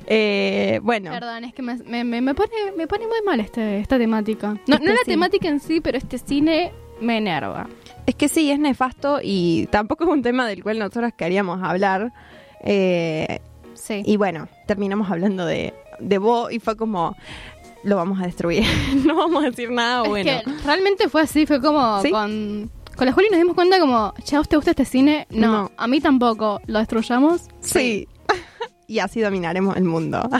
Eh, 0.08 0.78
bueno, 0.82 1.10
Perdón, 1.10 1.44
es 1.44 1.54
que 1.54 1.62
me, 1.62 1.76
me, 2.04 2.20
me- 2.20 2.34
pone, 2.34 2.50
me 2.76 2.86
pone 2.86 3.06
muy 3.06 3.18
mal 3.24 3.40
este, 3.40 3.78
esta 3.80 3.98
temática. 3.98 4.56
No, 4.66 4.74
Este 4.76 4.86
no 4.86 4.92
la 4.92 5.00
temática 5.04 5.48
en 5.48 5.58
sí, 5.60 5.80
pero 5.80 5.98
este 5.98 6.18
cine 6.18 6.72
me 7.00 7.18
enerva. 7.18 7.66
es 8.06 8.14
que 8.14 8.28
sí, 8.28 8.50
es 8.50 8.58
nefasto 8.58 9.18
y 9.22 9.66
tampoco 9.70 10.04
es 10.04 10.10
un 10.10 10.22
tema 10.22 10.46
del 10.46 10.62
cual 10.62 10.78
nosotros 10.78 11.12
queríamos 11.16 11.62
hablar. 11.62 12.12
Eh, 12.60 13.40
Sí. 13.74 14.02
y 14.06 14.16
bueno, 14.16 14.48
terminamos 14.66 15.10
hablando 15.10 15.44
de, 15.44 15.74
de 16.00 16.18
Bo 16.18 16.50
y 16.50 16.58
fue 16.60 16.76
como, 16.76 17.14
lo 17.84 17.96
vamos 17.96 18.20
a 18.20 18.24
destruir. 18.26 18.64
no 19.06 19.14
vamos 19.16 19.44
a 19.44 19.50
decir 19.50 19.70
nada 19.70 20.02
es 20.04 20.08
bueno. 20.08 20.30
que 20.44 20.50
realmente 20.64 21.08
fue 21.08 21.22
así, 21.22 21.46
fue 21.46 21.60
como 21.60 22.00
¿Sí? 22.02 22.10
con... 22.10 22.70
Con 22.96 23.06
la 23.06 23.12
Juli 23.12 23.26
nos 23.30 23.38
dimos 23.38 23.54
cuenta 23.54 23.78
como, 23.78 24.14
che, 24.24 24.36
¿a 24.36 24.40
usted 24.40 24.56
gusta 24.56 24.70
este 24.70 24.84
cine? 24.86 25.26
No, 25.30 25.46
No. 25.64 25.70
a 25.76 25.86
mí 25.86 26.00
tampoco. 26.00 26.60
¿Lo 26.66 26.78
destruyamos? 26.78 27.42
Sí. 27.60 28.08
y 28.88 29.00
así 29.00 29.20
dominaremos 29.20 29.76
el 29.76 29.84
mundo. 29.84 30.20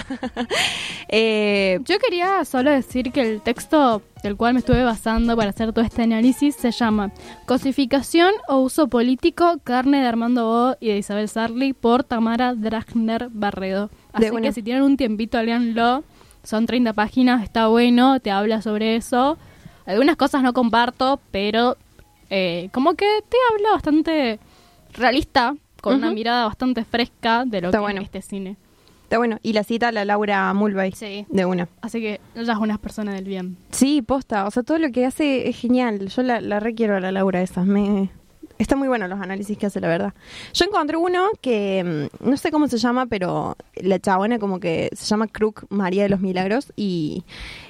Eh, 1.09 1.79
Yo 1.85 1.99
quería 2.01 2.45
solo 2.45 2.69
decir 2.73 3.12
que 3.12 3.21
el 3.21 3.40
texto 3.40 4.03
del 4.25 4.37
cual 4.37 4.55
me 4.55 4.59
estuve 4.59 4.83
basando 4.83 5.37
para 5.37 5.51
hacer 5.51 5.73
todo 5.73 5.85
este 5.85 6.03
análisis 6.03 6.57
se 6.57 6.73
llama 6.73 7.12
Cosificación 7.47 8.33
o 8.49 8.59
uso 8.59 8.88
político, 8.88 9.59
carne 9.62 10.01
de 10.01 10.07
Armando 10.09 10.45
Bo 10.47 10.77
y 10.81 10.88
de 10.88 10.99
Isabel 10.99 11.29
Sarli 11.29 11.75
por 11.75 12.03
Tamara 12.03 12.55
Dragner 12.55 13.29
Barredo. 13.31 13.88
Así 14.12 14.31
que 14.42 14.53
si 14.53 14.64
tienen 14.64 14.83
un 14.83 14.97
tiempito, 14.97 15.40
léanlo. 15.40 16.03
Son 16.42 16.66
30 16.66 16.92
páginas, 16.92 17.45
está 17.45 17.69
bueno, 17.69 18.19
te 18.19 18.33
habla 18.33 18.61
sobre 18.61 18.97
eso. 18.97 19.38
Algunas 19.87 20.16
cosas 20.16 20.42
no 20.42 20.53
comparto, 20.53 21.21
pero 21.31 21.77
eh, 22.31 22.69
como 22.73 22.95
que 22.95 23.07
te 23.29 23.37
habla 23.53 23.73
bastante 23.73 24.39
realista, 24.93 25.55
con 25.81 25.97
una 25.97 26.11
mirada 26.11 26.47
bastante 26.47 26.85
fresca 26.85 27.45
de 27.47 27.61
lo 27.61 27.69
Está 27.69 27.79
que 27.79 27.83
bueno. 27.83 28.01
es 28.01 28.07
este 28.07 28.23
cine. 28.23 28.57
Está 29.05 29.19
bueno. 29.19 29.39
Y 29.43 29.53
la 29.53 29.62
cita 29.62 29.89
a 29.89 29.93
la 29.93 30.05
Laura 30.05 30.53
Mulvey. 30.53 30.91
Sí. 30.93 31.27
De 31.29 31.45
una. 31.45 31.69
Así 31.81 32.01
que 32.01 32.21
ella 32.35 32.53
es 32.55 32.59
una 32.59 32.77
persona 32.79 33.15
del 33.15 33.25
bien. 33.25 33.57
Sí, 33.71 34.03
posta. 34.03 34.47
O 34.47 34.51
sea, 34.51 34.65
todo 34.65 34.79
lo 34.79 34.91
que 34.91 35.07
hace 35.07 35.49
es 35.49 35.57
genial. 35.57 36.09
Yo 36.09 36.23
la, 36.23 36.41
la 36.41 36.59
requiero 36.59 36.97
a 36.97 37.01
la 37.01 37.12
Laura 37.12 37.41
esa. 37.41 37.62
Me... 37.62 38.11
Está 38.59 38.77
muy 38.77 38.88
bueno 38.88 39.07
los 39.09 39.21
análisis 39.21 39.59
que 39.59 39.66
hace, 39.66 39.81
la 39.81 39.88
verdad. 39.88 40.14
Yo 40.55 40.64
encontré 40.64 40.97
uno 40.97 41.29
que 41.40 42.09
mm, 42.23 42.29
no 42.29 42.37
sé 42.37 42.51
cómo 42.51 42.69
se 42.69 42.79
llama, 42.79 43.07
pero 43.07 43.57
la 43.75 43.99
chabona 43.99 44.38
como 44.38 44.61
que 44.61 44.90
se 44.92 45.05
llama 45.05 45.29
Crook 45.29 45.66
María 45.69 46.03
de 46.03 46.09
los 46.09 46.21
Milagros 46.21 46.73
y 46.77 47.25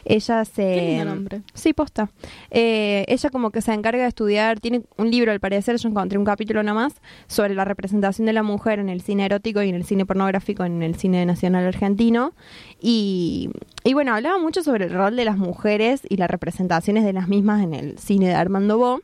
ella 0.05 0.45
se... 0.45 0.63
Qué 0.63 0.87
lindo 0.89 1.05
nombre. 1.07 1.43
Sí, 1.55 1.73
posta. 1.73 2.11
Eh, 2.51 3.05
ella 3.09 3.31
como 3.31 3.51
que 3.51 3.61
se 3.63 3.73
encarga 3.73 4.03
de 4.03 4.09
estudiar, 4.09 4.61
tiene 4.61 4.83
un 4.97 5.11
libro 5.11 5.33
al 5.33 5.41
parecer, 5.41 5.77
yo 5.77 5.89
encontré 5.89 6.19
un 6.19 6.25
capítulo 6.25 6.63
nomás, 6.63 6.95
sobre 7.27 7.55
la 7.55 7.65
representación 7.65 8.27
de 8.27 8.33
la 8.33 8.43
mujer 8.43 8.79
en 8.79 8.89
el 8.89 9.01
cine 9.01 9.27
erótico 9.27 9.63
y 9.63 9.69
en 9.69 9.75
el 9.75 9.85
cine 9.85 10.07
pornográfico 10.07 10.65
en 10.65 10.83
el 10.83 10.97
cine 10.97 11.27
nacional 11.27 11.67
argentino. 11.67 12.33
Y, 12.81 13.51
y 13.85 13.95
bueno, 13.95 14.15
hablaba 14.15 14.39
mucho 14.39 14.63
sobre 14.63 14.87
el 14.87 14.93
rol 14.93 15.17
de 15.17 15.25
las 15.25 15.37
mujeres 15.37 16.03
y 16.09 16.17
las 16.17 16.31
representaciones 16.31 17.05
de 17.05 17.13
las 17.13 17.29
mismas 17.29 17.63
en 17.63 17.75
el 17.75 17.99
cine 17.99 18.29
de 18.29 18.35
Armando 18.35 18.79
Bo. 18.79 19.01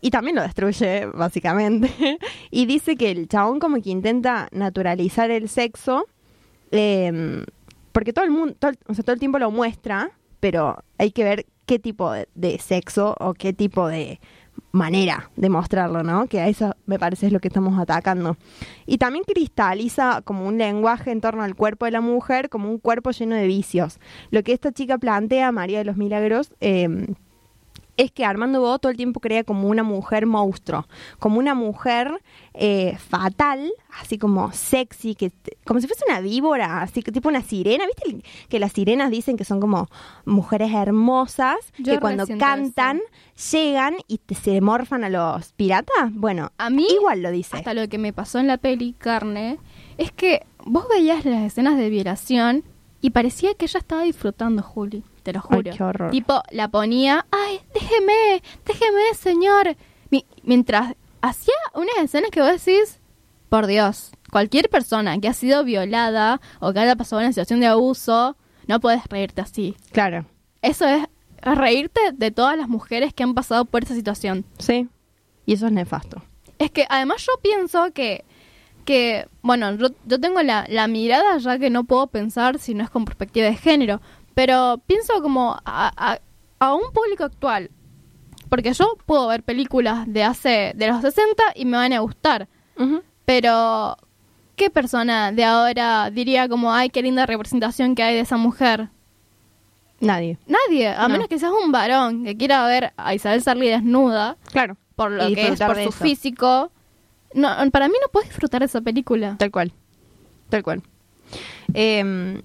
Y 0.00 0.10
también 0.10 0.36
lo 0.36 0.42
destruye, 0.42 1.06
básicamente. 1.06 1.90
y 2.50 2.66
dice 2.66 2.96
que 2.96 3.10
el 3.10 3.28
chabón 3.28 3.58
como 3.58 3.80
que 3.80 3.90
intenta 3.90 4.48
naturalizar 4.52 5.30
el 5.30 5.48
sexo, 5.48 6.06
eh, 6.70 7.44
porque 7.92 8.12
todo 8.12 8.24
el 8.24 8.30
mundo, 8.30 8.54
todo, 8.58 8.72
o 8.86 8.94
sea, 8.94 9.02
todo 9.02 9.14
el 9.14 9.20
tiempo 9.20 9.38
lo 9.38 9.50
muestra, 9.50 10.10
pero 10.40 10.82
hay 10.98 11.10
que 11.10 11.24
ver 11.24 11.46
qué 11.66 11.78
tipo 11.78 12.12
de, 12.12 12.28
de 12.34 12.58
sexo 12.58 13.16
o 13.18 13.34
qué 13.34 13.52
tipo 13.52 13.88
de 13.88 14.20
manera 14.72 15.30
de 15.36 15.48
mostrarlo, 15.48 16.02
¿no? 16.02 16.26
Que 16.26 16.40
a 16.40 16.48
eso 16.48 16.74
me 16.86 16.98
parece 16.98 17.26
es 17.26 17.32
lo 17.32 17.40
que 17.40 17.48
estamos 17.48 17.78
atacando. 17.78 18.36
Y 18.86 18.98
también 18.98 19.24
cristaliza 19.24 20.22
como 20.22 20.46
un 20.46 20.58
lenguaje 20.58 21.10
en 21.10 21.20
torno 21.20 21.42
al 21.42 21.54
cuerpo 21.54 21.84
de 21.86 21.92
la 21.92 22.00
mujer, 22.00 22.48
como 22.48 22.70
un 22.70 22.78
cuerpo 22.78 23.10
lleno 23.10 23.34
de 23.34 23.46
vicios. 23.46 23.98
Lo 24.30 24.42
que 24.42 24.52
esta 24.52 24.72
chica 24.72 24.98
plantea, 24.98 25.52
María 25.52 25.78
de 25.78 25.84
los 25.84 25.96
Milagros, 25.96 26.52
eh, 26.60 27.08
es 27.98 28.10
que 28.12 28.24
Armando 28.24 28.60
Bo 28.62 28.78
todo 28.78 28.90
el 28.90 28.96
tiempo 28.96 29.20
crea 29.20 29.44
como 29.44 29.68
una 29.68 29.82
mujer 29.82 30.24
monstruo, 30.24 30.86
como 31.18 31.38
una 31.38 31.54
mujer 31.54 32.22
eh, 32.54 32.96
fatal, 32.96 33.70
así 34.00 34.16
como 34.16 34.50
sexy, 34.52 35.14
que 35.14 35.32
como 35.64 35.80
si 35.80 35.86
fuese 35.86 36.04
una 36.08 36.20
víbora, 36.20 36.80
así 36.80 37.02
que 37.02 37.12
tipo 37.12 37.28
una 37.28 37.42
sirena. 37.42 37.84
¿Viste 37.86 38.24
que 38.48 38.58
las 38.58 38.72
sirenas 38.72 39.10
dicen 39.10 39.36
que 39.36 39.44
son 39.44 39.60
como 39.60 39.88
mujeres 40.24 40.72
hermosas, 40.72 41.56
Yo 41.78 41.92
que 41.94 42.00
cuando 42.00 42.24
cantan 42.38 43.00
llegan 43.52 43.96
y 44.06 44.18
te- 44.18 44.34
se 44.34 44.60
morfan 44.60 45.04
a 45.04 45.08
los 45.10 45.52
piratas? 45.52 46.12
Bueno, 46.12 46.52
A 46.56 46.70
mí, 46.70 46.86
igual 46.90 47.22
lo 47.22 47.30
dice. 47.30 47.56
hasta 47.56 47.74
lo 47.74 47.88
que 47.88 47.98
me 47.98 48.12
pasó 48.12 48.38
en 48.38 48.46
la 48.46 48.56
peli 48.58 48.94
Carne, 48.96 49.58
es 49.96 50.12
que 50.12 50.46
vos 50.64 50.86
veías 50.88 51.24
las 51.24 51.42
escenas 51.42 51.76
de 51.76 51.90
violación 51.90 52.62
y 53.00 53.10
parecía 53.10 53.54
que 53.54 53.64
ella 53.66 53.78
estaba 53.80 54.02
disfrutando, 54.02 54.62
Juli. 54.62 55.02
Te 55.28 55.34
lo 55.34 55.40
Ay, 55.50 55.56
juro. 55.58 55.70
qué 55.76 55.82
horror. 55.84 56.10
Tipo, 56.10 56.42
la 56.52 56.68
ponía, 56.68 57.26
ay, 57.30 57.60
déjeme, 57.74 58.42
déjeme, 58.64 59.12
señor. 59.14 59.76
Mi- 60.10 60.24
mientras 60.42 60.94
hacía 61.20 61.52
unas 61.74 61.98
escenas 62.02 62.30
que 62.30 62.40
vos 62.40 62.50
decís, 62.64 62.98
por 63.50 63.66
Dios, 63.66 64.10
cualquier 64.32 64.70
persona 64.70 65.18
que 65.18 65.28
ha 65.28 65.34
sido 65.34 65.64
violada 65.64 66.40
o 66.60 66.72
que 66.72 66.78
haya 66.80 66.96
pasado 66.96 67.20
una 67.20 67.28
situación 67.30 67.60
de 67.60 67.66
abuso, 67.66 68.38
no 68.66 68.80
puedes 68.80 69.04
reírte 69.08 69.42
así. 69.42 69.76
Claro, 69.92 70.24
Eso 70.62 70.86
es 70.86 71.04
reírte 71.42 72.00
de 72.14 72.30
todas 72.30 72.56
las 72.56 72.68
mujeres 72.70 73.12
que 73.12 73.22
han 73.22 73.34
pasado 73.34 73.66
por 73.66 73.82
esa 73.84 73.94
situación. 73.94 74.46
sí. 74.58 74.88
Y 75.44 75.52
eso 75.54 75.66
es 75.66 75.72
nefasto. 75.72 76.22
Es 76.58 76.70
que 76.70 76.86
además 76.88 77.24
yo 77.26 77.32
pienso 77.42 77.90
que, 77.92 78.24
que 78.84 79.28
bueno, 79.42 79.74
yo, 79.76 79.88
yo 80.06 80.18
tengo 80.20 80.42
la, 80.42 80.64
la 80.68 80.88
mirada 80.88 81.36
ya 81.38 81.58
que 81.58 81.68
no 81.70 81.84
puedo 81.84 82.06
pensar 82.06 82.58
si 82.58 82.74
no 82.74 82.82
es 82.84 82.90
con 82.90 83.04
perspectiva 83.04 83.46
de 83.46 83.56
género, 83.56 84.00
pero 84.38 84.80
pienso 84.86 85.20
como 85.20 85.54
a, 85.64 85.90
a- 85.96 86.20
a 86.60 86.72
un 86.74 86.92
público 86.92 87.24
actual. 87.24 87.72
Porque 88.48 88.72
yo 88.72 88.96
puedo 89.04 89.26
ver 89.26 89.42
películas 89.42 90.04
de 90.06 90.22
hace, 90.22 90.74
de 90.76 90.86
los 90.86 91.00
60 91.00 91.42
y 91.56 91.64
me 91.64 91.76
van 91.76 91.92
a 91.92 91.98
gustar, 91.98 92.46
pero 93.24 93.96
¿qué 94.54 94.70
persona 94.70 95.32
de 95.32 95.42
ahora 95.44 96.10
diría 96.10 96.48
como, 96.48 96.72
ay, 96.72 96.88
qué 96.88 97.02
linda 97.02 97.26
representación 97.26 97.96
que 97.96 98.04
hay 98.04 98.14
de 98.14 98.20
esa 98.20 98.36
mujer? 98.36 98.90
Nadie. 99.98 100.38
Nadie, 100.46 100.86
a 100.88 101.02
No. 101.08 101.14
menos 101.14 101.26
que 101.26 101.40
seas 101.40 101.50
un 101.64 101.72
varón 101.72 102.22
que 102.24 102.36
quiera 102.36 102.64
ver 102.64 102.92
a 102.96 103.14
Isabel 103.14 103.42
Sarli 103.42 103.66
desnuda 103.68 104.36
Claro. 104.52 104.76
por 104.94 105.10
lo 105.10 105.26
que 105.34 105.48
es, 105.48 105.58
por 105.58 105.74
su 105.74 105.80
eso. 105.80 105.90
físico. 105.92 106.70
No, 107.34 107.48
para 107.72 107.88
mí 107.88 107.94
no 108.00 108.08
puedes 108.12 108.28
disfrutar 108.28 108.60
de 108.60 108.66
esa 108.66 108.80
película. 108.82 109.34
Tal 109.36 109.50
cual. 109.50 109.72
Tal 110.48 110.62
cual. 110.62 110.82
Eh, 111.74 112.40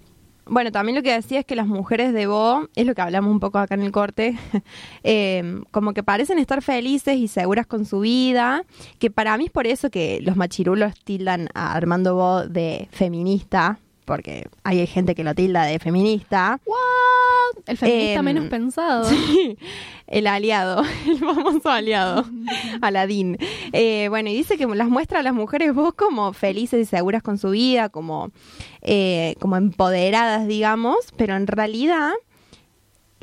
bueno, 0.45 0.71
también 0.71 0.95
lo 0.95 1.03
que 1.03 1.13
decía 1.13 1.39
es 1.39 1.45
que 1.45 1.55
las 1.55 1.67
mujeres 1.67 2.13
de 2.13 2.27
Bo, 2.27 2.67
es 2.75 2.85
lo 2.85 2.95
que 2.95 3.01
hablamos 3.01 3.31
un 3.31 3.39
poco 3.39 3.59
acá 3.59 3.75
en 3.75 3.83
el 3.83 3.91
corte, 3.91 4.37
eh, 5.03 5.61
como 5.71 5.93
que 5.93 6.03
parecen 6.03 6.39
estar 6.39 6.61
felices 6.61 7.17
y 7.17 7.27
seguras 7.27 7.65
con 7.67 7.85
su 7.85 8.01
vida, 8.01 8.63
que 8.99 9.09
para 9.09 9.37
mí 9.37 9.45
es 9.45 9.51
por 9.51 9.67
eso 9.67 9.89
que 9.89 10.19
los 10.21 10.35
machirulos 10.35 10.93
tildan 11.03 11.49
a 11.53 11.73
Armando 11.73 12.15
Bo 12.15 12.47
de 12.47 12.87
feminista, 12.91 13.79
porque 14.05 14.47
hay 14.63 14.85
gente 14.87 15.15
que 15.15 15.23
lo 15.23 15.33
tilda 15.35 15.63
de 15.65 15.79
feminista. 15.79 16.59
What? 16.65 17.63
El 17.65 17.77
feminista 17.77 18.19
Em, 18.19 18.25
menos 18.25 18.45
pensado. 18.49 19.09
Sí, 19.09 19.57
el 20.07 20.27
aliado, 20.27 20.83
el 21.07 21.17
famoso 21.17 21.69
aliado, 21.69 22.25
Aladín. 22.81 23.37
Eh, 23.71 24.07
bueno, 24.09 24.29
y 24.29 24.33
dice 24.35 24.57
que 24.57 24.65
las 24.67 24.89
muestra 24.89 25.19
a 25.19 25.23
las 25.23 25.33
mujeres 25.33 25.73
vos 25.73 25.93
como 25.93 26.33
felices 26.33 26.81
y 26.81 26.85
seguras 26.85 27.23
con 27.23 27.37
su 27.37 27.51
vida, 27.51 27.89
como, 27.89 28.31
eh, 28.81 29.35
como 29.39 29.57
empoderadas, 29.57 30.47
digamos, 30.47 30.97
pero 31.17 31.35
en 31.35 31.47
realidad 31.47 32.11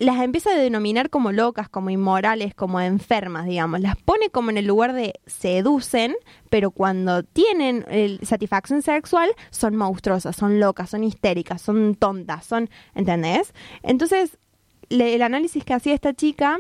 las 0.01 0.19
empieza 0.21 0.51
a 0.51 0.55
denominar 0.57 1.11
como 1.11 1.31
locas, 1.31 1.69
como 1.69 1.91
inmorales, 1.91 2.55
como 2.55 2.81
enfermas, 2.81 3.45
digamos. 3.47 3.81
Las 3.81 3.97
pone 3.97 4.31
como 4.31 4.49
en 4.51 4.57
el 4.57 4.67
lugar 4.67 4.95
de 4.95 5.13
seducen, 5.27 6.17
pero 6.49 6.71
cuando 6.71 7.23
tienen 7.23 7.85
el- 7.89 8.19
satisfacción 8.23 8.81
sexual 8.81 9.31
son 9.51 9.77
monstruosas, 9.77 10.35
son 10.35 10.59
locas, 10.59 10.89
son 10.91 11.05
histéricas, 11.05 11.61
son 11.61 11.95
tontas, 11.95 12.47
son, 12.47 12.71
¿entendés? 12.95 13.53
Entonces, 13.83 14.39
le- 14.89 15.15
el 15.15 15.21
análisis 15.23 15.65
que 15.65 15.75
hacía 15.75 15.93
esta 15.95 16.15
chica 16.15 16.59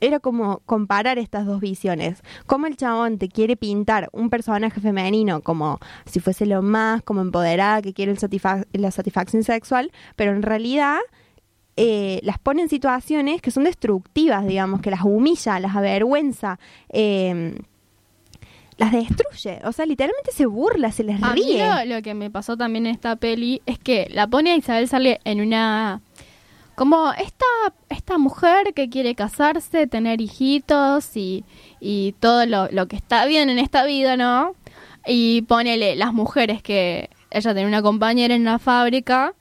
era 0.00 0.18
como 0.18 0.58
comparar 0.66 1.18
estas 1.18 1.46
dos 1.46 1.60
visiones. 1.60 2.22
Como 2.46 2.66
el 2.66 2.76
chabón 2.76 3.18
te 3.18 3.28
quiere 3.28 3.56
pintar 3.56 4.08
un 4.12 4.30
personaje 4.30 4.80
femenino 4.80 5.42
como 5.42 5.78
si 6.06 6.18
fuese 6.20 6.44
lo 6.44 6.60
más, 6.60 7.02
como 7.02 7.20
empoderada, 7.20 7.82
que 7.82 7.92
quiere 7.92 8.12
el 8.12 8.18
la 8.72 8.90
satisfacción 8.90 9.44
sexual, 9.44 9.92
pero 10.16 10.32
en 10.32 10.42
realidad 10.42 10.98
eh, 11.82 12.20
las 12.24 12.38
pone 12.38 12.60
en 12.60 12.68
situaciones 12.68 13.40
que 13.40 13.50
son 13.50 13.64
destructivas, 13.64 14.46
digamos, 14.46 14.82
que 14.82 14.90
las 14.90 15.00
humilla, 15.02 15.58
las 15.60 15.74
avergüenza, 15.74 16.58
eh, 16.90 17.54
las 18.76 18.92
destruye. 18.92 19.60
O 19.64 19.72
sea, 19.72 19.86
literalmente 19.86 20.30
se 20.32 20.44
burla, 20.44 20.92
se 20.92 21.04
les 21.04 21.22
A 21.22 21.32
mí 21.32 21.40
ríe. 21.42 21.86
lo, 21.86 21.96
lo 21.96 22.02
que 22.02 22.12
me 22.12 22.30
pasó 22.30 22.54
también 22.58 22.84
en 22.84 22.92
esta 22.92 23.16
peli 23.16 23.62
es 23.64 23.78
que 23.78 24.06
la 24.10 24.26
pone 24.26 24.50
a 24.50 24.56
Isabel 24.56 24.88
Sarli 24.88 25.16
en 25.24 25.40
una... 25.40 26.02
Como 26.74 27.12
esta, 27.12 27.46
esta 27.88 28.18
mujer 28.18 28.74
que 28.74 28.90
quiere 28.90 29.14
casarse, 29.14 29.86
tener 29.86 30.20
hijitos 30.20 31.16
y, 31.16 31.44
y 31.80 32.12
todo 32.20 32.44
lo, 32.44 32.68
lo 32.70 32.88
que 32.88 32.96
está 32.96 33.24
bien 33.24 33.48
en 33.48 33.58
esta 33.58 33.84
vida, 33.84 34.18
¿no? 34.18 34.54
Y 35.06 35.42
ponele 35.42 35.96
las 35.96 36.12
mujeres 36.12 36.62
que 36.62 37.08
ella 37.30 37.54
tenía 37.54 37.68
una 37.68 37.82
compañera 37.82 38.34
en 38.34 38.44
la 38.44 38.58
fábrica 38.58 39.34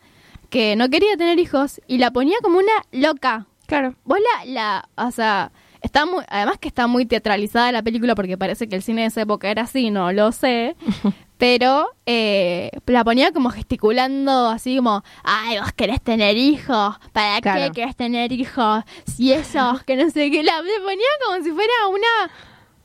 que 0.49 0.75
no 0.75 0.89
quería 0.89 1.15
tener 1.17 1.39
hijos 1.39 1.81
y 1.87 1.97
la 1.97 2.11
ponía 2.11 2.37
como 2.41 2.57
una 2.59 2.71
loca. 2.91 3.45
Claro. 3.67 3.95
Vos 4.03 4.17
la, 4.19 4.45
la, 4.45 4.89
o 5.07 5.11
sea, 5.11 5.51
está 5.81 6.05
muy, 6.05 6.23
además 6.27 6.57
que 6.59 6.67
está 6.67 6.87
muy 6.87 7.05
teatralizada 7.05 7.71
la 7.71 7.83
película 7.83 8.15
porque 8.15 8.37
parece 8.37 8.67
que 8.67 8.75
el 8.75 8.81
cine 8.83 9.01
de 9.01 9.07
esa 9.07 9.21
época 9.21 9.49
era 9.49 9.63
así, 9.63 9.91
no 9.91 10.11
lo 10.11 10.31
sé. 10.31 10.75
Pero 11.37 11.87
eh, 12.05 12.69
la 12.87 13.05
ponía 13.05 13.31
como 13.31 13.49
gesticulando 13.49 14.49
así 14.49 14.75
como, 14.75 15.03
ay, 15.23 15.57
vos 15.59 15.71
querés 15.71 16.01
tener 16.01 16.35
hijos, 16.35 16.97
¿para 17.13 17.39
Claro. 17.39 17.61
qué 17.61 17.71
querés 17.81 17.95
tener 17.95 18.33
hijos? 18.33 18.83
Si 19.05 19.31
eso, 19.31 19.79
que 19.85 19.95
no 19.95 20.09
sé 20.09 20.29
qué, 20.31 20.43
la, 20.43 20.57
ponía 20.57 21.07
como 21.25 21.41
si 21.41 21.51
fuera 21.51 21.71
una, 21.87 22.31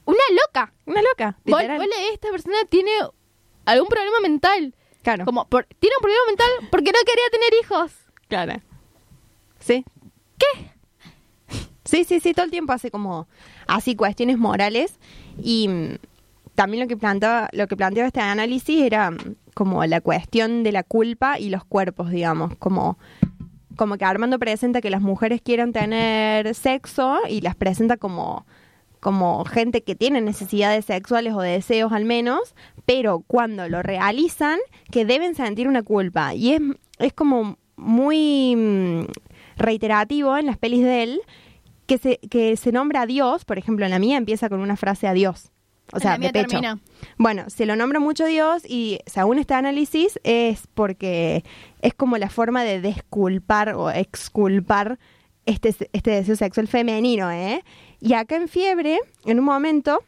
una 0.05 0.21
loca. 0.47 0.73
Una 0.87 1.03
loca, 1.03 1.37
Vos, 1.47 1.63
literal. 1.63 1.79
vos 1.79 1.87
leés, 1.89 2.13
esta 2.13 2.31
persona 2.31 2.59
tiene 2.69 2.91
algún 3.65 3.89
problema 3.89 4.21
mental. 4.23 4.73
Claro. 5.05 5.25
Como, 5.25 5.45
por- 5.47 5.67
tiene 5.79 5.95
un 5.99 6.03
problema 6.03 6.23
mental 6.27 6.69
porque 6.73 6.91
no 6.91 6.99
quería 7.07 7.31
tener 7.31 7.51
hijos. 7.63 7.93
Claro. 8.29 8.61
Sí. 9.61 9.85
¿Qué? 10.39 10.71
Sí, 11.85 12.05
sí, 12.05 12.19
sí, 12.19 12.33
todo 12.33 12.47
el 12.47 12.51
tiempo 12.51 12.73
hace 12.73 12.91
como 12.91 13.29
así 13.69 13.95
cuestiones 13.95 14.39
morales 14.39 14.99
y 15.41 15.69
mm, 15.69 15.95
también 16.55 16.83
lo 16.83 16.89
que 16.89 16.97
planteaba, 16.97 17.49
lo 17.53 17.69
que 17.69 17.77
planteaba 17.77 18.07
este 18.09 18.21
análisis 18.21 18.83
era 18.83 19.11
mm, 19.11 19.19
como 19.55 19.85
la 19.85 20.01
cuestión 20.01 20.63
de 20.65 20.73
la 20.73 20.83
culpa 20.83 21.39
y 21.39 21.51
los 21.51 21.65
cuerpos, 21.65 22.11
digamos, 22.11 22.57
como 22.57 22.99
como 23.77 23.97
que 23.99 24.05
Armando 24.05 24.39
presenta 24.39 24.81
que 24.81 24.89
las 24.89 25.03
mujeres 25.03 25.41
quieren 25.43 25.73
tener 25.73 26.55
sexo 26.55 27.19
y 27.29 27.41
las 27.41 27.57
presenta 27.57 27.97
como 27.97 28.47
como 29.05 29.45
gente 29.45 29.83
que 29.83 29.95
tiene 29.95 30.23
necesidades 30.23 30.87
sexuales 30.87 31.35
o 31.35 31.43
deseos 31.43 31.93
al 31.93 32.07
menos, 32.07 32.55
pero 32.87 33.23
cuando 33.27 33.69
lo 33.69 33.83
realizan, 33.83 34.59
que 34.91 35.05
deben 35.05 35.35
sentir 35.35 35.69
una 35.69 35.83
culpa. 35.83 36.35
Y 36.35 36.55
es, 36.55 36.63
es 36.99 37.13
como 37.13 37.59
muy 37.77 38.57
mm, 38.57 39.05
reiterativo 39.59 40.39
en 40.39 40.47
las 40.47 40.57
pelis 40.57 40.83
de 40.83 41.03
él 41.03 41.21
que 41.85 41.99
se, 41.99 42.17
que 42.31 42.57
se 42.57 42.73
nombra 42.73 43.03
a 43.03 43.07
Dios, 43.07 43.45
por 43.45 43.59
ejemplo, 43.59 43.85
en 43.85 43.91
la 43.91 43.99
mía 43.99 44.17
empieza 44.17 44.49
con 44.49 44.61
una 44.61 44.75
frase 44.75 45.07
a 45.07 45.13
Dios. 45.13 45.53
O 45.93 46.01
sea, 46.01 46.17
de 46.17 46.31
pecho. 46.31 46.47
termina. 46.47 46.81
Bueno, 47.19 47.51
se 47.51 47.67
lo 47.67 47.77
nombra 47.77 48.01
mucho 48.01 48.25
Dios 48.25 48.63
y 48.67 49.01
según 49.05 49.39
este 49.39 49.53
análisis 49.53 50.19
es 50.25 50.67
porque 50.73 51.45
es 51.83 51.93
como 51.93 52.17
la 52.17 52.31
forma 52.31 52.65
de 52.65 52.81
desculpar 52.81 53.75
o 53.75 53.91
exculpar 53.91 54.99
este, 55.45 55.75
este 55.93 56.11
deseo 56.11 56.37
sexual 56.37 56.69
femenino, 56.69 57.31
¿eh? 57.31 57.63
Y 58.05 58.13
acá 58.13 58.37
en 58.37 58.49
Fiebre, 58.49 59.01
en 59.25 59.39
un 59.39 59.47
momento, 59.47 60.05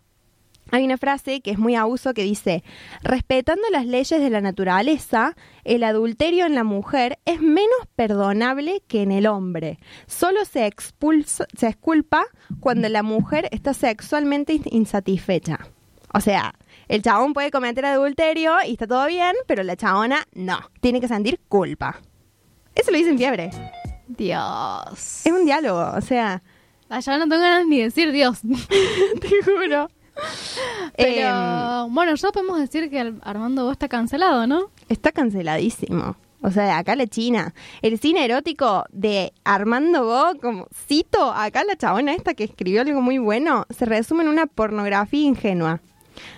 hay 0.71 0.85
una 0.85 0.99
frase 0.99 1.41
que 1.41 1.51
es 1.53 1.59
muy 1.59 1.77
a 1.77 1.87
uso 1.87 2.13
que 2.13 2.25
dice, 2.25 2.63
respetando 3.03 3.63
las 3.73 3.87
leyes 3.87 4.21
de 4.21 4.29
la 4.29 4.43
naturaleza, 4.43 5.35
el 5.65 5.83
adulterio 5.83 6.45
en 6.45 6.55
la 6.55 6.63
mujer 6.63 7.19
es 7.25 7.41
menos 7.41 7.79
perdonable 7.95 8.83
que 8.87 9.01
en 9.01 9.13
el 9.13 9.27
hombre. 9.27 9.79
Solo 10.07 10.45
se, 10.45 10.67
expulsa, 10.67 11.47
se 11.57 11.69
exculpa 11.69 12.27
cuando 12.61 12.87
la 12.91 13.03
mujer 13.03 13.49
está 13.51 13.73
sexualmente 13.73 14.53
in- 14.53 14.65
insatisfecha. 14.71 15.61
O 16.13 16.21
sea, 16.21 16.53
el 16.89 17.01
chabón 17.01 17.33
puede 17.33 17.51
cometer 17.51 17.87
adulterio 17.87 18.57
y 18.67 18.73
está 18.73 18.87
todo 18.87 19.07
bien, 19.07 19.35
pero 19.47 19.63
la 19.63 19.75
chabona 19.77 20.27
no. 20.35 20.59
Tiene 20.83 21.01
que 21.01 21.09
sentir 21.09 21.41
culpa. 21.49 21.99
Eso 22.75 22.91
lo 22.91 22.99
dice 22.99 23.09
en 23.09 23.17
fiebre. 23.17 23.51
Dios. 24.07 25.23
Es 25.25 25.33
un 25.33 25.47
diálogo, 25.47 25.93
o 25.97 26.01
sea, 26.03 26.43
Ah, 26.89 27.01
ya 27.01 27.19
no 27.19 27.25
tengo 27.29 27.43
ganas 27.43 27.67
ni 27.67 27.79
de 27.79 27.85
decir 27.85 28.13
Dios. 28.13 28.39
te 29.21 29.43
juro. 29.45 29.89
Pero 30.97 31.87
Em, 31.87 31.95
bueno, 31.95 32.15
ya 32.15 32.31
podemos 32.33 32.59
decir 32.59 32.89
que 32.91 33.15
Armando 33.23 33.65
vos 33.65 33.73
está 33.73 33.89
cancelado, 33.89 34.47
¿no? 34.47 34.71
Está 34.89 35.13
canceladísimo. 35.13 36.17
O 36.43 36.51
sea, 36.51 36.79
acá 36.79 36.95
la 36.97 37.07
China. 37.07 37.55
El 37.83 37.99
cine 37.99 38.25
erótico 38.25 38.85
de 38.91 39.33
Armando 39.45 40.05
Bo, 40.05 40.41
como 40.41 40.69
cito, 40.87 41.33
acá 41.33 41.65
la 41.65 41.77
chabona 41.77 42.15
esta 42.15 42.35
que 42.35 42.45
escribió 42.45 42.83
algo 42.83 43.01
muy 43.03 43.19
bueno, 43.19 43.67
se 43.71 43.85
resume 43.85 44.23
en 44.23 44.29
una 44.29 44.47
pornografía 44.47 45.27
ingenua. 45.27 45.81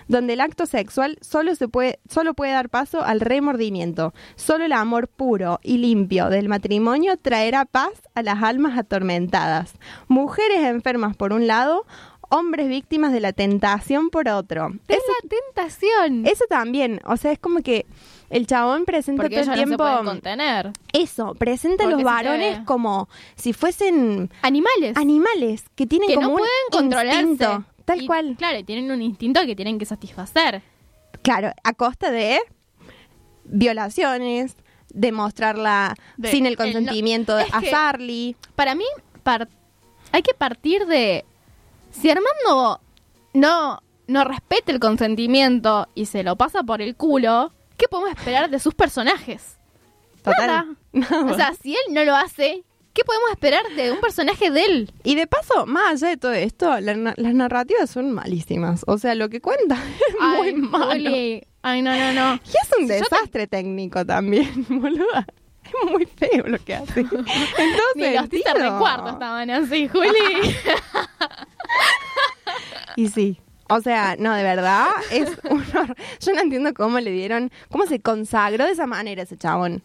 Donde 0.07 0.33
el 0.33 0.41
acto 0.41 0.65
sexual 0.65 1.17
solo 1.21 1.55
se 1.55 1.67
puede, 1.67 1.99
solo 2.09 2.33
puede 2.33 2.53
dar 2.53 2.69
paso 2.69 3.01
al 3.01 3.19
remordimiento. 3.19 4.13
Solo 4.35 4.65
el 4.65 4.73
amor 4.73 5.07
puro 5.07 5.59
y 5.63 5.77
limpio 5.77 6.29
del 6.29 6.49
matrimonio 6.49 7.17
traerá 7.17 7.65
paz 7.65 7.91
a 8.15 8.21
las 8.21 8.43
almas 8.43 8.77
atormentadas. 8.77 9.73
Mujeres 10.07 10.59
enfermas 10.59 11.15
por 11.15 11.33
un 11.33 11.47
lado, 11.47 11.85
hombres 12.29 12.67
víctimas 12.69 13.11
de 13.11 13.19
la 13.19 13.33
tentación 13.33 14.09
por 14.09 14.29
otro. 14.29 14.71
Es 14.87 14.99
la 14.99 15.29
tentación. 15.29 16.25
Eso 16.25 16.45
también, 16.47 17.01
o 17.05 17.17
sea, 17.17 17.31
es 17.31 17.39
como 17.39 17.61
que 17.61 17.85
el 18.29 18.45
chabón 18.47 18.85
presenta 18.85 19.23
porque 19.23 19.41
todo 19.41 19.51
el 19.51 19.57
tiempo 19.57 19.83
no 19.83 19.89
se 19.89 19.97
pueden 19.97 20.05
contener. 20.05 20.71
eso, 20.93 21.33
presenta 21.35 21.85
a 21.85 21.87
los 21.87 22.03
varones 22.03 22.59
como 22.65 23.09
si 23.35 23.53
fuesen 23.53 24.29
Animales. 24.43 24.95
animales 24.95 25.65
que 25.75 25.87
tienen 25.87 26.09
que 26.09 26.15
como 26.15 26.27
no 26.27 26.33
un 26.33 26.39
pueden 26.39 26.53
controlarse. 26.71 27.65
Tal 27.89 28.01
Y, 28.03 28.07
cual. 28.07 28.35
Claro, 28.37 28.57
y 28.59 28.63
tienen 28.63 28.91
un 28.91 29.01
instinto 29.01 29.41
que 29.45 29.55
tienen 29.55 29.77
que 29.79 29.85
satisfacer. 29.85 30.61
Claro, 31.21 31.51
a 31.63 31.73
costa 31.73 32.11
de 32.11 32.39
violaciones, 33.45 34.55
demostrarla 34.93 35.95
De- 36.17 36.31
sin 36.31 36.45
el 36.45 36.53
el 36.53 36.57
no- 36.57 36.63
consentimiento 36.63 37.35
de 37.35 37.43
a 37.51 37.61
Sarli. 37.61 38.35
Para 38.55 38.75
mí, 38.75 38.85
par- 39.23 39.49
hay 40.11 40.21
que 40.21 40.33
partir 40.33 40.85
de... 40.85 41.25
Si 41.91 42.09
Armando 42.09 42.81
no, 43.33 43.81
no 44.07 44.23
respeta 44.23 44.71
el 44.71 44.79
consentimiento 44.79 45.87
y 45.95 46.05
se 46.05 46.23
lo 46.23 46.35
pasa 46.35 46.61
por 46.63 46.81
el 46.81 46.95
culo, 46.95 47.51
¿qué 47.77 47.87
podemos 47.87 48.11
esperar 48.17 48.49
de 48.49 48.59
sus 48.59 48.75
personajes? 48.75 49.57
Total. 50.23 50.75
Nada. 50.93 51.25
O 51.31 51.35
sea, 51.35 51.53
si 51.53 51.73
él 51.73 51.93
no 51.93 52.03
lo 52.03 52.15
hace, 52.15 52.63
¿qué 52.93 53.03
podemos 53.03 53.29
esperar 53.31 53.63
de 53.75 53.91
un 53.91 53.99
personaje 53.99 54.51
de 54.51 54.65
él? 54.65 54.91
Y 55.03 55.15
de 55.15 55.27
paso, 55.27 55.65
más 55.65 55.93
allá 55.93 56.09
de 56.09 56.17
todo 56.17 56.33
esto, 56.33 56.79
la 56.79 57.13
las 57.15 57.33
narrativas 57.33 57.89
son 57.89 58.11
malísimas. 58.11 58.83
O 58.87 58.97
sea, 58.97 59.15
lo 59.15 59.29
que 59.29 59.41
cuenta 59.41 59.75
es 60.09 60.37
muy 60.37 60.53
malo. 60.53 60.85
Juli. 60.91 61.43
Ay, 61.61 61.81
no, 61.81 61.95
no, 61.95 62.13
no. 62.13 62.35
Y 62.35 62.49
es 62.49 62.69
un 62.79 62.87
desastre 62.87 63.47
técnico 63.47 64.05
también, 64.05 64.65
boluda. 64.69 65.27
Es 65.63 65.91
muy 65.91 66.05
feo 66.05 66.47
lo 66.47 66.57
que 66.57 66.75
hace. 66.75 67.01
Entonces, 67.01 67.95
Ni 67.95 68.13
los 68.13 68.29
teaser 68.29 68.57
de 68.59 68.69
cuarto 68.79 69.09
estaban 69.09 69.49
así, 69.49 69.87
Juli. 69.87 70.09
Y 72.95 73.07
sí. 73.07 73.39
O 73.69 73.81
sea, 73.81 74.15
no, 74.17 74.33
de 74.33 74.43
verdad, 74.43 74.87
es 75.11 75.29
un 75.49 75.63
Yo 76.19 76.33
no 76.33 76.41
entiendo 76.41 76.73
cómo 76.73 76.99
le 76.99 77.11
dieron, 77.11 77.51
cómo 77.69 77.85
se 77.85 77.99
consagró 78.01 78.65
de 78.65 78.71
esa 78.71 78.87
manera 78.87 79.21
ese 79.21 79.37
chabón. 79.37 79.83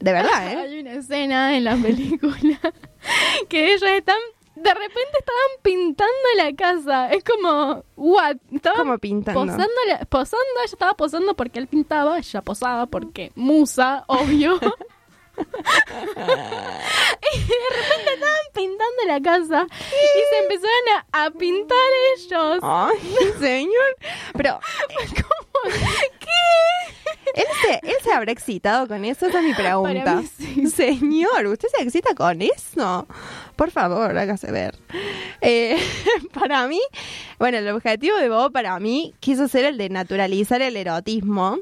De 0.00 0.12
verdad, 0.12 0.52
¿eh? 0.52 0.56
Hay 0.56 0.80
una 0.80 0.92
escena 0.94 1.56
en 1.56 1.64
la 1.64 1.76
película 1.76 2.58
que 3.48 3.72
ellos 3.74 3.82
están, 3.90 4.18
de 4.56 4.74
repente 4.74 5.10
estaban 5.18 5.50
pintando 5.62 6.12
la 6.36 6.52
casa. 6.54 7.10
Es 7.12 7.22
como, 7.24 7.84
what? 7.96 8.36
Estaban 8.52 8.78
Como 8.78 8.98
pintando. 8.98 9.40
posando, 9.40 9.66
posando, 10.08 10.44
ella 10.56 10.64
estaba 10.72 10.94
posando 10.94 11.34
porque 11.34 11.58
él 11.58 11.66
pintaba, 11.68 12.18
ella 12.18 12.42
posaba 12.42 12.86
porque 12.86 13.30
musa, 13.34 14.04
obvio. 14.08 14.58
y 17.32 17.38
de 17.38 17.54
repente 17.76 18.14
estaban 18.14 18.46
pintando 18.54 19.02
la 19.06 19.20
casa 19.20 19.66
y 19.70 20.20
se 20.30 20.38
empezaron 20.42 20.88
a, 21.12 21.24
a 21.24 21.30
pintar 21.30 21.78
ellos. 22.16 22.58
Ay, 22.62 22.98
señor. 23.40 23.96
Pero, 24.34 24.60
¿Cómo? 25.14 25.74
¿él 27.34 27.44
se, 27.62 27.80
¿él 27.88 27.96
se 28.02 28.12
habrá 28.12 28.32
excitado 28.32 28.88
con 28.88 29.04
eso? 29.04 29.26
Esa 29.26 29.38
es 29.40 29.44
mi 29.44 29.54
pregunta. 29.54 30.04
Para 30.04 30.16
mí 30.16 30.26
sí. 30.26 30.66
Señor, 30.68 31.46
¿usted 31.46 31.68
se 31.68 31.82
excita 31.82 32.14
con 32.14 32.42
eso? 32.42 33.06
Por 33.56 33.70
favor, 33.70 34.16
hágase 34.16 34.50
ver. 34.50 34.78
Eh, 35.40 35.78
para 36.32 36.66
mí, 36.66 36.80
bueno, 37.38 37.58
el 37.58 37.68
objetivo 37.68 38.16
de 38.16 38.28
Bob 38.28 38.52
para 38.52 38.78
mí 38.80 39.14
quiso 39.20 39.48
ser 39.48 39.64
el 39.66 39.78
de 39.78 39.88
naturalizar 39.90 40.62
el 40.62 40.76
erotismo. 40.76 41.58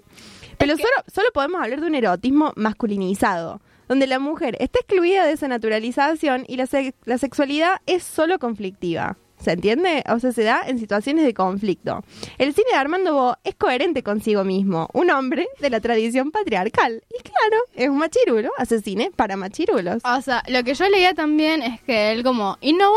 Pero 0.59 0.77
solo, 0.77 0.89
solo 1.13 1.29
podemos 1.33 1.63
hablar 1.63 1.81
de 1.81 1.87
un 1.87 1.95
erotismo 1.95 2.53
masculinizado, 2.57 3.61
donde 3.89 4.07
la 4.07 4.19
mujer 4.19 4.57
está 4.61 4.79
excluida 4.81 5.27
de 5.27 5.33
esa 5.33 5.49
naturalización 5.49 6.45
y 6.47 6.57
la, 6.57 6.67
se- 6.67 6.95
la 7.05 7.19
sexualidad 7.19 7.81
es 7.87 8.03
solo 8.05 8.39
conflictiva. 8.39 9.17
¿Se 9.41 9.53
entiende? 9.53 10.03
O 10.13 10.19
sea, 10.19 10.33
se 10.33 10.43
da 10.43 10.63
en 10.67 10.81
situaciones 10.81 11.25
de 11.25 11.33
conflicto. 11.33 12.03
El 12.39 12.53
cine 12.55 12.71
de 12.73 12.77
Armando 12.77 13.15
Bo 13.15 13.37
es 13.45 13.55
coherente 13.55 14.03
consigo 14.03 14.43
mismo, 14.43 14.89
un 14.93 15.11
hombre 15.13 15.47
de 15.61 15.71
la 15.71 15.79
tradición 15.79 16.33
patriarcal. 16.33 17.05
Y 17.09 17.23
claro, 17.23 17.63
es 17.75 17.89
un 17.89 17.99
machirulo, 17.99 18.51
hace 18.59 18.81
cine 18.83 19.13
para 19.15 19.37
machirulos. 19.37 20.03
O 20.05 20.21
sea, 20.23 20.43
lo 20.49 20.65
que 20.65 20.75
yo 20.75 20.89
leía 20.89 21.15
también 21.15 21.63
es 21.63 21.81
que 21.83 22.11
él 22.11 22.25
como 22.25 22.59
innovó, 22.61 22.97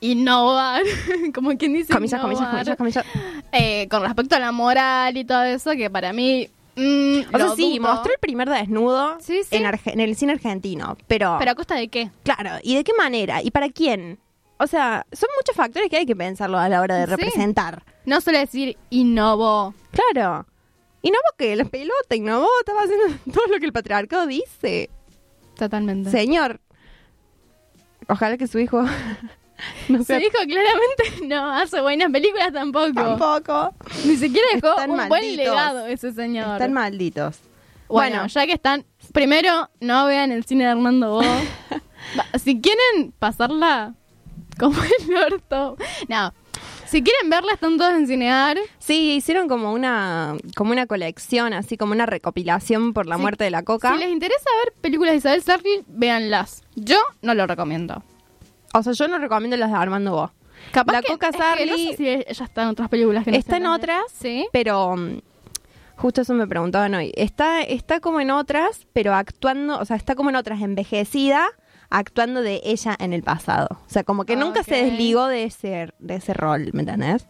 innovar, 0.00 0.82
como 1.34 1.56
quien 1.56 1.72
dice 1.74 1.92
Comillas, 1.92 2.20
comillas, 2.20 2.42
innovar, 2.42 2.76
comillas, 2.76 3.04
comillas. 3.04 3.44
eh, 3.52 3.88
con 3.88 4.02
respecto 4.02 4.36
a 4.36 4.38
la 4.38 4.52
moral 4.52 5.16
y 5.16 5.24
todo 5.24 5.42
eso, 5.44 5.70
que 5.72 5.90
para 5.90 6.12
mí... 6.12 6.48
mm, 6.80 7.34
O 7.34 7.38
sea, 7.38 7.50
sí, 7.56 7.78
mostró 7.80 8.12
el 8.12 8.18
primer 8.18 8.48
desnudo 8.48 9.18
Sí, 9.20 9.42
sí. 9.44 9.56
En, 9.56 9.64
Arge- 9.64 9.92
en 9.92 10.00
el 10.00 10.16
cine 10.16 10.32
argentino, 10.32 10.96
pero, 11.06 11.36
Pero 11.38 11.50
a 11.50 11.54
costa 11.54 11.74
de 11.74 11.88
qué? 11.88 12.10
claro, 12.22 12.50
¿y 12.62 12.74
de 12.76 12.84
qué 12.84 12.92
manera? 12.94 13.42
¿Y 13.42 13.50
para 13.50 13.68
quién? 13.68 14.18
O 14.58 14.66
sea, 14.66 15.06
son 15.12 15.28
muchos 15.38 15.56
factores 15.56 15.88
que 15.88 15.96
hay 15.96 16.06
que 16.06 16.14
pensarlo 16.16 16.58
a 16.58 16.68
la 16.68 16.80
hora 16.80 16.96
de 16.96 17.04
Sí. 17.06 17.10
representar. 17.10 17.82
No 18.04 18.20
suele 18.20 18.40
decir 18.40 18.76
innovó. 18.90 19.74
Claro. 19.90 20.46
No 21.02 21.18
porque 21.30 21.56
la 21.56 21.64
pelota, 21.64 22.16
no 22.20 22.46
estaba 22.60 22.82
haciendo 22.82 23.06
todo 23.32 23.46
lo 23.46 23.58
que 23.58 23.66
el 23.66 23.72
patriarcado 23.72 24.26
dice. 24.26 24.90
Totalmente. 25.56 26.10
Señor, 26.10 26.60
ojalá 28.08 28.36
que 28.36 28.46
su 28.46 28.58
hijo 28.58 28.82
no 29.88 30.02
sea 30.04 30.18
hijo 30.20 30.30
claramente 30.46 31.04
no 31.26 31.52
hace 31.52 31.80
buenas 31.80 32.10
películas 32.10 32.52
tampoco. 32.52 32.92
tampoco. 32.94 33.74
Ni 34.04 34.16
siquiera 34.16 34.46
dejó 34.54 34.70
Están 34.70 34.90
un 34.90 35.08
buen 35.08 35.36
legado 35.36 35.86
ese 35.86 36.12
señor. 36.12 36.52
Están 36.52 36.72
malditos. 36.72 37.38
Bueno, 37.88 38.18
Bueno. 38.18 38.26
ya 38.28 38.46
que 38.46 38.52
están, 38.52 38.84
primero 39.12 39.68
no 39.80 40.06
vean 40.06 40.30
el 40.32 40.44
cine 40.44 40.64
de 40.64 40.70
Armando 40.70 41.10
Bo. 41.14 41.22
Si 42.42 42.60
quieren 42.60 43.12
pasarla 43.18 43.94
como 44.58 44.80
el 44.82 45.14
orto. 45.32 45.76
No. 46.08 46.32
Si 46.86 47.02
quieren 47.04 47.30
verla, 47.30 47.52
están 47.52 47.78
todos 47.78 47.92
en 47.92 48.06
Cinear. 48.08 48.58
Sí, 48.80 49.12
hicieron 49.12 49.46
como 49.48 49.72
una 49.72 50.34
como 50.56 50.72
una 50.72 50.86
colección, 50.86 51.52
así 51.52 51.76
como 51.76 51.92
una 51.92 52.06
recopilación 52.06 52.92
por 52.94 53.06
la 53.06 53.16
muerte 53.18 53.44
de 53.44 53.50
la 53.50 53.62
coca. 53.62 53.92
Si 53.92 53.98
les 53.98 54.10
interesa 54.10 54.44
ver 54.64 54.72
películas 54.80 55.12
de 55.12 55.18
Isabel 55.18 55.42
Sarli, 55.42 55.84
véanlas. 55.86 56.62
Yo 56.74 56.96
no 57.22 57.34
lo 57.34 57.46
recomiendo. 57.46 58.02
O 58.74 58.82
sea, 58.82 58.92
yo 58.92 59.08
no 59.08 59.18
recomiendo 59.18 59.56
las 59.56 59.70
de 59.70 59.76
Armando 59.76 60.12
Bo. 60.12 60.32
Capaz 60.72 60.92
La 60.92 61.02
que- 61.02 61.12
Coca 61.12 61.28
es 61.28 61.36
que 61.36 61.42
Sarli- 61.42 61.70
no 61.70 61.76
sé 61.76 61.96
si 61.96 62.08
ella 62.08 62.44
está 62.44 62.62
en 62.62 62.68
otras 62.68 62.88
películas 62.88 63.24
que 63.24 63.30
no 63.32 63.36
Está 63.36 63.56
en 63.56 63.66
otras, 63.66 64.02
Sí. 64.12 64.46
pero 64.52 64.94
mm, 64.96 65.20
justo 65.96 66.20
eso 66.20 66.34
me 66.34 66.46
preguntaban 66.46 66.94
hoy. 66.94 67.12
Está, 67.16 67.62
está 67.62 68.00
como 68.00 68.20
en 68.20 68.30
otras, 68.30 68.86
pero 68.92 69.14
actuando, 69.14 69.78
o 69.78 69.84
sea, 69.84 69.96
está 69.96 70.14
como 70.14 70.30
en 70.30 70.36
otras 70.36 70.60
envejecida, 70.60 71.46
actuando 71.88 72.42
de 72.42 72.60
ella 72.64 72.94
en 73.00 73.12
el 73.12 73.22
pasado. 73.22 73.68
O 73.86 73.88
sea, 73.88 74.04
como 74.04 74.24
que 74.24 74.36
nunca 74.36 74.62
se 74.62 74.84
desligó 74.84 75.26
de 75.26 75.44
ese, 75.44 75.92
de 75.98 76.14
ese 76.16 76.34
rol, 76.34 76.70
¿me 76.72 76.80
entendés? 76.82 77.26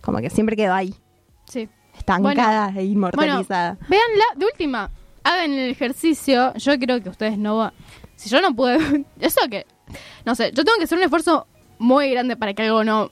Como 0.00 0.18
que 0.18 0.30
siempre 0.30 0.56
quedó 0.56 0.72
ahí, 0.74 0.94
Sí. 1.44 1.68
estancada 1.96 2.72
e 2.76 2.84
inmortalizada. 2.84 3.74
Bueno, 3.74 3.86
véanla, 3.88 4.24
de 4.36 4.46
última, 4.46 4.90
hagan 5.22 5.52
el 5.52 5.70
ejercicio. 5.70 6.52
Yo 6.54 6.78
creo 6.78 7.00
que 7.02 7.10
ustedes 7.10 7.38
no 7.38 7.58
van. 7.58 7.72
Si 8.16 8.28
yo 8.30 8.40
no 8.40 8.54
pude. 8.56 8.78
Eso 9.20 9.40
que. 9.50 9.64
No 10.24 10.34
sé, 10.34 10.52
yo 10.54 10.64
tengo 10.64 10.78
que 10.78 10.84
hacer 10.84 10.98
un 10.98 11.04
esfuerzo 11.04 11.46
muy 11.78 12.10
grande 12.10 12.36
para 12.36 12.54
que 12.54 12.62
algo 12.62 12.84
no. 12.84 13.10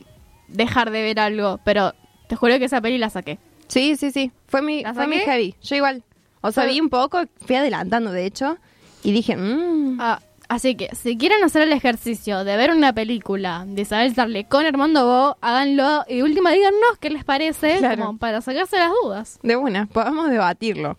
dejar 0.49 0.91
de 0.91 1.03
ver 1.03 1.21
algo. 1.21 1.61
Pero 1.65 1.95
te 2.29 2.37
juro 2.37 2.59
que 2.59 2.65
esa 2.67 2.81
peli 2.81 2.99
la 2.99 3.11
saqué. 3.11 3.39
Sí, 3.69 3.97
sí, 3.97 4.11
sí. 4.11 4.33
Fue 4.47 4.63
mi, 4.63 4.83
¿La 4.83 4.95
fue 4.95 5.07
mi 5.07 5.19
heavy. 5.19 5.55
Yo 5.63 5.77
igual. 5.77 6.03
O 6.41 6.53
sea, 6.53 6.65
vi 6.67 6.81
un 6.81 6.89
poco, 6.89 7.23
fui 7.45 7.57
adelantando, 7.57 8.13
de 8.13 8.25
hecho, 8.25 8.57
y 9.03 9.11
dije, 9.13 9.37
mmm, 9.37 9.99
Ah, 10.01 10.21
así 10.49 10.77
que, 10.77 10.89
si 10.95 11.19
quieren 11.19 11.43
hacer 11.45 11.63
el 11.63 11.73
ejercicio 11.73 12.45
de 12.45 12.57
ver 12.57 12.71
una 12.71 12.93
película 12.93 13.65
de 13.67 13.83
Isabel 13.83 14.15
Sarle 14.15 14.45
con 14.45 14.65
Armando 14.65 15.05
Bo, 15.05 15.37
háganlo 15.41 16.05
y 16.09 16.23
última 16.23 16.53
díganos 16.53 16.97
qué 17.01 17.11
les 17.11 17.25
parece, 17.25 17.79
Claro. 17.79 18.07
como 18.07 18.19
para 18.19 18.41
sacarse 18.41 18.79
las 18.79 18.91
dudas. 19.03 19.39
de 19.43 19.57
una, 19.57 19.87
podemos 19.87 20.31
debatirlo. 20.31 20.97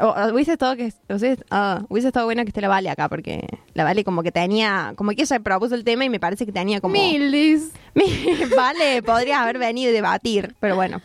O, 0.00 0.14
hubiese 0.32 0.52
estado 0.52 0.76
que 0.76 0.92
o 1.08 1.18
sea, 1.18 1.36
ah, 1.50 1.82
hubiese 1.88 2.08
estado 2.08 2.26
bueno 2.26 2.42
que 2.42 2.48
esté 2.48 2.60
la 2.60 2.68
Vale 2.68 2.90
acá 2.90 3.08
porque 3.08 3.46
la 3.74 3.84
Vale 3.84 4.04
como 4.04 4.22
que 4.22 4.30
tenía 4.30 4.92
como 4.96 5.12
que 5.12 5.22
ella 5.22 5.40
propuso 5.40 5.74
el 5.74 5.84
tema 5.84 6.04
y 6.04 6.10
me 6.10 6.20
parece 6.20 6.44
que 6.44 6.52
tenía 6.52 6.80
como 6.80 6.92
Milis. 6.92 7.72
vale 8.56 9.02
podría 9.02 9.42
haber 9.42 9.58
venido 9.58 9.90
y 9.90 9.94
debatir 9.94 10.54
pero 10.60 10.76
bueno 10.76 11.00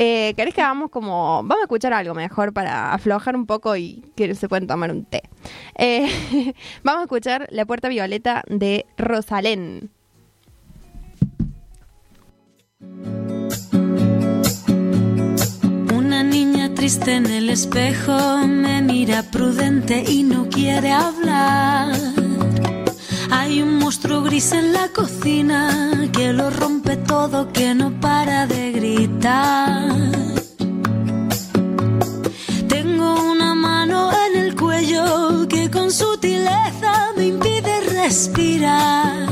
eh, 0.00 0.34
¿Querés 0.36 0.54
que 0.54 0.62
hagamos 0.62 0.90
como... 0.90 1.42
Vamos 1.42 1.58
a 1.58 1.62
escuchar 1.62 1.92
algo 1.92 2.14
mejor 2.14 2.52
para 2.52 2.92
aflojar 2.92 3.34
un 3.34 3.46
poco 3.46 3.76
y 3.76 4.04
que 4.14 4.32
se 4.36 4.48
pueden 4.48 4.68
tomar 4.68 4.92
un 4.92 5.04
té. 5.04 5.22
Eh, 5.76 6.06
vamos 6.84 7.00
a 7.00 7.04
escuchar 7.04 7.48
La 7.50 7.66
Puerta 7.66 7.88
Violeta 7.88 8.44
de 8.46 8.86
Rosalén. 8.96 9.90
Una 15.92 16.22
niña 16.22 16.57
triste 16.78 17.12
en 17.12 17.26
el 17.26 17.50
espejo 17.50 18.16
me 18.46 18.80
mira 18.82 19.24
prudente 19.24 20.04
y 20.06 20.22
no 20.22 20.48
quiere 20.48 20.92
hablar. 20.92 21.92
Hay 23.30 23.62
un 23.62 23.78
monstruo 23.78 24.22
gris 24.22 24.52
en 24.52 24.72
la 24.72 24.86
cocina 24.92 26.08
que 26.12 26.32
lo 26.32 26.50
rompe 26.50 26.96
todo, 26.96 27.52
que 27.52 27.74
no 27.74 27.90
para 28.00 28.46
de 28.46 28.70
gritar. 28.70 29.92
Tengo 32.68 33.22
una 33.32 33.56
mano 33.56 34.12
en 34.26 34.40
el 34.40 34.54
cuello 34.54 35.48
que 35.48 35.68
con 35.72 35.90
sutileza 35.90 37.12
me 37.16 37.26
impide 37.26 37.80
respirar. 37.90 39.26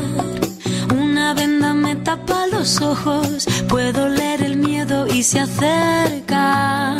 Una 1.27 1.35
venda 1.35 1.75
me 1.75 1.97
tapa 1.97 2.47
los 2.47 2.81
ojos, 2.81 3.49
puedo 3.69 4.09
leer 4.09 4.45
el 4.45 4.59
miedo 4.59 5.09
y 5.09 5.25
se 5.25 5.41
acerca. 5.41 6.97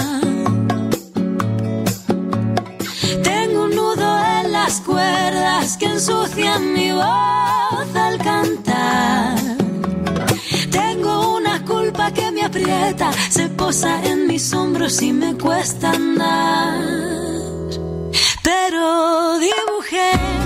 Tengo 3.23 3.63
un 3.67 3.71
nudo 3.71 4.25
en 4.41 4.51
las 4.51 4.81
cuerdas 4.81 5.77
que 5.77 5.87
ensucian 5.87 6.73
mi 6.73 6.91
voz 6.91 7.95
al 7.95 8.19
cantar. 8.19 9.39
Tengo 10.73 11.37
una 11.37 11.65
culpa 11.65 12.11
que 12.11 12.29
me 12.33 12.43
aprieta, 12.43 13.13
se 13.31 13.49
posa 13.51 14.05
en 14.05 14.27
mis 14.27 14.53
hombros 14.53 15.01
y 15.03 15.13
me 15.13 15.39
cuesta 15.39 15.93
andar. 15.93 16.81
Pero 18.43 19.39
dibujé 19.39 20.46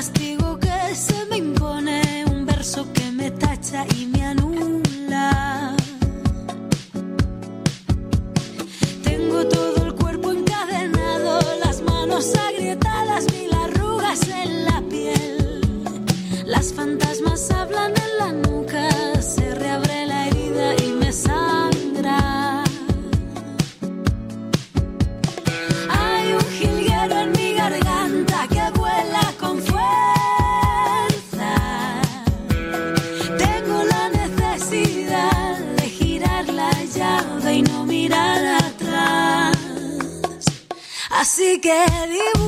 castigo 0.00 0.39
Así 41.50 41.58
que 41.58 42.39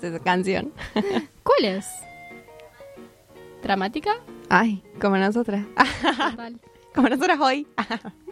Amo 0.00 0.16
esa 0.16 0.24
canción. 0.24 0.72
¿Cuál 1.42 1.64
es? 1.64 1.86
¿Dramática? 3.62 4.12
Ay, 4.48 4.82
como 5.00 5.16
nosotras. 5.16 5.64
Total. 6.30 6.58
como 6.94 7.08
nosotras 7.08 7.38
hoy. 7.40 7.66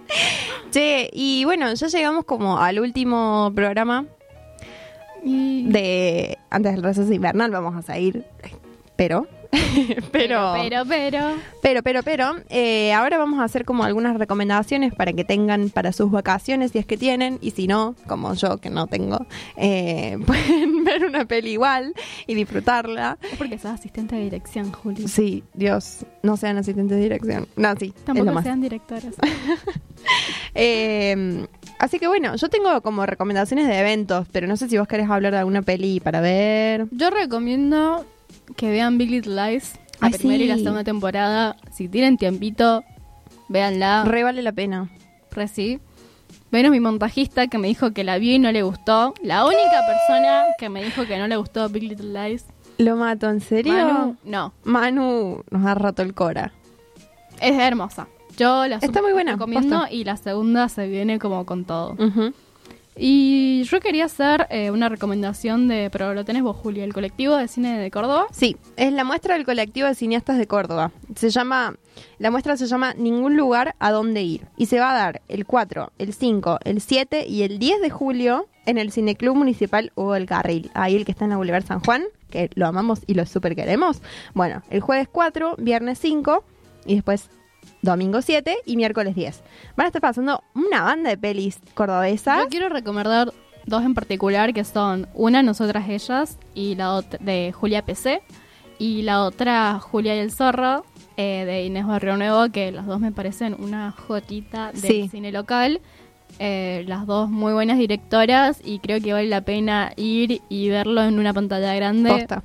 che, 0.70 1.10
y 1.12 1.44
bueno, 1.44 1.72
ya 1.74 1.86
llegamos 1.88 2.24
como 2.24 2.58
al 2.58 2.80
último 2.80 3.52
programa 3.54 4.06
de 5.22 6.38
antes 6.50 6.72
del 6.72 6.82
receso 6.82 7.12
invernal. 7.12 7.50
Vamos 7.50 7.76
a 7.76 7.82
seguir, 7.82 8.24
pero 8.96 9.26
pero, 10.12 10.54
pero, 10.54 10.84
pero. 10.86 11.20
pero, 11.62 11.82
pero, 11.82 12.02
pero, 12.02 12.36
eh, 12.50 12.92
ahora 12.92 13.16
vamos 13.16 13.40
a 13.40 13.44
hacer 13.44 13.64
como 13.64 13.84
algunas 13.84 14.16
recomendaciones 14.16 14.94
para 14.94 15.12
que 15.12 15.24
tengan 15.24 15.70
para 15.70 15.92
sus 15.92 16.10
vacaciones, 16.10 16.72
si 16.72 16.78
es 16.78 16.86
que 16.86 16.96
tienen, 16.98 17.38
y 17.40 17.52
si 17.52 17.66
no, 17.66 17.94
como 18.06 18.34
yo 18.34 18.58
que 18.58 18.68
no 18.68 18.86
tengo, 18.86 19.26
eh, 19.56 20.18
pueden 20.26 20.84
ver 20.84 21.06
una 21.06 21.24
peli 21.24 21.52
igual 21.52 21.94
y 22.26 22.34
disfrutarla. 22.34 23.18
Es 23.22 23.38
porque 23.38 23.58
sos 23.58 23.72
asistente 23.72 24.16
de 24.16 24.24
dirección, 24.24 24.70
Juli. 24.72 25.08
Sí, 25.08 25.44
Dios, 25.54 26.04
no 26.22 26.36
sean 26.36 26.58
asistentes 26.58 26.96
de 26.98 27.02
dirección. 27.02 27.48
No, 27.56 27.74
sí, 27.76 27.86
es 27.86 28.00
lo 28.00 28.04
Tampoco 28.04 28.32
más. 28.32 28.44
sean 28.44 28.60
directoras. 28.60 29.14
Eh, 30.54 31.46
así 31.78 31.98
que 31.98 32.06
bueno, 32.06 32.34
yo 32.36 32.48
tengo 32.48 32.80
como 32.80 33.04
recomendaciones 33.04 33.66
de 33.66 33.78
eventos, 33.78 34.26
pero 34.32 34.46
no 34.46 34.56
sé 34.56 34.68
si 34.68 34.78
vos 34.78 34.88
querés 34.88 35.08
hablar 35.10 35.32
de 35.32 35.38
alguna 35.40 35.62
peli 35.62 36.00
para 36.00 36.20
ver. 36.20 36.86
Yo 36.90 37.10
recomiendo 37.10 38.06
que 38.56 38.70
vean 38.70 38.98
Big 38.98 39.10
Little 39.10 39.34
Lies, 39.50 39.74
la 40.00 40.10
primera 40.10 40.42
y 40.42 40.46
la 40.46 40.56
segunda 40.56 40.84
temporada. 40.84 41.56
Si 41.72 41.88
tienen 41.88 42.16
tiempito, 42.16 42.84
véanla. 43.48 44.04
Re 44.04 44.22
vale 44.24 44.42
la 44.42 44.52
pena. 44.52 44.90
Re 45.30 45.48
sí. 45.48 45.80
Menos 46.50 46.70
mi 46.72 46.80
montajista 46.80 47.46
que 47.48 47.58
me 47.58 47.68
dijo 47.68 47.92
que 47.92 48.04
la 48.04 48.18
vio 48.18 48.32
y 48.34 48.38
no 48.38 48.50
le 48.52 48.62
gustó. 48.62 49.12
La 49.22 49.44
única 49.44 49.80
persona 49.86 50.44
que 50.58 50.68
me 50.68 50.82
dijo 50.82 51.04
que 51.06 51.18
no 51.18 51.26
le 51.28 51.36
gustó 51.36 51.68
Big 51.68 51.82
Little 51.84 52.12
Lies. 52.28 52.46
Lo 52.78 52.96
mato, 52.96 53.28
¿en 53.28 53.40
serio? 53.40 53.72
Manu, 53.74 54.16
no. 54.24 54.52
Manu 54.64 55.42
nos 55.50 55.66
ha 55.66 55.74
roto 55.74 56.02
el 56.02 56.14
cora. 56.14 56.52
Es 57.40 57.58
hermosa. 57.58 58.06
Yo 58.36 58.66
la 58.68 58.76
Está 58.76 59.02
muy 59.02 59.12
buena, 59.12 59.32
recomiendo 59.32 59.80
posta. 59.80 59.92
y 59.92 60.04
la 60.04 60.16
segunda 60.16 60.68
se 60.68 60.86
viene 60.86 61.18
como 61.18 61.44
con 61.44 61.64
todo. 61.64 61.96
Y 63.00 63.62
yo 63.62 63.78
quería 63.78 64.06
hacer 64.06 64.48
eh, 64.50 64.72
una 64.72 64.88
recomendación 64.88 65.68
de, 65.68 65.88
pero 65.90 66.14
lo 66.14 66.24
tenés 66.24 66.42
vos, 66.42 66.56
Julia, 66.56 66.82
el 66.82 66.92
colectivo 66.92 67.36
de 67.36 67.46
cine 67.46 67.78
de 67.78 67.90
Córdoba. 67.92 68.26
Sí, 68.32 68.56
es 68.76 68.92
la 68.92 69.04
muestra 69.04 69.34
del 69.34 69.44
colectivo 69.44 69.86
de 69.86 69.94
cineastas 69.94 70.36
de 70.36 70.48
Córdoba. 70.48 70.90
Se 71.14 71.30
llama, 71.30 71.76
la 72.18 72.32
muestra 72.32 72.56
se 72.56 72.66
llama 72.66 72.94
Ningún 72.94 73.36
lugar 73.36 73.76
a 73.78 73.92
dónde 73.92 74.22
ir. 74.22 74.46
Y 74.56 74.66
se 74.66 74.80
va 74.80 74.90
a 74.90 74.94
dar 74.94 75.22
el 75.28 75.46
4, 75.46 75.92
el 75.98 76.12
5, 76.12 76.58
el 76.64 76.80
7 76.80 77.26
y 77.28 77.42
el 77.42 77.60
10 77.60 77.80
de 77.82 77.90
julio 77.90 78.48
en 78.66 78.78
el 78.78 78.90
Cineclub 78.90 79.36
Municipal 79.36 79.92
Hugo 79.94 80.14
del 80.14 80.26
Carril. 80.26 80.70
Ahí 80.74 80.96
el 80.96 81.04
que 81.04 81.12
está 81.12 81.24
en 81.24 81.30
la 81.30 81.36
Boulevard 81.36 81.64
San 81.64 81.80
Juan, 81.80 82.02
que 82.30 82.50
lo 82.54 82.66
amamos 82.66 83.02
y 83.06 83.14
lo 83.14 83.24
super 83.26 83.54
queremos. 83.54 84.02
Bueno, 84.34 84.62
el 84.70 84.80
jueves 84.80 85.06
4, 85.10 85.54
viernes 85.58 86.00
5 86.00 86.42
y 86.84 86.96
después 86.96 87.30
domingo 87.82 88.22
7 88.22 88.56
y 88.66 88.76
miércoles 88.76 89.14
10. 89.14 89.42
Van 89.76 89.84
a 89.84 89.88
estar 89.88 90.02
pasando 90.02 90.42
una 90.54 90.82
banda 90.82 91.10
de 91.10 91.18
pelis 91.18 91.58
cordobesas. 91.74 92.38
Yo 92.42 92.48
quiero 92.48 92.68
recomendar 92.68 93.32
dos 93.66 93.84
en 93.84 93.94
particular 93.94 94.52
que 94.54 94.64
son 94.64 95.08
una 95.14 95.42
Nosotras 95.42 95.88
Ellas 95.88 96.38
y 96.54 96.74
la 96.74 96.94
otra 96.94 97.18
de 97.22 97.52
Julia 97.52 97.84
PC 97.84 98.22
y 98.78 99.02
la 99.02 99.22
otra 99.24 99.78
Julia 99.80 100.16
y 100.16 100.20
el 100.20 100.32
Zorro 100.32 100.84
eh, 101.16 101.44
de 101.44 101.64
Inés 101.66 101.86
Barrio 101.86 102.16
Nuevo 102.16 102.50
que 102.50 102.70
las 102.72 102.86
dos 102.86 103.00
me 103.00 103.12
parecen 103.12 103.56
una 103.58 103.90
jotita 103.92 104.72
del 104.72 104.80
Sí. 104.80 105.08
cine 105.10 105.32
local. 105.32 105.80
Eh, 106.38 106.84
las 106.86 107.06
dos 107.06 107.28
muy 107.30 107.52
buenas 107.52 107.78
directoras 107.78 108.60
y 108.64 108.78
creo 108.78 109.00
que 109.00 109.12
vale 109.12 109.28
la 109.28 109.40
pena 109.40 109.92
ir 109.96 110.40
y 110.48 110.68
verlo 110.68 111.02
en 111.02 111.18
una 111.18 111.32
pantalla 111.34 111.74
grande. 111.74 112.10
Posta. 112.10 112.42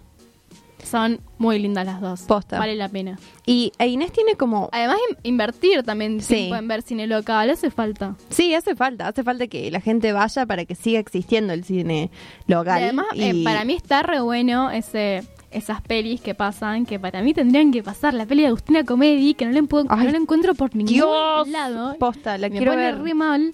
Son 0.93 1.19
muy 1.39 1.57
lindas 1.57 1.87
las 1.87 1.99
dos. 2.01 2.21
Posta. 2.21 2.59
Vale 2.59 2.75
la 2.75 2.87
pena. 2.87 3.17
Y 3.47 3.71
e 3.79 3.87
Inés 3.87 4.11
tiene 4.11 4.35
como 4.35 4.69
Además, 4.71 4.97
in- 5.09 5.17
invertir 5.23 5.81
también 5.81 6.21
Sí. 6.21 6.35
tiempo 6.35 6.55
en 6.55 6.67
ver 6.67 6.83
cine 6.83 7.07
local 7.07 7.49
hace 7.49 7.71
falta. 7.71 8.15
Sí, 8.29 8.53
hace 8.53 8.75
falta, 8.75 9.07
hace 9.07 9.23
falta 9.23 9.47
que 9.47 9.71
la 9.71 9.81
gente 9.81 10.13
vaya 10.13 10.45
para 10.45 10.65
que 10.65 10.75
siga 10.75 10.99
existiendo 10.99 11.51
el 11.51 11.63
cine 11.63 12.11
local. 12.45 12.79
Y 12.79 12.83
además, 12.83 13.05
eh, 13.15 13.43
para 13.43 13.65
mí 13.65 13.73
está 13.73 14.03
re 14.03 14.21
bueno 14.21 14.69
ese 14.69 15.23
esas 15.49 15.81
pelis 15.81 16.21
que 16.21 16.35
pasan, 16.35 16.85
que 16.85 16.99
para 16.99 17.23
mí 17.23 17.33
tendrían 17.33 17.71
que 17.71 17.81
pasar. 17.81 18.13
La 18.13 18.25
peli 18.27 18.41
de 18.43 18.49
Agustina 18.49 18.83
Comedi, 18.83 19.33
que 19.33 19.45
no 19.47 19.51
la, 19.51 19.61
empu- 19.61 19.85
Ay, 19.89 20.05
no 20.05 20.11
la 20.11 20.17
encuentro 20.17 20.53
por 20.53 20.75
ningún 20.75 20.93
Dios, 20.93 21.47
lado. 21.47 21.95
posta, 21.99 22.37
la 22.37 22.49
me 22.49 22.57
quiero 22.57 22.71
pone 22.73 22.83
ver. 22.91 23.01
re 23.01 23.13
mal. 23.15 23.53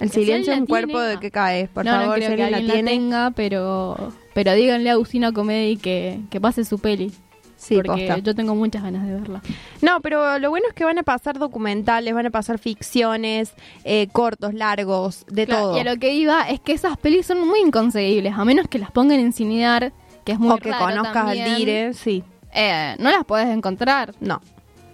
El 0.00 0.10
silencio 0.10 0.54
la 0.54 0.66
cuerpo 0.66 0.98
de 1.00 1.18
que 1.18 1.30
caes, 1.30 1.68
por 1.70 1.84
no, 1.84 1.92
no 1.92 2.00
favor, 2.00 2.16
creo 2.16 2.36
que 2.36 2.42
alguien 2.44 2.50
la 2.52 2.66
la, 2.66 2.72
tiene. 2.74 2.90
tenga, 2.90 3.30
pero, 3.30 4.12
pero 4.34 4.52
díganle 4.52 4.90
a 4.90 4.94
Agustina 4.94 5.32
Comedi 5.32 5.76
que, 5.76 6.20
que 6.30 6.40
pase 6.40 6.64
su 6.64 6.78
peli. 6.78 7.12
Sí, 7.56 7.76
porque 7.76 8.06
posta. 8.08 8.18
yo 8.18 8.34
tengo 8.34 8.54
muchas 8.54 8.82
ganas 8.82 9.06
de 9.06 9.14
verla. 9.14 9.40
No, 9.80 10.00
pero 10.00 10.38
lo 10.38 10.50
bueno 10.50 10.66
es 10.68 10.74
que 10.74 10.84
van 10.84 10.98
a 10.98 11.02
pasar 11.02 11.38
documentales, 11.38 12.12
van 12.12 12.26
a 12.26 12.30
pasar 12.30 12.58
ficciones, 12.58 13.54
eh, 13.84 14.08
cortos, 14.12 14.52
largos, 14.52 15.24
de 15.30 15.46
Claro, 15.46 15.62
todo. 15.68 15.76
Y 15.76 15.80
a 15.80 15.84
lo 15.84 15.96
que 15.98 16.12
iba 16.12 16.42
es 16.50 16.60
que 16.60 16.72
esas 16.72 16.98
pelis 16.98 17.24
son 17.26 17.46
muy 17.46 17.60
inconseguibles, 17.60 18.34
a 18.36 18.44
menos 18.44 18.68
que 18.68 18.78
las 18.78 18.90
pongan 18.90 19.18
en 19.18 19.32
cinear, 19.32 19.92
que 20.24 20.32
es 20.32 20.38
muy 20.38 20.50
o 20.50 20.56
que 20.58 20.70
raro 20.70 20.84
conozcas 20.86 21.12
también. 21.14 21.48
al 21.48 21.56
dire, 21.56 21.94
sí. 21.94 22.22
Eh, 22.52 22.96
no 22.98 23.10
las 23.10 23.24
puedes 23.24 23.48
encontrar. 23.48 24.14
No. 24.20 24.42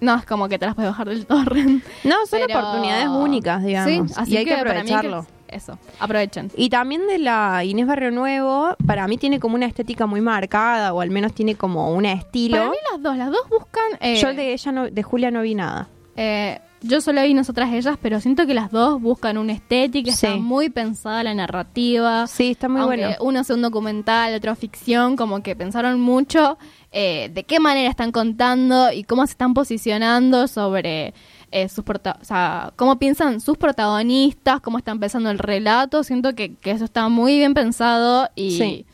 No 0.01 0.15
es 0.17 0.25
como 0.25 0.49
que 0.49 0.59
te 0.59 0.65
las 0.67 0.75
puedes 0.77 0.91
bajar 0.93 1.09
del 1.09 1.27
torrent. 1.27 1.85
No, 2.05 2.25
son 2.27 2.41
Pero- 2.47 2.59
oportunidades 2.61 3.09
únicas, 3.09 3.65
digamos. 3.65 4.13
Sí, 4.13 4.15
así 4.17 4.33
y 4.33 4.37
hay 4.37 4.45
que, 4.45 4.53
para 4.53 4.63
mí 4.85 4.91
aprovecharlo. 4.93 5.23
que- 5.27 5.40
eso, 5.53 5.79
aprovechen. 5.99 6.51
Y 6.57 6.69
también 6.71 7.07
de 7.07 7.19
la 7.19 7.63
Inés 7.65 7.87
Barrio 7.87 8.11
Nuevo, 8.11 8.75
para 8.87 9.07
mí 9.09 9.19
tiene 9.19 9.39
como 9.41 9.55
una 9.57 9.67
estética 9.67 10.07
muy 10.07 10.21
marcada, 10.21 10.93
o 10.93 11.01
al 11.01 11.11
menos 11.11 11.33
tiene 11.35 11.55
como 11.55 11.93
un 11.93 12.07
estilo. 12.07 12.57
Para 12.59 12.71
mí 12.71 12.77
las 12.93 13.03
dos, 13.03 13.17
las 13.17 13.31
dos 13.31 13.49
buscan... 13.49 13.85
eh, 14.01 14.17
Yo 14.17 14.33
de 14.35 14.53
ella 14.53 14.73
no, 14.73 14.91
de 14.91 15.03
Julia 15.03 15.31
no 15.31 15.43
vi 15.43 15.55
nada. 15.55 15.89
eh, 16.17 16.59
yo 16.83 17.03
solo 17.03 17.21
vi 17.23 17.35
nosotras 17.35 17.71
ellas, 17.75 17.99
pero 18.01 18.21
siento 18.21 18.47
que 18.47 18.55
las 18.55 18.71
dos 18.71 19.03
buscan 19.03 19.37
una 19.37 19.53
estética, 19.53 20.13
Sí. 20.13 20.27
está 20.29 20.39
muy 20.39 20.71
pensada 20.71 21.23
la 21.23 21.35
narrativa. 21.35 22.27
Sí, 22.27 22.53
está 22.53 22.71
muy 22.71 22.81
bueno. 22.81 23.09
uno 23.21 23.45
sea 23.45 23.55
un 23.57 23.61
documental, 23.61 24.35
otro 24.35 24.55
ficción, 24.55 25.15
como 25.15 25.43
que 25.43 25.55
pensaron 25.55 26.01
mucho 26.01 26.57
eh, 26.91 27.31
de 27.35 27.45
qué 27.45 27.61
manera 27.61 27.91
están 27.91 28.13
contando 28.13 28.91
y 28.93 29.05
cómo 29.05 29.27
se 29.27 29.33
están 29.33 29.53
posicionando 29.53 30.49
sobre 30.49 31.13
eh, 31.53 31.69
sus 31.69 31.85
prota- 31.85 32.19
o 32.21 32.25
sea, 32.25 32.73
cómo 32.77 32.99
piensan 32.99 33.41
sus 33.41 33.57
protagonistas, 33.59 34.61
cómo 34.61 34.79
está 34.79 34.93
empezando 34.93 35.31
el 35.31 35.39
relato. 35.39 36.05
Siento 36.05 36.35
que, 36.35 36.55
que 36.55 36.71
eso 36.71 36.85
está 36.85 37.09
muy 37.09 37.37
bien 37.39 37.55
pensado 37.55 38.29
y, 38.35 38.57
Sí. 38.59 38.87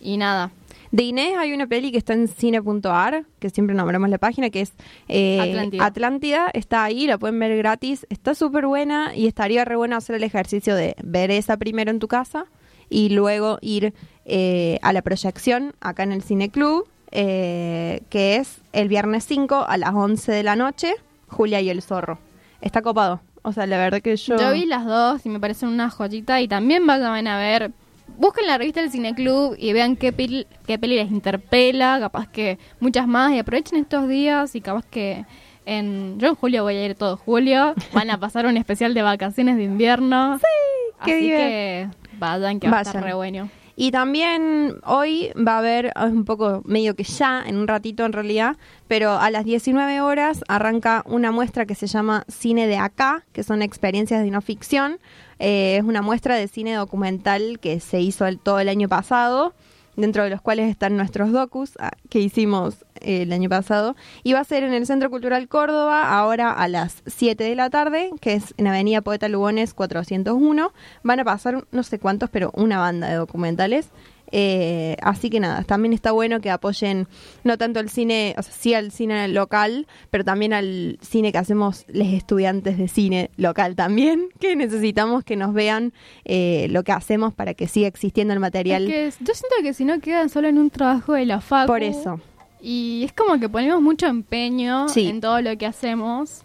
y 0.00 0.16
nada. 0.16 0.50
De 0.92 1.02
Inés 1.02 1.36
hay 1.36 1.52
una 1.52 1.66
peli 1.66 1.90
que 1.90 1.98
está 1.98 2.12
en 2.14 2.28
cine.ar, 2.28 3.24
que 3.38 3.50
siempre 3.50 3.74
nombramos 3.74 4.08
la 4.08 4.18
página, 4.18 4.50
que 4.50 4.60
es 4.62 4.72
eh, 5.08 5.40
Atlántida. 5.40 5.84
Atlántida. 5.84 6.50
Está 6.54 6.84
ahí, 6.84 7.06
la 7.06 7.18
pueden 7.18 7.38
ver 7.38 7.56
gratis. 7.58 8.06
Está 8.08 8.34
súper 8.34 8.66
buena 8.66 9.14
y 9.14 9.26
estaría 9.26 9.64
re 9.64 9.76
bueno 9.76 9.96
hacer 9.96 10.16
el 10.16 10.22
ejercicio 10.24 10.74
de 10.74 10.94
ver 11.02 11.30
esa 11.30 11.56
primero 11.56 11.90
en 11.90 11.98
tu 11.98 12.08
casa 12.08 12.46
y 12.88 13.08
luego 13.10 13.58
ir 13.62 13.94
eh, 14.24 14.78
a 14.82 14.92
la 14.92 15.02
proyección 15.02 15.74
acá 15.80 16.04
en 16.04 16.12
el 16.12 16.22
Cine 16.22 16.50
Club, 16.50 16.88
eh, 17.10 18.02
que 18.08 18.36
es 18.36 18.60
el 18.72 18.88
viernes 18.88 19.24
5 19.24 19.64
a 19.68 19.76
las 19.76 19.92
11 19.92 20.30
de 20.32 20.42
la 20.44 20.54
noche, 20.56 20.94
Julia 21.28 21.60
y 21.60 21.70
el 21.70 21.82
Zorro. 21.82 22.18
Está 22.60 22.82
copado. 22.82 23.20
O 23.42 23.52
sea, 23.52 23.66
la 23.66 23.78
verdad 23.78 24.00
que 24.00 24.16
yo... 24.16 24.36
Yo 24.36 24.52
vi 24.52 24.66
las 24.66 24.84
dos 24.84 25.24
y 25.24 25.28
me 25.28 25.38
parecen 25.38 25.68
una 25.68 25.90
joyita 25.90 26.40
y 26.40 26.48
también 26.48 26.86
vayan 26.86 27.28
a 27.28 27.38
ver, 27.38 27.72
busquen 28.18 28.46
la 28.46 28.58
revista 28.58 28.80
del 28.80 28.90
Cineclub 28.90 29.54
y 29.58 29.72
vean 29.72 29.96
qué, 29.96 30.12
peli, 30.12 30.46
qué 30.66 30.78
peli 30.78 30.96
les 30.96 31.10
interpela, 31.10 31.98
capaz 32.00 32.28
que 32.28 32.58
muchas 32.80 33.06
más 33.06 33.32
y 33.32 33.38
aprovechen 33.38 33.78
estos 33.78 34.08
días 34.08 34.54
y 34.54 34.60
capaz 34.60 34.84
que 34.86 35.24
en 35.64 36.18
yo 36.18 36.28
en 36.28 36.34
julio 36.36 36.62
voy 36.62 36.76
a 36.76 36.86
ir 36.86 36.94
todo 36.94 37.16
julio, 37.16 37.74
van 37.92 38.10
a 38.10 38.18
pasar 38.20 38.46
un 38.46 38.56
especial 38.56 38.94
de 38.94 39.02
vacaciones 39.02 39.56
de 39.56 39.64
invierno. 39.64 40.38
Sí, 40.38 41.04
qué 41.04 41.12
Así 41.12 41.26
que 41.28 41.88
vayan 42.18 42.60
que 42.60 42.70
va 42.70 42.78
a 42.78 42.82
estar 42.82 43.02
re 43.02 43.14
bueno. 43.14 43.48
Y 43.78 43.90
también 43.90 44.78
hoy 44.84 45.30
va 45.36 45.56
a 45.56 45.58
haber, 45.58 45.86
es 45.86 45.92
un 46.10 46.24
poco 46.24 46.62
medio 46.64 46.96
que 46.96 47.04
ya, 47.04 47.42
en 47.46 47.56
un 47.58 47.68
ratito 47.68 48.06
en 48.06 48.14
realidad, 48.14 48.56
pero 48.88 49.12
a 49.18 49.30
las 49.30 49.44
19 49.44 50.00
horas 50.00 50.42
arranca 50.48 51.02
una 51.06 51.30
muestra 51.30 51.66
que 51.66 51.74
se 51.74 51.86
llama 51.86 52.24
Cine 52.26 52.66
de 52.66 52.78
Acá, 52.78 53.24
que 53.34 53.42
son 53.42 53.60
experiencias 53.60 54.22
de 54.24 54.30
no 54.30 54.40
ficción. 54.40 54.98
Eh, 55.38 55.76
es 55.76 55.84
una 55.84 56.00
muestra 56.00 56.36
de 56.36 56.48
cine 56.48 56.72
documental 56.74 57.58
que 57.60 57.78
se 57.80 58.00
hizo 58.00 58.24
el- 58.26 58.38
todo 58.38 58.60
el 58.60 58.70
año 58.70 58.88
pasado, 58.88 59.52
dentro 59.96 60.22
de 60.24 60.30
los 60.30 60.40
cuales 60.40 60.70
están 60.70 60.96
nuestros 60.96 61.32
docus 61.32 61.72
ah, 61.80 61.92
que 62.08 62.20
hicimos 62.20 62.84
eh, 63.00 63.22
el 63.22 63.32
año 63.32 63.48
pasado. 63.48 63.96
Y 64.22 64.32
va 64.32 64.40
a 64.40 64.44
ser 64.44 64.62
en 64.62 64.72
el 64.72 64.86
Centro 64.86 65.10
Cultural 65.10 65.48
Córdoba, 65.48 66.18
ahora 66.18 66.52
a 66.52 66.68
las 66.68 67.02
7 67.06 67.42
de 67.42 67.54
la 67.54 67.70
tarde, 67.70 68.10
que 68.20 68.34
es 68.34 68.54
en 68.56 68.66
Avenida 68.66 69.00
Poeta 69.00 69.28
Lugones 69.28 69.74
401. 69.74 70.72
Van 71.02 71.20
a 71.20 71.24
pasar 71.24 71.66
no 71.70 71.82
sé 71.82 71.98
cuántos, 71.98 72.30
pero 72.30 72.50
una 72.54 72.78
banda 72.78 73.08
de 73.08 73.16
documentales. 73.16 73.90
Eh, 74.32 74.96
así 75.02 75.30
que 75.30 75.38
nada, 75.40 75.62
también 75.62 75.92
está 75.92 76.10
bueno 76.12 76.40
que 76.40 76.50
apoyen 76.50 77.06
no 77.44 77.56
tanto 77.58 77.78
el 77.80 77.88
cine, 77.88 78.34
o 78.36 78.42
sea, 78.42 78.52
sí 78.52 78.74
al 78.74 78.90
cine 78.90 79.28
local, 79.28 79.86
pero 80.10 80.24
también 80.24 80.52
al 80.52 80.98
cine 81.00 81.30
que 81.32 81.38
hacemos 81.38 81.84
los 81.88 82.08
estudiantes 82.08 82.76
de 82.76 82.88
cine 82.88 83.30
local 83.36 83.76
también, 83.76 84.28
que 84.40 84.56
necesitamos 84.56 85.22
que 85.24 85.36
nos 85.36 85.54
vean 85.54 85.92
eh, 86.24 86.66
lo 86.70 86.82
que 86.82 86.92
hacemos 86.92 87.32
para 87.34 87.54
que 87.54 87.68
siga 87.68 87.86
existiendo 87.88 88.34
el 88.34 88.40
material. 88.40 88.90
Es 88.90 89.16
que 89.16 89.24
yo 89.24 89.34
siento 89.34 89.56
que 89.62 89.72
si 89.74 89.84
no 89.84 90.00
quedan 90.00 90.28
solo 90.28 90.48
en 90.48 90.58
un 90.58 90.70
trabajo 90.70 91.12
de 91.12 91.26
la 91.26 91.40
facu. 91.40 91.68
Por 91.68 91.82
eso. 91.82 92.20
Y 92.60 93.02
es 93.04 93.12
como 93.12 93.38
que 93.38 93.48
ponemos 93.48 93.80
mucho 93.80 94.06
empeño 94.06 94.88
Sí. 94.88 95.06
en 95.06 95.20
todo 95.20 95.40
lo 95.40 95.56
que 95.56 95.66
hacemos 95.66 96.42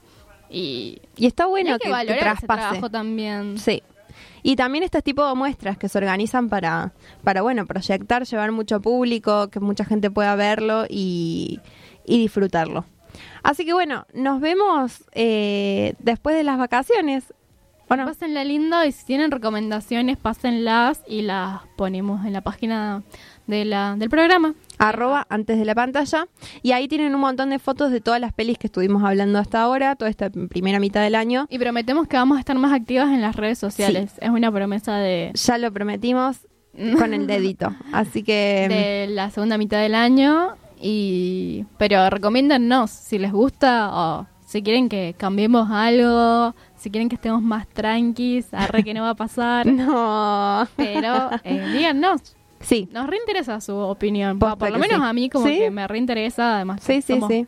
y, 0.50 1.00
Y 1.18 1.26
está 1.26 1.46
y 1.46 1.48
bueno 1.48 1.70
hay 1.72 1.78
que, 1.80 1.84
que, 1.84 1.86
que 1.88 1.92
valorar 1.92 2.18
ese 2.18 2.24
traspase. 2.26 2.60
trabajo 2.62 2.90
también. 2.90 3.58
Sí. 3.58 3.82
Y 4.44 4.56
también 4.56 4.84
este 4.84 5.02
tipo 5.02 5.28
de 5.28 5.36
muestras 5.36 5.78
que 5.78 5.90
se 5.90 5.98
organizan 5.98 6.50
para, 6.50 6.94
para 7.24 7.42
bueno, 7.42 7.66
proyectar, 7.66 8.26
llevar 8.26 8.52
mucho 8.52 8.82
público, 8.82 9.50
que 9.50 9.60
mucha 9.60 9.86
gente 9.86 10.10
pueda 10.10 10.36
verlo 10.36 10.86
y, 10.90 11.60
y 12.06 12.20
disfrutarlo. 12.20 12.86
Así 13.44 13.66
que 13.66 13.74
bueno, 13.74 14.06
nos 14.14 14.40
vemos 14.40 15.04
eh, 15.14 15.94
después 16.00 16.36
de 16.36 16.44
las 16.44 16.58
vacaciones. 16.58 17.34
Bueno, 17.92 18.06
Pásenla 18.06 18.46
lindo 18.46 18.86
y 18.86 18.94
si 18.94 19.06
tienen 19.06 19.32
recomendaciones, 19.32 20.16
pásenlas 20.16 21.04
y 21.10 21.24
las 21.24 21.60
ponemos 21.76 22.26
en 22.26 22.32
la 22.32 22.40
página 22.40 23.04
de 23.48 23.66
la, 23.66 23.98
del 23.98 24.10
programa. 24.10 24.56
arroba 24.78 25.28
antes 25.28 25.60
de 25.60 25.66
la 25.66 25.76
pantalla. 25.76 26.30
Y 26.64 26.72
ahí 26.72 26.88
tienen 26.88 27.14
un 27.14 27.20
montón 27.20 27.50
de 27.50 27.60
fotos 27.60 27.92
de 27.92 28.00
todas 28.00 28.22
las 28.22 28.32
pelis 28.32 28.58
que 28.58 28.68
estuvimos 28.68 29.04
hablando 29.04 29.40
hasta 29.40 29.62
ahora, 29.62 29.98
toda 29.98 30.10
esta 30.10 30.30
primera 30.30 30.80
mitad 30.80 31.02
del 31.02 31.16
año. 31.16 31.48
Y 31.50 31.60
prometemos 31.60 32.08
que 32.08 32.16
vamos 32.16 32.38
a 32.38 32.40
estar 32.40 32.58
más 32.58 32.72
activas 32.72 33.10
en 33.10 33.20
las 33.20 33.36
redes 33.36 33.60
sociales. 33.60 34.14
Es 34.22 34.30
una 34.30 34.50
promesa 34.50 34.96
de, 34.96 35.34
Ya 35.34 35.58
lo 35.58 35.74
prometimos 35.74 36.48
con 36.98 37.14
el 37.14 37.28
dedito. 37.28 37.76
Así 37.92 38.24
que... 38.24 38.68
de 38.70 39.14
la 39.14 39.32
segunda 39.32 39.58
mitad 39.58 39.82
del 39.82 39.96
año. 39.96 40.54
Y 40.80 41.66
pero 41.78 42.10
recomiéndennos 42.10 42.90
si 42.90 43.20
les 43.20 43.34
gusta 43.34 43.90
o 43.92 44.28
si 44.52 44.64
quieren 44.64 44.90
que 44.90 45.16
cambiemos 45.18 45.72
algo, 45.72 46.54
si 46.82 46.90
quieren 46.90 47.10
que 47.10 47.16
estemos 47.16 47.42
más 47.42 47.68
tranquis, 47.68 48.54
arre 48.54 48.84
que 48.84 48.94
no 48.94 49.04
va 49.04 49.12
a 49.12 49.16
pasar. 49.16 49.66
No. 49.82 50.68
Pero 50.76 51.30
eh, 51.44 51.70
díganos, 51.74 52.36
Sí, 52.60 52.88
nos 52.92 53.08
reinteresa 53.08 53.60
su 53.60 53.76
opinión. 53.76 54.38
Posta 54.38 54.56
por 54.56 54.70
lo 54.72 54.78
menos 54.78 54.98
sí. 55.00 55.04
a 55.04 55.14
mí 55.14 55.30
como 55.30 55.48
Sí. 55.48 55.58
que 55.58 55.72
me 55.72 55.88
reinteresa, 55.88 56.56
además 56.58 56.82
sí, 56.84 57.02
sí, 57.02 57.14
somos 57.14 57.30
sí. 57.30 57.48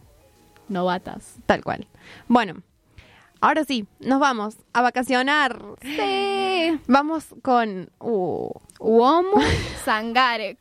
novatas. 0.69 1.35
Tal 1.45 1.63
cual. 1.63 1.87
Bueno, 2.27 2.55
ahora 3.39 3.63
sí, 3.63 3.85
nos 3.99 4.19
vamos 4.19 4.57
a 4.73 4.81
vacacionar. 4.81 5.61
Sí. 5.83 6.79
Vamos 6.87 7.25
con... 7.43 7.89
uh, 7.99 8.49
Uomo 8.79 9.39
Sangare. 9.85 10.57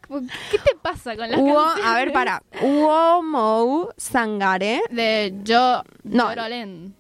¿Qué 0.51 0.59
te 0.59 0.75
pasa 0.81 1.17
con 1.17 1.31
las 1.31 1.41
Uo- 1.41 1.55
canciones? 1.65 1.85
a 1.91 1.95
ver, 1.95 2.13
para. 2.13 2.43
Uomou 2.63 3.89
Sangare. 3.97 4.83
De 4.91 5.35
Yo 5.45 5.83
No. 6.05 6.31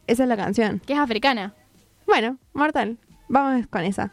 Esa 0.06 0.22
es 0.22 0.28
la 0.28 0.36
canción. 0.36 0.80
que 0.86 0.94
es 0.94 0.98
africana. 0.98 1.54
Bueno, 2.12 2.36
mortal. 2.52 2.98
Vamos 3.28 3.66
con 3.68 3.84
esa. 3.84 4.12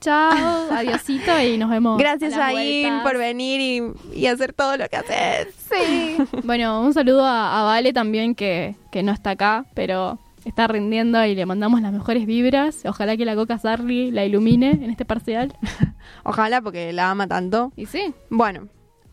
Chao, 0.00 0.70
adiosito 0.70 1.40
y 1.40 1.58
nos 1.58 1.70
vemos. 1.70 1.98
Gracias, 1.98 2.34
a 2.34 2.38
las 2.38 2.52
Jain, 2.52 2.82
vueltas. 2.82 3.02
por 3.02 3.18
venir 3.18 3.60
y, 3.60 4.16
y 4.16 4.26
hacer 4.28 4.52
todo 4.52 4.76
lo 4.76 4.88
que 4.88 4.94
haces. 4.94 5.48
Sí. 5.68 6.18
Bueno, 6.44 6.80
un 6.82 6.94
saludo 6.94 7.24
a, 7.24 7.60
a 7.60 7.64
Vale 7.64 7.92
también 7.92 8.36
que, 8.36 8.76
que 8.92 9.02
no 9.02 9.10
está 9.10 9.30
acá, 9.30 9.66
pero 9.74 10.20
está 10.44 10.68
rindiendo 10.68 11.24
y 11.26 11.34
le 11.34 11.44
mandamos 11.44 11.80
las 11.80 11.92
mejores 11.92 12.26
vibras. 12.26 12.84
Ojalá 12.84 13.16
que 13.16 13.24
la 13.24 13.34
Coca 13.34 13.58
Sarli 13.58 14.12
la 14.12 14.24
ilumine 14.24 14.70
en 14.70 14.90
este 14.90 15.04
parcial. 15.04 15.52
Ojalá, 16.22 16.60
porque 16.60 16.92
la 16.92 17.10
ama 17.10 17.26
tanto. 17.26 17.72
Y 17.74 17.86
sí. 17.86 18.14
Bueno, 18.30 18.68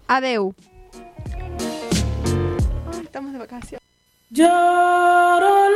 adeu. 0.08 0.54
Estamos 3.02 3.34
de 3.34 3.40
vacaciones. 3.40 3.82
Lloro 4.30 5.70